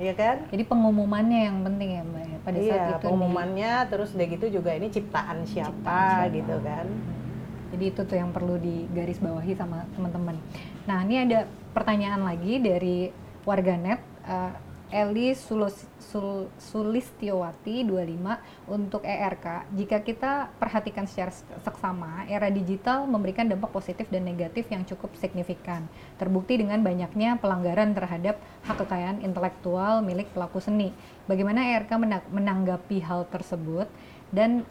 ya 0.00 0.14
kan? 0.14 0.36
jadi 0.46 0.62
pengumumannya 0.64 1.40
yang 1.44 1.58
penting 1.60 1.88
ya 1.90 2.02
Mbak 2.04 2.24
ya 2.24 2.38
pada 2.40 2.56
saat 2.56 2.62
Iya, 2.62 2.78
itu 2.78 2.94
di- 2.94 3.02
pengumumannya 3.02 3.72
terus 3.88 4.08
udah 4.12 4.26
gitu 4.28 4.46
juga 4.52 4.70
ini 4.70 4.86
ciptaan 4.88 5.38
siapa 5.42 6.00
gitu 6.30 6.54
kan. 6.62 6.86
Jadi 7.66 7.84
itu 7.84 8.00
tuh 8.00 8.16
yang 8.16 8.30
perlu 8.30 8.54
digarisbawahi 8.56 9.52
sama 9.52 9.82
teman-teman. 9.92 10.38
Nah 10.86 11.02
ini 11.02 11.26
ada 11.26 11.44
pertanyaan 11.72 12.22
lagi 12.22 12.56
dari 12.56 13.10
warganet 13.42 13.98
eh, 14.22 14.52
Eli 14.86 15.34
Sulistiowati 16.62 17.82
25 17.82 18.70
untuk 18.70 19.02
ERK. 19.02 19.66
Jika 19.74 19.98
kita 20.06 20.46
perhatikan 20.62 21.10
secara 21.10 21.34
seksama, 21.66 22.22
era 22.30 22.46
digital 22.46 23.02
memberikan 23.10 23.50
dampak 23.50 23.74
positif 23.74 24.06
dan 24.14 24.22
negatif 24.22 24.70
yang 24.70 24.86
cukup 24.86 25.10
signifikan. 25.18 25.90
Terbukti 26.22 26.62
dengan 26.62 26.78
banyaknya 26.86 27.34
pelanggaran 27.42 27.98
terhadap 27.98 28.38
hak 28.62 28.78
kekayaan 28.86 29.26
intelektual 29.26 30.06
milik 30.06 30.30
pelaku 30.30 30.62
seni. 30.62 30.94
Bagaimana 31.26 31.66
ERK 31.74 31.90
mena- 31.98 32.28
menanggapi 32.30 33.02
hal 33.02 33.26
tersebut 33.26 33.90
dan 34.30 34.62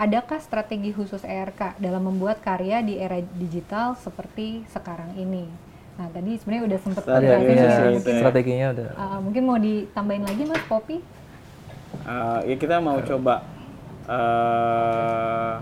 adakah 0.00 0.40
strategi 0.40 0.96
khusus 0.96 1.20
ERK 1.20 1.76
dalam 1.76 2.08
membuat 2.08 2.40
karya 2.40 2.80
di 2.80 2.96
era 2.96 3.20
digital 3.20 3.92
seperti 4.00 4.64
sekarang 4.72 5.20
ini? 5.20 5.73
Nah, 5.94 6.10
tadi 6.10 6.34
sebenarnya 6.34 6.64
udah 6.74 6.78
sempat 6.82 7.02
Strateginya 7.06 7.54
ya. 7.54 7.86
ya. 7.94 8.18
strateginya 8.18 8.66
udah 8.74 8.88
uh, 8.98 9.18
mungkin 9.22 9.42
mau 9.46 9.58
ditambahin 9.62 10.24
lagi 10.26 10.42
Mas 10.42 10.64
Poppy? 10.66 10.98
Eh, 12.04 12.40
ya 12.50 12.56
kita 12.58 12.82
mau 12.82 12.98
coba 12.98 13.46
eh 14.04 15.54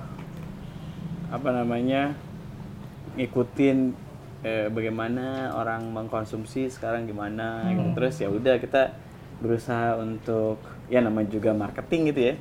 apa 1.33 1.49
namanya 1.49 2.12
ngikutin 3.14 3.76
eh, 4.43 4.66
bagaimana 4.68 5.55
orang 5.55 5.87
mengkonsumsi 5.95 6.66
sekarang 6.68 7.07
gimana 7.07 7.70
gitu. 7.70 7.89
terus 7.95 8.14
ya 8.18 8.28
udah 8.28 8.59
kita 8.59 8.93
berusaha 9.39 9.97
untuk 10.03 10.59
ya 10.91 11.01
namanya 11.01 11.30
juga 11.30 11.55
marketing 11.55 12.11
gitu 12.11 12.20
ya 12.20 12.35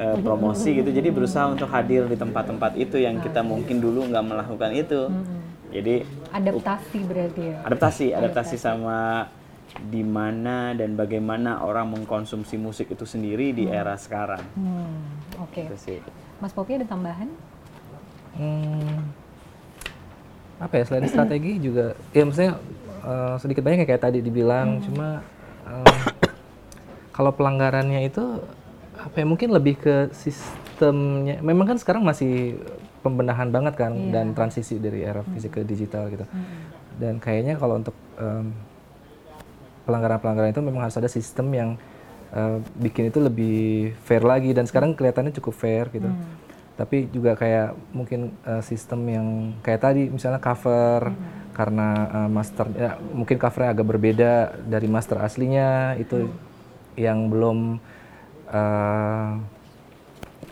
eh, 0.00 0.16
promosi 0.24 0.80
gitu 0.80 0.88
jadi 0.88 1.12
berusaha 1.12 1.52
untuk 1.52 1.68
hadir 1.68 2.08
di 2.08 2.16
tempat-tempat 2.16 2.80
itu 2.80 2.96
yang 2.96 3.20
kita 3.20 3.44
mungkin 3.44 3.78
dulu 3.78 4.08
nggak 4.08 4.24
melakukan 4.24 4.70
itu 4.72 5.12
jadi 5.74 6.06
Adaptasi 6.30 6.98
berarti 7.02 7.42
ya. 7.44 7.58
adaptasi 7.62 8.06
adaptasi 8.10 8.56
sama 8.56 9.26
di 9.74 10.00
mana 10.00 10.70
dan 10.70 10.94
bagaimana 10.94 11.58
orang 11.60 11.90
mengkonsumsi 11.90 12.54
musik 12.54 12.88
itu 12.88 13.02
sendiri 13.02 13.50
di 13.50 13.66
era 13.66 13.98
sekarang 13.98 14.38
Hmm, 14.54 15.02
Oke. 15.42 15.66
itu 15.66 15.76
sih 15.76 15.98
Mas 16.38 16.54
Poppy 16.54 16.78
ada 16.78 16.86
tambahan? 16.86 17.26
Hmm, 18.34 19.10
apa 20.58 20.74
ya 20.74 20.84
selain 20.86 21.06
strategi 21.06 21.58
juga 21.58 21.94
ya 22.10 22.22
maksudnya 22.22 22.58
eh, 23.02 23.34
sedikit 23.38 23.62
banyak 23.62 23.82
ya 23.82 23.88
kayak 23.88 24.02
tadi 24.02 24.18
dibilang 24.18 24.78
cuma 24.80 25.22
eh, 25.66 26.02
kalau 27.10 27.30
pelanggarannya 27.30 28.06
itu 28.06 28.22
apa 28.94 29.16
ya 29.18 29.26
mungkin 29.26 29.50
lebih 29.50 29.74
ke 29.76 29.94
sistemnya 30.14 31.38
memang 31.40 31.74
kan 31.74 31.78
sekarang 31.78 32.02
masih 32.02 32.58
pembenahan 33.04 33.52
banget 33.52 33.76
kan 33.76 33.92
dan 34.08 34.32
transisi 34.32 34.80
dari 34.80 35.04
era 35.04 35.20
fisik 35.36 35.60
ke 35.60 35.68
digital 35.68 36.08
gitu. 36.08 36.24
Dan 36.96 37.20
kayaknya 37.20 37.60
kalau 37.60 37.76
untuk 37.76 37.92
em, 38.16 38.56
pelanggaran-pelanggaran 39.84 40.56
itu 40.56 40.64
memang 40.64 40.88
harus 40.88 40.96
ada 40.96 41.10
sistem 41.12 41.52
yang 41.52 41.70
eh, 42.32 42.58
bikin 42.80 43.12
itu 43.12 43.20
lebih 43.20 43.92
fair 44.02 44.24
lagi 44.24 44.56
dan 44.56 44.64
sekarang 44.64 44.96
kelihatannya 44.96 45.36
cukup 45.36 45.54
fair 45.54 45.86
gitu. 45.92 46.08
Tapi 46.74 47.06
juga 47.12 47.38
kayak 47.38 47.76
mungkin 47.92 48.34
eh, 48.42 48.62
sistem 48.64 49.00
yang 49.06 49.26
kayak 49.60 49.80
tadi 49.84 50.02
misalnya 50.08 50.40
cover 50.40 51.12
karena 51.54 51.88
eh, 52.08 52.30
master 52.32 52.66
ya, 52.74 52.90
mungkin 53.12 53.36
covernya 53.36 53.70
agak 53.76 53.86
berbeda 53.86 54.32
dari 54.64 54.88
master 54.88 55.20
aslinya 55.20 55.94
itu 56.00 56.32
yang 56.96 57.28
belum 57.28 57.78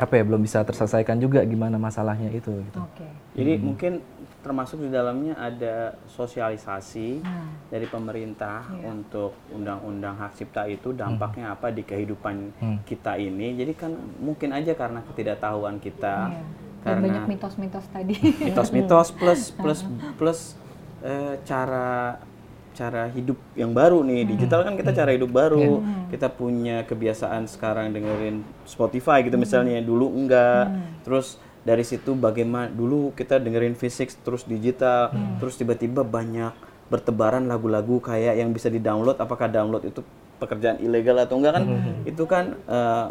apa 0.03 0.19
ya 0.19 0.27
belum 0.27 0.43
bisa 0.43 0.67
terselesaikan 0.67 1.23
juga 1.23 1.47
gimana 1.47 1.79
masalahnya 1.79 2.27
itu 2.35 2.51
gitu. 2.51 2.79
Oke. 2.83 3.07
jadi 3.39 3.53
mungkin 3.63 4.03
termasuk 4.43 4.83
di 4.83 4.91
dalamnya 4.91 5.39
ada 5.39 5.95
sosialisasi 6.11 7.23
dari 7.71 7.87
pemerintah 7.87 8.67
untuk 8.83 9.39
undang-undang 9.55 10.19
hak 10.19 10.35
cipta 10.35 10.67
itu 10.67 10.91
dampaknya 10.91 11.55
apa 11.55 11.71
di 11.71 11.87
kehidupan 11.87 12.51
kita 12.83 13.15
ini 13.23 13.55
jadi 13.55 13.73
kan 13.79 13.95
mungkin 14.19 14.51
aja 14.51 14.75
karena 14.75 15.01
ketidaktahuan 15.07 15.79
kita. 15.79 16.35
Dan 16.83 16.99
karena 16.99 17.03
banyak 17.07 17.25
mitos-mitos 17.39 17.87
tadi. 17.95 18.19
mitos-mitos 18.43 19.09
plus 19.15 19.43
plus 19.63 19.81
plus 20.19 20.41
eh, 21.07 21.39
cara 21.47 22.19
cara 22.73 23.09
hidup 23.12 23.39
yang 23.55 23.70
baru 23.73 24.01
nih. 24.03 24.25
Digital 24.37 24.64
kan 24.64 24.75
kita 24.75 24.91
cara 24.93 25.12
hidup 25.12 25.31
baru. 25.31 25.81
Kita 26.09 26.33
punya 26.33 26.83
kebiasaan 26.89 27.47
sekarang 27.47 27.93
dengerin 27.93 28.43
Spotify 28.64 29.23
gitu 29.23 29.37
misalnya. 29.37 29.79
Dulu 29.85 30.07
enggak. 30.12 30.73
Terus 31.05 31.37
dari 31.62 31.87
situ 31.87 32.18
bagaimana 32.18 32.66
dulu 32.66 33.14
kita 33.14 33.39
dengerin 33.39 33.77
fisik 33.79 34.11
terus 34.25 34.49
digital. 34.49 35.12
Terus 35.39 35.55
tiba-tiba 35.61 36.03
banyak 36.03 36.53
bertebaran 36.91 37.49
lagu-lagu 37.49 38.03
kayak 38.03 38.37
yang 38.37 38.51
bisa 38.53 38.68
di-download. 38.68 39.16
Apakah 39.20 39.49
download 39.49 39.85
itu 39.89 40.05
pekerjaan 40.43 40.83
ilegal 40.83 41.23
atau 41.23 41.39
enggak 41.39 41.61
kan? 41.61 41.64
Itu 42.03 42.25
kan 42.27 42.57
eh, 42.66 43.09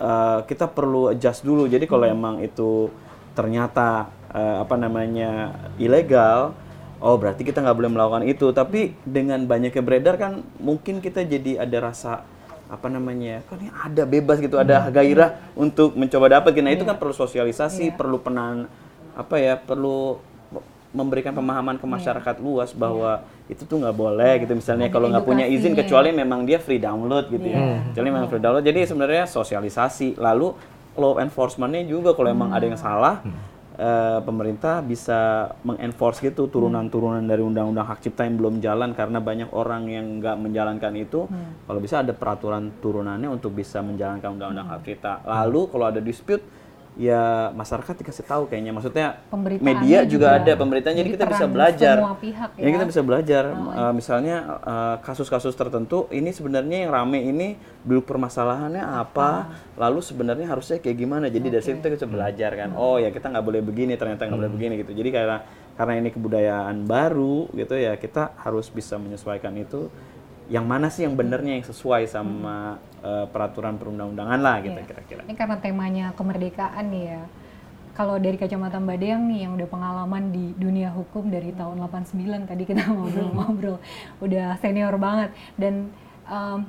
eh, 0.00 0.38
kita 0.48 0.68
perlu 0.72 1.14
adjust 1.14 1.46
dulu. 1.46 1.68
Jadi 1.70 1.86
kalau 1.86 2.04
emang 2.08 2.42
itu 2.42 2.90
ternyata 3.32 4.10
eh, 4.34 4.56
apa 4.60 4.74
namanya 4.74 5.54
ilegal 5.78 6.54
oh 7.00 7.16
berarti 7.16 7.42
kita 7.42 7.62
nggak 7.62 7.76
boleh 7.76 7.90
melakukan 7.90 8.24
itu. 8.26 8.50
Tapi 8.50 8.94
dengan 9.06 9.42
banyaknya 9.46 9.82
beredar 9.82 10.14
kan 10.18 10.42
mungkin 10.58 10.98
kita 10.98 11.22
jadi 11.26 11.64
ada 11.64 11.90
rasa 11.90 12.26
apa 12.64 12.88
namanya 12.88 13.44
kan 13.44 13.60
ini 13.60 13.70
ada 13.70 14.02
bebas 14.08 14.40
gitu 14.40 14.56
ada 14.56 14.88
gairah 14.88 15.36
untuk 15.52 15.94
mencoba 15.94 16.40
dapat 16.40 16.56
nah 16.64 16.72
itu 16.72 16.82
kan 16.82 16.96
perlu 16.96 17.12
sosialisasi 17.12 17.92
perlu 17.92 18.16
penan 18.18 18.72
apa 19.12 19.36
ya 19.36 19.60
perlu 19.60 20.16
memberikan 20.94 21.34
pemahaman 21.34 21.76
ke 21.76 21.86
masyarakat 21.90 22.38
luas 22.38 22.70
bahwa 22.70 23.26
itu 23.50 23.66
tuh 23.66 23.82
nggak 23.82 23.96
boleh 23.98 24.46
gitu. 24.46 24.54
Misalnya 24.54 24.88
kalau 24.88 25.10
nggak 25.10 25.26
punya 25.26 25.44
izin 25.50 25.74
kecuali 25.74 26.14
memang 26.14 26.46
dia 26.46 26.62
free 26.62 26.78
download 26.78 27.28
gitu 27.34 27.50
ya. 27.50 27.82
Kecuali 27.90 28.08
memang 28.14 28.30
free 28.30 28.40
download. 28.40 28.62
Jadi 28.62 28.86
sebenarnya 28.86 29.26
sosialisasi. 29.26 30.16
Lalu 30.16 30.54
law 30.94 31.18
enforcementnya 31.18 31.82
juga 31.90 32.14
kalau 32.14 32.30
emang 32.30 32.54
ada 32.54 32.62
yang 32.62 32.78
salah 32.78 33.18
eh, 33.74 34.20
pemerintah 34.22 34.80
bisa 34.80 35.50
mengenforce 35.62 36.24
gitu 36.24 36.46
turunan-turunan 36.50 37.22
dari 37.22 37.42
undang-undang 37.42 37.86
hak 37.86 38.00
cipta 38.02 38.24
yang 38.24 38.38
belum 38.40 38.54
jalan 38.64 38.90
karena 38.94 39.18
banyak 39.20 39.50
orang 39.52 39.86
yang 39.90 40.06
nggak 40.18 40.36
menjalankan 40.38 40.92
itu. 40.96 41.26
Kalau 41.64 41.80
bisa 41.82 42.00
ada 42.00 42.16
peraturan 42.16 42.70
turunannya 42.78 43.28
untuk 43.28 43.54
bisa 43.54 43.82
menjalankan 43.84 44.34
undang-undang 44.34 44.68
hak 44.70 44.80
cipta. 44.86 45.22
Lalu 45.26 45.60
kalau 45.68 45.86
ada 45.90 46.00
dispute 46.00 46.63
ya 46.94 47.50
masyarakat 47.50 47.94
dikasih 47.98 48.24
tahu 48.26 48.46
kayaknya. 48.46 48.70
Maksudnya 48.70 49.06
media 49.58 50.06
juga, 50.06 50.34
juga. 50.34 50.38
ada 50.38 50.52
pemberitahan 50.54 50.94
jadi, 50.94 51.10
Jadi 51.10 51.16
kita 51.18 51.26
bisa 51.26 51.46
belajar. 51.50 51.96
semua 51.98 52.16
pihak 52.18 52.50
Ya, 52.54 52.62
ya. 52.62 52.70
kita 52.78 52.86
bisa 52.86 53.00
belajar. 53.02 53.42
Uh, 53.50 53.92
misalnya 53.94 54.36
uh, 54.62 54.96
kasus-kasus 55.02 55.54
tertentu 55.58 56.06
ini 56.14 56.30
sebenarnya 56.30 56.86
yang 56.86 56.90
rame 56.94 57.18
ini 57.22 57.48
dulu 57.84 58.00
permasalahannya 58.06 58.80
apa 58.80 59.50
lalu 59.76 60.00
sebenarnya 60.00 60.46
harusnya 60.46 60.78
kayak 60.78 60.96
gimana? 60.96 61.26
Jadi 61.26 61.46
dari 61.50 61.62
situ 61.62 61.78
kita 61.82 61.90
bisa 61.98 62.06
belajar 62.06 62.50
kan. 62.54 62.70
Oh 62.78 62.96
ya 63.02 63.10
kita 63.10 63.26
nggak 63.30 63.44
boleh 63.44 63.60
begini 63.60 63.98
ternyata 63.98 64.30
nggak 64.30 64.38
boleh 64.38 64.52
begini 64.54 64.74
gitu. 64.78 64.94
Jadi 64.94 65.10
karena 65.10 65.38
karena 65.74 65.98
ini 65.98 66.08
kebudayaan 66.14 66.86
baru 66.86 67.50
gitu 67.50 67.74
ya 67.74 67.98
kita 67.98 68.38
harus 68.38 68.70
bisa 68.70 68.94
menyesuaikan 68.94 69.50
itu 69.58 69.90
yang 70.52 70.68
mana 70.68 70.92
sih 70.92 71.08
yang 71.08 71.16
benernya 71.16 71.56
yang 71.56 71.64
sesuai 71.64 72.04
sama 72.04 72.76
uh, 73.00 73.24
peraturan 73.32 73.80
perundang-undangan 73.80 74.40
lah 74.40 74.56
gitu 74.60 74.76
Iya. 74.76 74.86
kira-kira 74.86 75.20
Ini 75.24 75.34
karena 75.34 75.56
temanya 75.56 76.06
kemerdekaan 76.12 76.86
nih 76.92 77.04
ya. 77.16 77.22
Kalau 77.94 78.18
dari 78.18 78.34
kacamata 78.34 78.82
Mbak 78.82 78.98
Deang 78.98 79.22
nih 79.30 79.46
yang 79.46 79.54
udah 79.54 79.68
pengalaman 79.70 80.34
di 80.34 80.50
dunia 80.58 80.90
hukum 80.90 81.30
dari 81.30 81.54
tahun 81.54 81.78
89 81.78 82.50
tadi 82.50 82.62
kita 82.66 82.82
ngobrol-ngobrol, 82.90 83.78
udah 84.18 84.58
senior 84.58 84.98
banget 84.98 85.30
dan 85.54 85.94
em, 86.26 86.66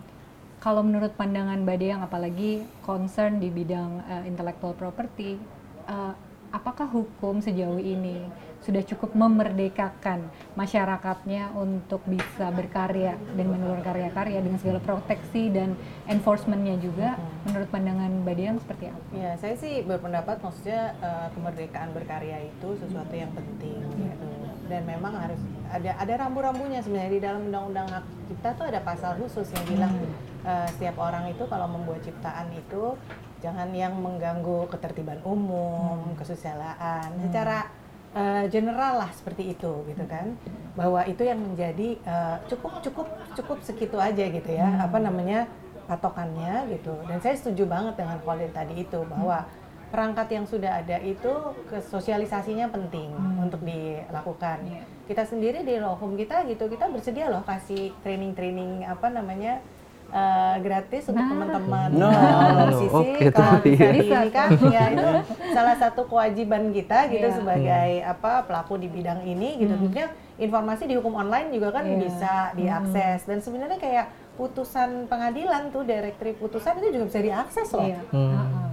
kalau 0.61 0.85
menurut 0.85 1.17
pandangan 1.17 1.57
Mbak 1.65 1.77
Deang 1.81 2.01
apalagi 2.05 2.61
concern 2.85 3.41
di 3.41 3.49
bidang 3.49 4.05
eh, 4.05 4.23
intellectual 4.29 4.77
property, 4.77 5.41
eh, 5.89 6.13
apakah 6.53 6.85
hukum 6.87 7.41
sejauh 7.41 7.81
ini 7.81 8.21
sudah 8.65 8.81
cukup 8.81 9.13
memerdekakan 9.13 10.25
masyarakatnya 10.57 11.53
untuk 11.53 12.01
bisa 12.09 12.49
berkarya 12.49 13.13
dan 13.37 13.45
mengeluarkan 13.45 13.85
karya-karya 13.85 14.41
dengan 14.41 14.57
segala 14.57 14.81
proteksi 14.81 15.53
dan 15.53 15.77
enforcementnya 16.09 16.81
juga. 16.81 17.21
Menurut 17.45 17.69
pandangan 17.69 18.09
Mbak 18.25 18.35
Dian 18.35 18.57
seperti 18.57 18.89
apa? 18.89 19.05
Ya, 19.13 19.31
saya 19.37 19.53
sih 19.53 19.85
berpendapat 19.85 20.41
maksudnya 20.41 20.97
eh, 20.97 21.27
kemerdekaan 21.37 21.93
berkarya 21.93 22.49
itu 22.49 22.67
sesuatu 22.81 23.13
yang 23.13 23.29
penting 23.37 23.85
gitu. 23.93 24.27
Dan 24.65 24.81
memang 24.89 25.13
harus 25.13 25.37
ada 25.69 25.93
ada 26.01 26.13
rambu-rambunya 26.25 26.81
sebenarnya. 26.81 27.11
Di 27.13 27.21
dalam 27.21 27.41
undang-undang 27.53 27.85
hak 27.93 28.05
cipta 28.25 28.49
tuh 28.57 28.65
ada 28.65 28.81
pasal 28.81 29.21
khusus 29.21 29.45
yang 29.53 29.65
bilang 29.69 29.93
eh, 30.41 30.67
setiap 30.73 30.97
orang 30.97 31.29
itu 31.29 31.45
kalau 31.45 31.69
membuat 31.69 32.01
ciptaan 32.01 32.49
itu 32.57 32.97
jangan 33.45 33.69
yang 33.77 33.93
mengganggu 34.01 34.65
ketertiban 34.73 35.21
umum, 35.21 36.17
kesusilaan. 36.17 37.13
Secara 37.29 37.69
eh, 38.15 38.45
general 38.49 39.03
lah 39.03 39.11
seperti 39.11 39.51
itu 39.51 39.71
gitu 39.85 40.03
kan. 40.07 40.33
Bahwa 40.73 41.03
itu 41.05 41.21
yang 41.21 41.37
menjadi 41.37 41.99
eh, 41.99 42.35
cukup 42.47 42.79
cukup 42.81 43.07
cukup 43.35 43.57
segitu 43.61 43.99
aja 43.99 44.25
gitu 44.25 44.49
ya. 44.49 44.81
Apa 44.81 44.97
namanya? 44.97 45.45
patokannya 45.85 46.65
gitu 46.73 46.97
dan 47.05 47.21
saya 47.21 47.37
setuju 47.37 47.69
banget 47.69 47.93
dengan 47.93 48.17
Khalil 48.25 48.49
tadi 48.49 48.81
itu 48.81 48.99
bahwa 49.05 49.45
perangkat 49.93 50.27
yang 50.33 50.45
sudah 50.49 50.81
ada 50.81 50.97
itu 50.97 51.29
ke 51.69 51.77
sosialisasinya 51.77 52.73
penting 52.73 53.13
untuk 53.37 53.61
dilakukan 53.61 54.65
Iya. 54.65 54.81
kita 55.05 55.23
sendiri 55.29 55.61
di 55.61 55.77
law 55.77 55.93
home 55.93 56.17
kita 56.17 56.41
gitu 56.49 56.65
kita 56.65 56.89
bersedia 56.89 57.29
loh 57.29 57.45
kasih 57.45 57.93
training-training 58.01 58.81
apa 58.81 59.13
namanya 59.13 59.61
eh, 60.15 60.55
gratis 60.57 61.03
untuk 61.05 61.19
Nah. 61.19 61.29
teman-teman 61.29 61.89
No. 61.91 62.07
eh, 62.07 62.65
musisi 62.65 62.87
Oke, 62.89 63.23
kalau 63.29 63.59
bisa 63.59 63.67
iya. 63.67 63.89
Bisa, 63.91 64.15
diinikan 64.23 64.47
ya 64.71 64.83
itu 64.89 65.07
salah 65.51 65.75
satu 65.75 66.01
kewajiban 66.05 66.71
kita 66.71 66.97
gitu 67.09 67.27
Iya. 67.27 67.35
sebagai 67.35 67.89
apa 68.05 68.31
pelaku 68.43 68.73
di 68.77 68.87
bidang 68.87 69.19
ini 69.23 69.59
gitu 69.59 69.75
tentunya 69.75 70.07
informasi 70.37 70.83
di 70.85 70.95
hukum 70.95 71.13
online 71.13 71.51
juga 71.51 71.69
kan 71.73 71.83
Iya. 71.83 71.97
bisa 71.97 72.33
diakses 72.53 73.19
dan 73.23 73.39
sebenarnya 73.39 73.75
kayak 73.77 74.05
putusan 74.35 75.07
pengadilan 75.07 75.67
tuh 75.69 75.83
direktif 75.83 76.35
putusan 76.37 76.75
itu 76.77 76.87
juga 76.93 77.05
bisa 77.07 77.19
diakses 77.21 77.67
loh 77.69 77.83
Iya. 77.85 77.99
Hmm. 78.09 78.64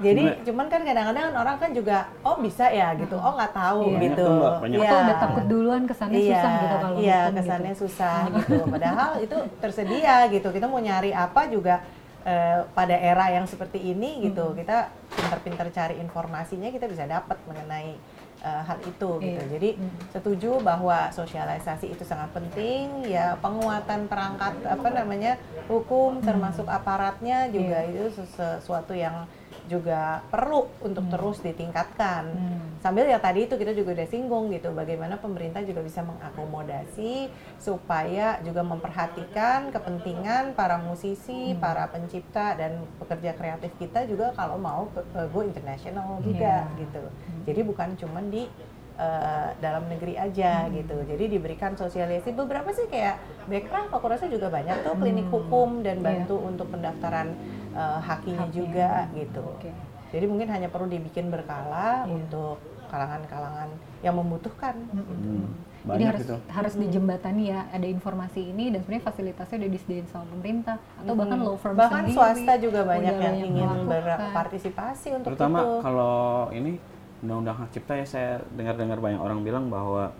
Jadi 0.00 0.22
cuman 0.42 0.66
kan 0.66 0.80
kadang-kadang 0.80 1.36
orang 1.36 1.56
kan 1.56 1.70
juga 1.70 1.98
oh 2.20 2.36
bisa 2.36 2.66
ya 2.66 2.96
gitu. 2.96 3.14
Oh 3.14 3.36
nggak 3.36 3.52
tahu 3.52 3.80
Iya. 3.86 4.00
gitu. 4.08 4.24
Banyak 4.24 4.40
tuh, 4.40 4.60
banyak. 4.64 4.78
Atau 4.80 4.98
udah 4.98 5.16
takut 5.20 5.44
duluan 5.44 5.82
kesannya 5.84 6.18
iya, 6.18 6.32
susah 6.32 6.52
gitu 6.56 6.74
kalau 6.74 6.96
iya 6.96 7.18
hukum 7.20 7.36
kesannya 7.36 7.72
gitu. 7.72 7.82
susah 7.84 8.16
gitu. 8.40 8.56
Padahal 8.64 9.10
itu 9.20 9.36
tersedia 9.60 10.16
gitu. 10.28 10.48
Kita 10.48 10.66
mau 10.66 10.80
nyari 10.80 11.10
apa 11.12 11.40
juga 11.46 11.74
eh, 12.22 12.64
pada 12.70 12.96
era 12.96 13.28
yang 13.28 13.44
seperti 13.44 13.78
ini 13.78 14.24
gitu. 14.24 14.52
Kita 14.52 14.88
pinter-pinter 15.10 15.66
cari 15.70 15.94
informasinya 15.98 16.68
kita 16.68 16.86
bisa 16.86 17.04
dapat 17.04 17.36
mengenai 17.44 17.96
eh, 18.40 18.62
hal 18.64 18.80
itu 18.80 19.10
gitu. 19.20 19.36
Iya. 19.36 19.52
jadi 19.52 19.68
Hmm. 19.76 19.92
setuju 20.10 20.50
bahwa 20.60 21.12
sosialisasi 21.12 21.92
itu 21.92 22.04
sangat 22.04 22.32
penting. 22.32 23.04
Ya 23.04 23.36
penguatan 23.36 24.08
perangkat 24.08 24.64
apa 24.64 24.88
namanya 24.88 25.36
hukum 25.68 26.24
termasuk 26.24 26.64
aparatnya 26.64 27.52
juga 27.52 27.84
itu 27.84 28.08
sesuatu 28.32 28.96
yang 28.96 29.28
juga 29.70 30.26
perlu 30.26 30.66
untuk 30.82 31.06
terus 31.06 31.38
ditingkatkan 31.38 32.24
Hmm. 32.26 32.58
sambil 32.82 33.06
ya 33.06 33.16
tadi 33.16 33.46
itu 33.46 33.54
kita 33.54 33.70
juga 33.70 33.94
udah 33.94 34.08
singgung 34.08 34.50
gitu 34.50 34.74
bagaimana 34.74 35.14
pemerintah 35.14 35.62
juga 35.62 35.78
bisa 35.80 36.02
mengakomodasi 36.02 37.30
supaya 37.56 38.42
juga 38.42 38.60
memperhatikan 38.62 39.70
kepentingan 39.70 40.52
para 40.52 40.74
musisi, 40.76 41.54
Hmm. 41.54 41.60
para 41.60 41.86
pencipta 41.86 42.58
dan 42.58 42.82
pekerja 42.98 43.30
kreatif 43.32 43.70
kita 43.76 44.02
juga 44.04 44.34
kalau 44.34 44.58
mau 44.58 44.90
go 45.30 45.40
international 45.40 46.18
juga 46.20 46.66
Iya. 46.66 46.80
gitu. 46.80 47.02
Jadi 47.46 47.60
bukan 47.62 47.88
cuma 47.94 48.18
di 48.22 48.50
eh, 48.92 49.48
dalam 49.56 49.86
negeri 49.86 50.14
aja 50.14 50.64
Hmm. 50.64 50.74
gitu. 50.74 50.96
Jadi 51.04 51.24
diberikan 51.30 51.72
sosialisasi 51.72 52.32
beberapa 52.32 52.68
sih 52.70 52.86
kayak 52.86 53.16
background 53.46 53.88
aku 53.90 54.06
rasa 54.06 54.26
juga 54.26 54.48
banyak 54.48 54.82
tuh 54.82 54.94
klinik 54.94 55.28
hukum 55.28 55.80
dan 55.80 55.98
Iya. 55.98 56.04
bantu 56.04 56.36
untuk 56.38 56.66
pendaftaran 56.68 57.32
eh, 57.70 57.98
hakinya 58.00 58.44
Haknya. 58.44 58.52
juga 58.52 58.90
gitu. 59.12 59.40
Oke. 59.48 59.70
Jadi 60.10 60.24
mungkin 60.26 60.48
hanya 60.48 60.66
perlu 60.66 60.86
dibikin 60.86 61.28
berkala 61.28 62.02
Iya. 62.02 62.10
untuk 62.10 62.58
kalangan-kalangan 62.90 63.70
yang 64.00 64.12
membutuhkan. 64.12 64.74
Hmm, 64.90 65.46
Jadi 65.80 65.86
banyak 65.86 66.06
harus 66.10 66.22
itu 66.22 66.36
harus 66.50 66.74
dijembatani 66.76 67.42
ya 67.48 67.64
ada 67.70 67.86
informasi 67.86 68.42
ini 68.44 68.68
dan 68.68 68.82
sebenarnya 68.82 69.06
fasilitasnya 69.06 69.56
udah 69.56 69.70
disediain 69.70 70.04
sama 70.04 70.26
pemerintah 70.28 70.76
atau 70.98 71.14
bahkan 71.14 71.38
law 71.38 71.56
firm 71.56 71.72
Bahkan 71.72 71.88
sendiri 72.04 72.16
swasta 72.18 72.52
juga 72.58 72.80
banyak 72.84 73.14
yang 73.14 73.20
banyak 73.32 73.48
ingin 73.48 73.68
melakukan. 73.80 73.88
berpartisipasi 73.88 75.08
untuk 75.14 75.28
terutama 75.32 75.58
itu. 75.58 75.72
kalau 75.80 76.16
ini 76.50 76.72
undang-undang 77.20 77.56
hak 77.60 77.70
cipta 77.76 77.94
ya 78.00 78.06
saya 78.08 78.32
dengar-dengar 78.56 78.96
banyak 79.00 79.20
orang 79.20 79.44
bilang 79.44 79.68
bahwa 79.68 80.12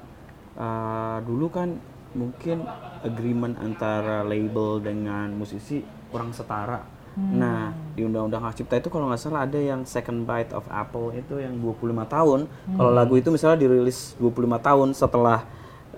uh, 0.57 1.19
dulu 1.25 1.49
kan 1.49 1.81
mungkin 2.13 2.67
agreement 3.07 3.57
antara 3.63 4.27
label 4.27 4.83
dengan 4.83 5.31
musisi 5.33 5.81
kurang 6.11 6.35
setara. 6.35 6.83
Hmm. 7.15 7.43
Nah, 7.43 7.75
di 7.95 8.07
undang-undang 8.07 8.43
hak 8.47 8.63
cipta 8.63 8.79
itu 8.79 8.89
kalau 8.91 9.11
nggak 9.11 9.19
salah 9.19 9.47
ada 9.47 9.59
yang 9.59 9.83
second 9.83 10.27
bite 10.27 10.55
of 10.55 10.63
apple 10.71 11.11
itu 11.15 11.43
yang 11.43 11.59
25 11.59 12.07
tahun. 12.07 12.41
Hmm. 12.47 12.77
Kalau 12.79 12.93
lagu 12.95 13.15
itu 13.19 13.29
misalnya 13.35 13.59
dirilis 13.67 14.15
25 14.19 14.59
tahun 14.63 14.89
setelah 14.95 15.39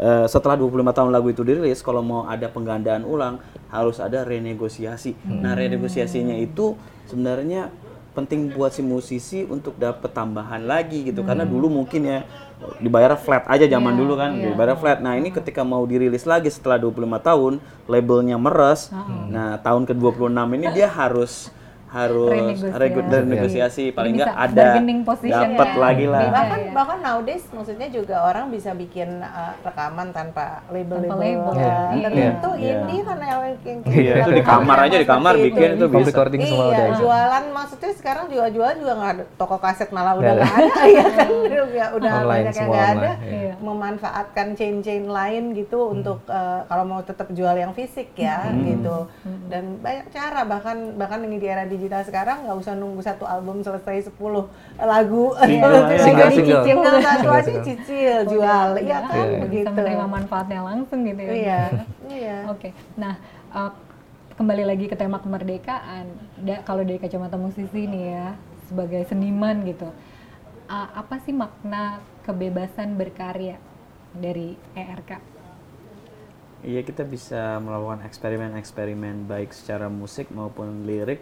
eh, 0.01 0.27
setelah 0.29 0.57
25 0.57 0.97
tahun 0.97 1.11
lagu 1.13 1.29
itu 1.29 1.45
dirilis, 1.45 1.85
kalau 1.85 2.01
mau 2.01 2.25
ada 2.25 2.49
penggandaan 2.49 3.05
ulang 3.05 3.41
harus 3.69 4.01
ada 4.01 4.25
renegosiasi. 4.25 5.17
Hmm. 5.25 5.45
Nah, 5.45 5.53
renegosiasinya 5.57 6.37
itu 6.37 6.77
sebenarnya 7.09 7.69
penting 8.13 8.53
buat 8.53 8.73
si 8.73 8.85
musisi 8.85 9.45
untuk 9.49 9.77
dapat 9.81 10.13
tambahan 10.13 10.63
lagi 10.63 11.09
gitu. 11.09 11.25
Karena 11.25 11.49
dulu 11.49 11.73
mungkin 11.73 12.05
ya 12.05 12.21
dibayar 12.79 13.17
flat 13.19 13.49
aja 13.51 13.67
zaman 13.67 13.97
Iya, 13.97 14.01
dulu 14.05 14.13
kan, 14.15 14.31
iya. 14.39 14.53
dibayar 14.55 14.77
flat. 14.79 14.99
Nah, 15.03 15.19
ini 15.19 15.35
ketika 15.35 15.67
mau 15.67 15.83
dirilis 15.83 16.23
lagi 16.29 16.47
setelah 16.53 16.79
25 16.79 17.19
tahun, 17.19 17.53
labelnya 17.91 18.37
meres. 18.39 18.93
Nah, 19.29 19.59
tahun 19.59 19.89
ke-26 19.89 20.31
ini 20.61 20.67
dia 20.71 20.87
harus 20.87 21.51
harus 21.93 22.33
Renegosiasi. 22.33 22.73
regu- 22.75 23.05
renegosiasi 23.07 23.85
paling 23.93 24.13
nggak 24.17 24.33
ada 24.33 24.81
dapat 24.81 25.69
ya. 25.69 25.77
lagi 25.77 26.07
lah. 26.09 26.21
Beda 26.23 26.33
bahkan 26.33 26.59
ya. 26.59 26.71
bahkan 26.73 26.99
nowadays 26.99 27.45
maksudnya 27.53 27.89
juga 27.89 28.17
orang 28.25 28.49
bisa 28.49 28.73
bikin 28.73 29.21
uh, 29.21 29.53
rekaman 29.61 30.09
tanpa 30.11 30.65
label-label 30.67 31.21
label. 31.21 31.53
Iya. 31.53 31.69
uh, 31.69 31.91
Iya. 31.93 32.03
tertentu 32.03 32.51
Iya. 32.53 32.73
indie 32.75 33.03
karena 33.03 33.27
yang 33.27 33.41
Iya, 33.85 34.15
itu 34.19 34.31
di 34.33 34.43
kamar 34.43 34.79
aja 34.81 34.97
di 34.97 35.05
kamar 35.05 35.35
Seperti 35.35 35.47
bikin 35.47 35.69
itu 35.73 35.87
bisa. 35.87 36.09
recording 36.09 36.41
semua 36.43 36.65
iya, 36.65 36.73
udah 36.73 36.87
jualan 36.97 37.45
maksudnya 37.53 37.93
sekarang 37.93 38.25
jual-jualan 38.27 38.77
juga 38.79 38.93
nggak 38.95 39.13
ada 39.13 39.25
toko 39.37 39.57
kaset 39.59 39.89
malah 39.91 40.15
udah 40.15 40.33
Nggak 40.33 40.49
ada 40.49 40.83
ya 40.97 41.05
kan 41.07 41.29
udah, 41.93 42.13
Online, 42.15 42.31
banyak 42.33 42.55
yang 42.55 42.69
nggak 42.69 42.89
ada 42.91 43.13
iya. 43.21 43.37
Iya. 43.43 43.53
memanfaatkan 43.61 44.47
chain-chain 44.55 45.05
lain 45.07 45.43
gitu 45.53 45.93
untuk 45.93 46.25
uh, 46.27 46.65
kalau 46.65 46.85
mau 46.87 47.01
tetap 47.03 47.29
jual 47.31 47.53
yang 47.53 47.73
fisik 47.73 48.17
ya 48.17 48.49
gitu 48.49 49.11
dan 49.49 49.77
banyak 49.79 50.09
cara 50.09 50.41
bahkan 50.43 50.97
bahkan 50.97 51.21
ini 51.21 51.37
di 51.37 51.47
era 51.47 51.65
digital 51.65 51.82
sekarang 52.03 52.45
nggak 52.45 52.57
usah 52.57 52.73
nunggu 52.73 53.01
satu 53.01 53.25
album 53.25 53.61
selesai 53.61 54.09
10 54.09 54.15
lagu 54.79 55.33
Single. 55.35 55.73
Single, 55.89 55.89
Jadi 55.89 55.99
single. 55.99 56.31
cicil 56.31 56.59
tinggal 56.63 56.95
satu 56.95 57.09
Single, 57.19 57.33
aja 57.33 57.43
single. 57.43 57.65
cicil 57.65 58.17
jual 58.29 58.69
iya 58.79 58.99
kan 59.01 59.13
Iya. 59.13 59.27
bisa 59.27 59.43
begitu 59.43 59.69
menerima 59.71 60.07
manfaatnya 60.09 60.61
langsung 60.61 61.01
gitu 61.03 61.21
ya. 61.21 61.33
iya 61.33 61.61
iya 62.21 62.37
Oke, 62.47 62.69
nah 62.95 63.15
uh, 63.51 63.73
kembali 64.33 64.65
lagi 64.65 64.87
ke 64.87 64.95
tema 64.95 65.17
kemerdekaan. 65.17 66.07
Da- 66.39 66.63
kalau 66.63 66.83
dari 66.83 66.97
kacamata 66.97 67.37
musisi 67.37 67.85
nih 67.85 68.05
ya, 68.11 68.27
sebagai 68.65 69.05
seniman 69.05 69.61
gitu, 69.63 69.87
uh, 70.67 70.89
apa 70.93 71.21
sih 71.21 71.31
makna 71.31 72.01
kebebasan 72.23 72.97
berkarya 72.97 73.61
dari 74.11 74.57
ERK? 74.73 75.21
Iya 76.63 76.81
kita 76.81 77.03
bisa 77.03 77.59
melakukan 77.59 78.03
eksperimen-eksperimen 78.03 79.27
baik 79.27 79.51
secara 79.51 79.87
musik 79.87 80.31
maupun 80.31 80.87
lirik 80.87 81.19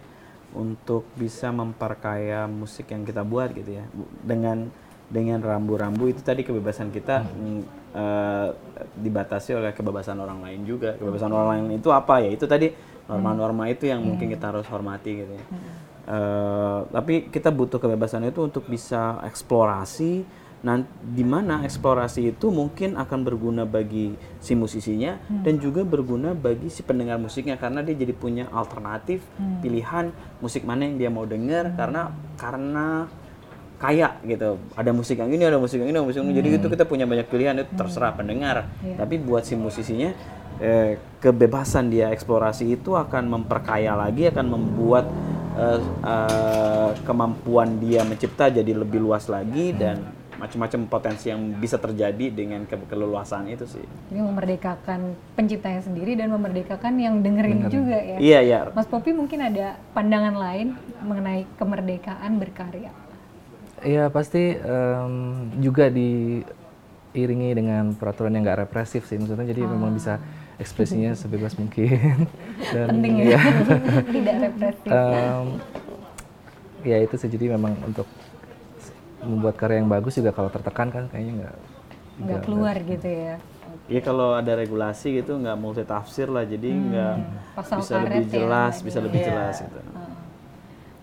untuk 0.55 1.07
bisa 1.15 1.49
memperkaya 1.49 2.45
musik 2.45 2.91
yang 2.91 3.07
kita 3.07 3.23
buat 3.23 3.51
gitu 3.55 3.81
ya. 3.81 3.85
Dengan 4.23 4.71
dengan 5.11 5.43
rambu-rambu 5.43 6.07
itu 6.07 6.23
tadi 6.23 6.47
kebebasan 6.47 6.87
kita 6.87 7.27
mm, 7.27 7.61
eh, 7.95 8.47
dibatasi 8.95 9.59
oleh 9.59 9.71
kebebasan 9.75 10.17
orang 10.19 10.39
lain 10.43 10.63
juga. 10.63 10.95
Kebebasan 10.95 11.31
orang 11.31 11.49
lain 11.59 11.79
itu 11.79 11.91
apa 11.91 12.23
ya? 12.23 12.31
Itu 12.31 12.47
tadi 12.47 12.71
norma-norma 13.11 13.67
itu 13.67 13.91
yang 13.91 13.99
mungkin 14.03 14.31
kita 14.31 14.55
harus 14.55 14.67
hormati 14.71 15.11
gitu 15.25 15.33
ya. 15.35 15.45
Eh, 16.01 16.79
tapi 16.89 17.13
kita 17.29 17.53
butuh 17.53 17.77
kebebasan 17.77 18.25
itu 18.25 18.41
untuk 18.41 18.65
bisa 18.65 19.21
eksplorasi 19.21 20.40
nah 20.61 20.77
di 21.01 21.25
mana 21.25 21.65
eksplorasi 21.65 22.37
itu 22.37 22.53
mungkin 22.53 22.93
akan 22.93 23.25
berguna 23.25 23.65
bagi 23.65 24.13
si 24.37 24.53
musisinya 24.53 25.17
dan 25.41 25.57
juga 25.57 25.81
berguna 25.81 26.37
bagi 26.37 26.69
si 26.69 26.85
pendengar 26.85 27.17
musiknya 27.17 27.57
karena 27.57 27.81
dia 27.81 27.97
jadi 27.97 28.13
punya 28.13 28.45
alternatif 28.53 29.25
pilihan 29.65 30.13
musik 30.37 30.61
mana 30.61 30.85
yang 30.85 31.01
dia 31.01 31.09
mau 31.09 31.25
dengar 31.25 31.73
karena 31.73 32.13
karena 32.37 33.09
kaya 33.81 34.21
gitu. 34.21 34.61
Ada 34.77 34.93
musik 34.93 35.17
yang 35.17 35.33
ini 35.33 35.41
ada 35.41 35.57
musik 35.57 35.81
yang 35.81 35.89
ini 35.89 35.97
ada 35.97 36.05
musik 36.05 36.21
yang 36.21 36.29
ini. 36.29 36.37
Jadi 36.37 36.49
itu 36.61 36.67
kita 36.69 36.85
punya 36.85 37.09
banyak 37.09 37.25
pilihan 37.25 37.57
itu 37.65 37.73
terserah 37.73 38.13
pendengar. 38.13 38.69
Tapi 38.77 39.17
buat 39.17 39.41
si 39.41 39.57
musisinya 39.57 40.13
eh, 40.61 41.01
kebebasan 41.17 41.89
dia 41.89 42.13
eksplorasi 42.13 42.77
itu 42.77 42.93
akan 42.93 43.25
memperkaya 43.25 43.97
lagi 43.97 44.29
akan 44.29 44.45
membuat 44.45 45.09
eh, 45.57 45.81
eh, 46.05 46.89
kemampuan 47.01 47.81
dia 47.81 48.05
mencipta 48.05 48.53
jadi 48.53 48.71
lebih 48.77 49.01
luas 49.01 49.25
lagi 49.25 49.73
dan 49.73 50.20
macam-macam 50.41 50.89
potensi 50.89 51.29
yang 51.29 51.53
bisa 51.61 51.77
terjadi 51.77 52.33
dengan 52.33 52.65
ke 52.65 52.73
keleluasan 52.89 53.45
itu 53.45 53.69
sih. 53.69 53.85
Ini 54.09 54.25
memerdekakan 54.25 55.13
penciptanya 55.37 55.85
sendiri 55.85 56.17
dan 56.17 56.33
memerdekakan 56.33 56.97
yang 56.97 57.21
dengerin 57.21 57.69
juga 57.69 57.93
ya. 58.01 58.17
iya 58.17 58.39
iya. 58.41 58.59
Mas 58.73 58.89
Popi 58.89 59.13
mungkin 59.13 59.37
ada 59.45 59.77
pandangan 59.93 60.33
lain 60.33 60.73
mengenai 61.05 61.45
kemerdekaan 61.61 62.41
berkarya. 62.41 62.89
Ya 63.85 64.09
pasti 64.09 64.57
em, 64.57 65.13
juga 65.61 65.93
diiringi 65.93 67.49
dengan 67.53 67.93
peraturan 67.93 68.33
yang 68.33 68.41
nggak 68.41 68.65
represif 68.65 69.05
sih 69.05 69.21
maksudnya. 69.21 69.45
Jadi 69.45 69.61
memang 69.61 69.93
bisa 69.93 70.17
ekspresinya 70.57 71.13
sebebas 71.13 71.53
mungkin. 71.53 72.25
Dan 72.73 72.97
Penting 72.97 73.29
ya, 73.29 73.41
tidak 74.17 74.35
represif. 74.49 74.89
em, 74.89 75.45
ya 76.81 76.97
itu 76.97 77.13
sih. 77.13 77.29
Jadi 77.29 77.45
memang 77.53 77.77
untuk 77.85 78.09
membuat 79.23 79.55
karya 79.57 79.81
yang 79.81 79.89
bagus 79.89 80.17
juga 80.17 80.31
kalau 80.33 80.49
tertekan 80.49 80.87
kan 80.89 81.03
kayaknya 81.09 81.33
nggak 81.45 81.55
nggak 82.21 82.41
keluar 82.45 82.75
gitu 82.77 83.07
ya. 83.07 83.35
Iya 83.87 84.01
kalau 84.03 84.35
ada 84.35 84.51
regulasi 84.53 85.23
gitu 85.23 85.39
nggak 85.39 85.57
multi 85.57 85.83
tafsir 85.87 86.27
lah 86.27 86.43
jadi 86.43 86.69
nggak 86.69 87.15
Pasal 87.55 87.77
bisa 87.81 87.95
lebih 87.99 88.25
ya, 88.27 88.31
jelas 88.35 88.75
bisa 88.83 88.99
lebih 88.99 89.19
Iya. 89.23 89.27
jelas 89.31 89.55
gitu. 89.63 89.79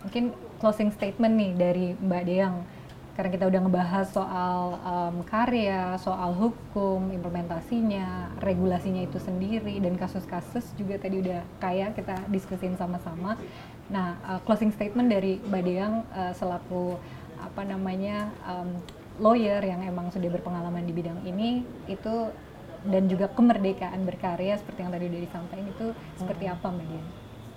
Mungkin 0.04 0.24
closing 0.58 0.90
statement 0.94 1.34
nih 1.36 1.50
dari 1.54 1.86
Mbak 1.98 2.24
Deang. 2.24 2.56
Karena 3.18 3.34
kita 3.34 3.44
udah 3.50 3.60
ngebahas 3.66 4.06
soal 4.14 4.58
em, 4.78 5.16
karya, 5.26 5.98
soal 5.98 6.30
hukum, 6.38 7.10
implementasinya, 7.10 8.30
regulasinya 8.38 9.02
itu 9.02 9.18
sendiri, 9.18 9.74
dan 9.82 9.98
kasus-kasus 9.98 10.70
juga 10.78 11.02
tadi 11.02 11.18
udah 11.26 11.42
kayak 11.58 11.98
kita 11.98 12.14
diskusin 12.30 12.78
sama-sama. 12.78 13.34
Nah, 13.90 14.14
eh, 14.22 14.40
closing 14.46 14.70
statement 14.70 15.10
dari 15.10 15.42
Mbak 15.50 15.62
Deang 15.66 15.94
eh, 16.14 16.30
selaku 16.38 16.94
apa 17.58 17.74
namanya 17.74 18.30
em, 18.46 18.70
lawyer 19.18 19.58
yang 19.66 19.82
emang 19.82 20.14
sudah 20.14 20.30
berpengalaman 20.30 20.86
di 20.86 20.94
bidang 20.94 21.18
ini 21.26 21.66
itu 21.90 22.30
dan 22.86 23.10
juga 23.10 23.26
kemerdekaan 23.34 24.06
berkarya 24.06 24.54
seperti 24.62 24.86
yang 24.86 24.94
tadi 24.94 25.10
udah 25.10 25.22
disampaikan 25.26 25.66
itu 25.66 25.86
seperti 26.14 26.46
apa 26.46 26.70
Mbak 26.70 26.86
Deang? 26.86 27.08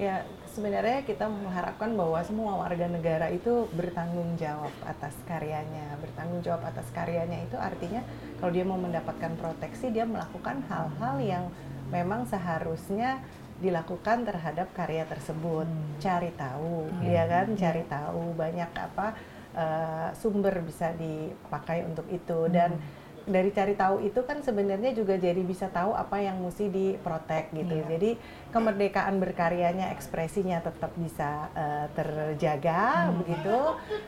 Ya, 0.02 0.26
sebenarnya 0.49 1.06
kita 1.06 1.30
mengharapkan 1.30 1.93
bahwa 1.93 2.18
semua 2.26 2.58
warga 2.58 2.89
negara 2.89 3.30
itu 3.30 3.70
bertanggung 3.78 4.41
jawab 4.41 4.74
atas 4.89 5.14
karyanya. 5.30 5.93
Bertanggung 6.02 6.41
jawab 6.41 6.66
atas 6.66 6.89
karyanya 6.89 7.45
itu 7.45 7.54
artinya 7.62 8.02
kalau 8.41 8.49
dia 8.49 8.66
mau 8.66 8.82
mendapatkan 8.82 9.38
proteksi, 9.38 9.93
dia 9.93 10.10
melakukan 10.10 10.66
hal-hal 10.66 11.22
yang 11.22 11.45
memang 11.93 12.26
seharusnya 12.26 13.22
dilakukan 13.62 14.26
terhadap 14.26 14.74
karya 14.74 15.06
tersebut. 15.06 15.70
Cari 16.02 16.34
tahu, 16.34 16.89
ya 17.06 17.30
kan? 17.30 17.54
Cari 17.54 17.86
tahu 17.86 18.34
banyak 18.34 18.74
apa 18.74 19.14
eh, 19.56 20.10
sumber 20.18 20.56
bisa 20.64 20.91
dipakai 20.95 21.86
untuk 21.88 22.08
itu 22.12 22.47
dan 22.52 22.80
dari 23.28 23.54
cari 23.54 23.78
tahu 23.78 24.02
itu 24.02 24.18
kan 24.26 24.41
sebenarnya 24.41 24.97
juga 24.97 25.14
jadi 25.18 25.38
bisa 25.45 25.70
tahu 25.70 25.93
apa 25.93 26.18
yang 26.18 26.41
mesti 26.41 26.70
diprotek 26.74 27.54
gitu. 27.54 27.78
Iya. 27.78 27.86
Jadi 27.97 28.12
kemerdekaan 28.49 29.22
berkaryanya, 29.22 29.93
ekspresinya 29.93 30.62
tetap 30.64 30.91
bisa 30.97 31.49
eh, 31.54 31.86
terjaga 31.93 33.14
begitu. 33.22 33.58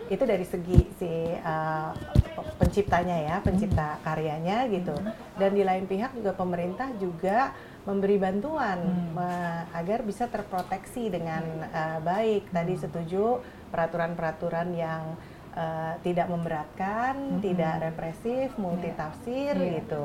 Itu 0.09 0.23
dari 0.25 0.45
segi 0.47 0.79
si 0.97 1.11
eh, 1.37 1.89
penciptanya 2.57 3.17
ya, 3.21 3.35
pencipta 3.45 4.01
karyanya 4.01 4.65
gitu. 4.73 4.95
Dan 5.37 5.53
di 5.53 5.61
lain 5.61 5.85
pihak 5.85 6.17
juga 6.17 6.33
pemerintah 6.33 6.89
juga 6.97 7.53
memberi 7.83 8.15
bantuan 8.15 8.79
me- 9.11 9.63
agar 9.71 10.01
bisa 10.01 10.27
terproteksi 10.27 11.07
dengan 11.07 11.43
eh, 11.63 11.99
baik. 11.99 12.49
Tadi 12.49 12.73
setuju 12.75 13.39
peraturan-peraturan 13.69 14.69
yang 14.71 15.03
eh, 15.53 15.93
tidak 16.01 16.27
memberatkan, 16.27 17.39
tidak 17.39 17.83
represif, 17.83 18.55
multitafsir 18.57 19.53
Iya. 19.53 19.71
gitu. 19.79 20.03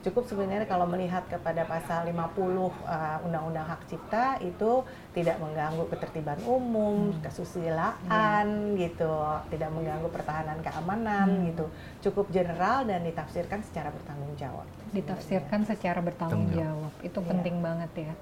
Cukup 0.00 0.24
sebenarnya 0.24 0.64
kalau 0.64 0.88
melihat 0.88 1.20
kepada 1.28 1.68
pasal 1.68 2.08
50 2.08 2.16
eh, 2.16 3.26
Undang-Undang 3.28 3.66
Hak 3.68 3.84
Cipta 3.84 4.40
itu 4.40 4.80
tidak 5.12 5.36
mengganggu 5.36 5.84
ketertiban 5.92 6.40
umum, 6.48 7.12
kesusilaan 7.20 8.80
gitu, 8.80 9.12
tidak 9.52 9.70
mengganggu 9.76 10.08
pertahanan 10.08 10.58
keamanan 10.64 11.44
gitu. 11.52 11.68
Cukup 12.00 12.32
general 12.32 12.88
dan 12.88 13.04
ditafsirkan 13.04 13.60
secara 13.60 13.92
bertanggung 13.92 14.32
jawab. 14.40 14.66
ditafsirkan 14.90 15.62
secara 15.68 16.02
bertanggung 16.02 16.50
jawab. 16.50 16.90
itu 17.06 17.18
Iya. 17.20 17.28
penting 17.30 17.56
banget 17.62 18.10
ya. 18.10 18.12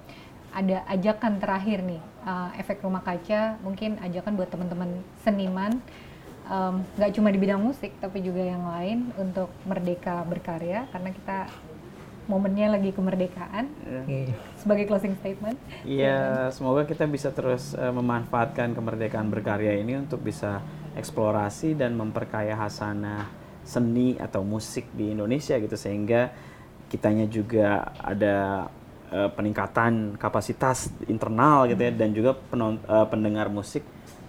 Ada 0.49 0.77
ajakan 0.85 1.41
terakhir 1.41 1.81
nih 1.85 2.01
uh, 2.25 2.49
efek 2.57 2.81
rumah 2.81 3.01
kaca 3.01 3.57
mungkin 3.61 4.01
ajakan 4.01 4.33
buat 4.37 4.49
teman-teman 4.49 5.01
seniman 5.21 5.77
um, 6.49 6.81
nggak 6.97 7.11
cuma 7.15 7.29
di 7.29 7.39
bidang 7.39 7.61
musik 7.61 7.93
tapi 8.01 8.19
juga 8.25 8.41
yang 8.41 8.65
lain 8.65 9.13
untuk 9.15 9.53
merdeka 9.63 10.25
berkarya 10.25 10.89
karena 10.89 11.09
kita 11.13 11.37
momennya 12.29 12.77
lagi 12.77 12.93
kemerdekaan. 12.93 13.65
Sebagai 14.61 14.85
closing 14.85 15.17
statement. 15.17 15.57
Iya, 15.81 16.53
semoga 16.53 16.85
kita 16.85 17.09
bisa 17.09 17.33
terus 17.33 17.73
eh, 17.73 17.89
memanfaatkan 17.89 18.77
kemerdekaan 18.77 19.33
berkarya 19.33 19.81
ini 19.81 19.97
untuk 19.97 20.21
bisa 20.21 20.61
eksplorasi 20.93 21.73
dan 21.73 21.97
memperkaya 21.97 22.53
hasanah 22.53 23.25
seni 23.65 24.13
atau 24.21 24.45
musik 24.45 24.85
di 24.93 25.09
Indonesia 25.17 25.57
gitu. 25.57 25.73
Sehingga 25.73 26.29
kitanya 26.93 27.25
juga 27.25 27.89
ada 27.97 28.69
eh, 29.09 29.29
peningkatan 29.33 30.13
kapasitas 30.21 30.93
internal 31.09 31.65
gitu 31.65 31.81
ya 31.81 31.91
dan 31.91 32.13
juga 32.13 32.37
penon- 32.37 32.85
eh, 32.85 33.07
pendengar 33.09 33.49
musik 33.49 33.81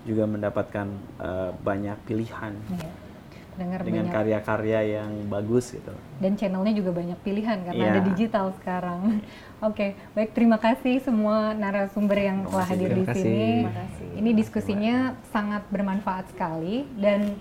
juga 0.08 0.24
mendapatkan 0.24 0.88
eh, 1.20 1.50
banyak 1.60 2.00
pilihan. 2.08 2.56
Iya. 2.56 3.09
Dengar 3.58 3.80
dengan 3.82 4.06
banyak 4.06 4.14
karya-karya 4.14 4.80
yang 5.00 5.10
bagus 5.26 5.72
gitu. 5.72 5.90
dan 6.18 6.32
channelnya 6.36 6.74
juga 6.74 6.90
banyak 6.92 7.18
pilihan 7.20 7.58
karena 7.64 7.80
Iya. 7.80 7.92
ada 7.96 8.02
digital 8.04 8.46
sekarang. 8.60 9.00
Oke, 9.68 9.92
baik 10.12 10.30
terima 10.32 10.56
kasih 10.56 11.00
semua 11.00 11.52
narasumber 11.52 12.16
yang 12.16 12.38
telah 12.44 12.66
hadir 12.66 12.90
di 12.90 13.04
Terima 13.04 13.12
kasih. 13.12 13.22
sini. 13.24 13.48
Terima 13.64 13.74
kasih. 13.76 14.08
Ini 14.16 14.30
diskusinya 14.32 14.96
sangat 15.28 15.62
bermanfaat 15.68 16.32
sekali 16.32 16.84
dan 16.96 17.36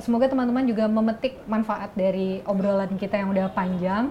semoga 0.00 0.24
teman-teman 0.24 0.64
juga 0.64 0.88
memetik 0.88 1.44
manfaat 1.44 1.92
dari 1.92 2.40
obrolan 2.44 2.96
kita 2.96 3.20
yang 3.20 3.28
udah 3.28 3.52
panjang. 3.52 4.08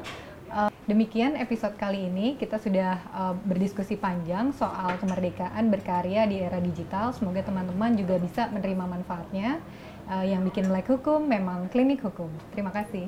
Uh, 0.51 0.67
demikian 0.83 1.39
episode 1.39 1.79
kali 1.79 2.05
ini 2.05 2.35
kita 2.35 2.59
sudah 2.59 2.99
uh, 3.09 3.33
berdiskusi 3.39 3.95
panjang 3.95 4.51
soal 4.51 4.99
kemerdekaan 4.99 5.71
berkarya 5.71 6.27
di 6.27 6.37
era 6.37 6.59
digital. 6.59 7.15
Semoga 7.15 7.39
teman-teman 7.39 7.95
juga 7.95 8.19
bisa 8.19 8.51
menerima 8.51 8.83
manfaatnya. 8.83 9.63
Uh, 10.11 10.27
yang 10.27 10.43
bikin 10.43 10.67
melek 10.67 10.91
hukum 10.91 11.23
memang 11.23 11.71
klinik 11.71 12.03
hukum. 12.03 12.27
Terima 12.51 12.67
kasih. 12.75 13.07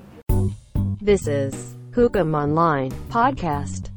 This 1.03 1.27
is 1.27 1.75
Hukum 1.91 2.31
Online 2.31 2.95
Podcast. 3.11 3.92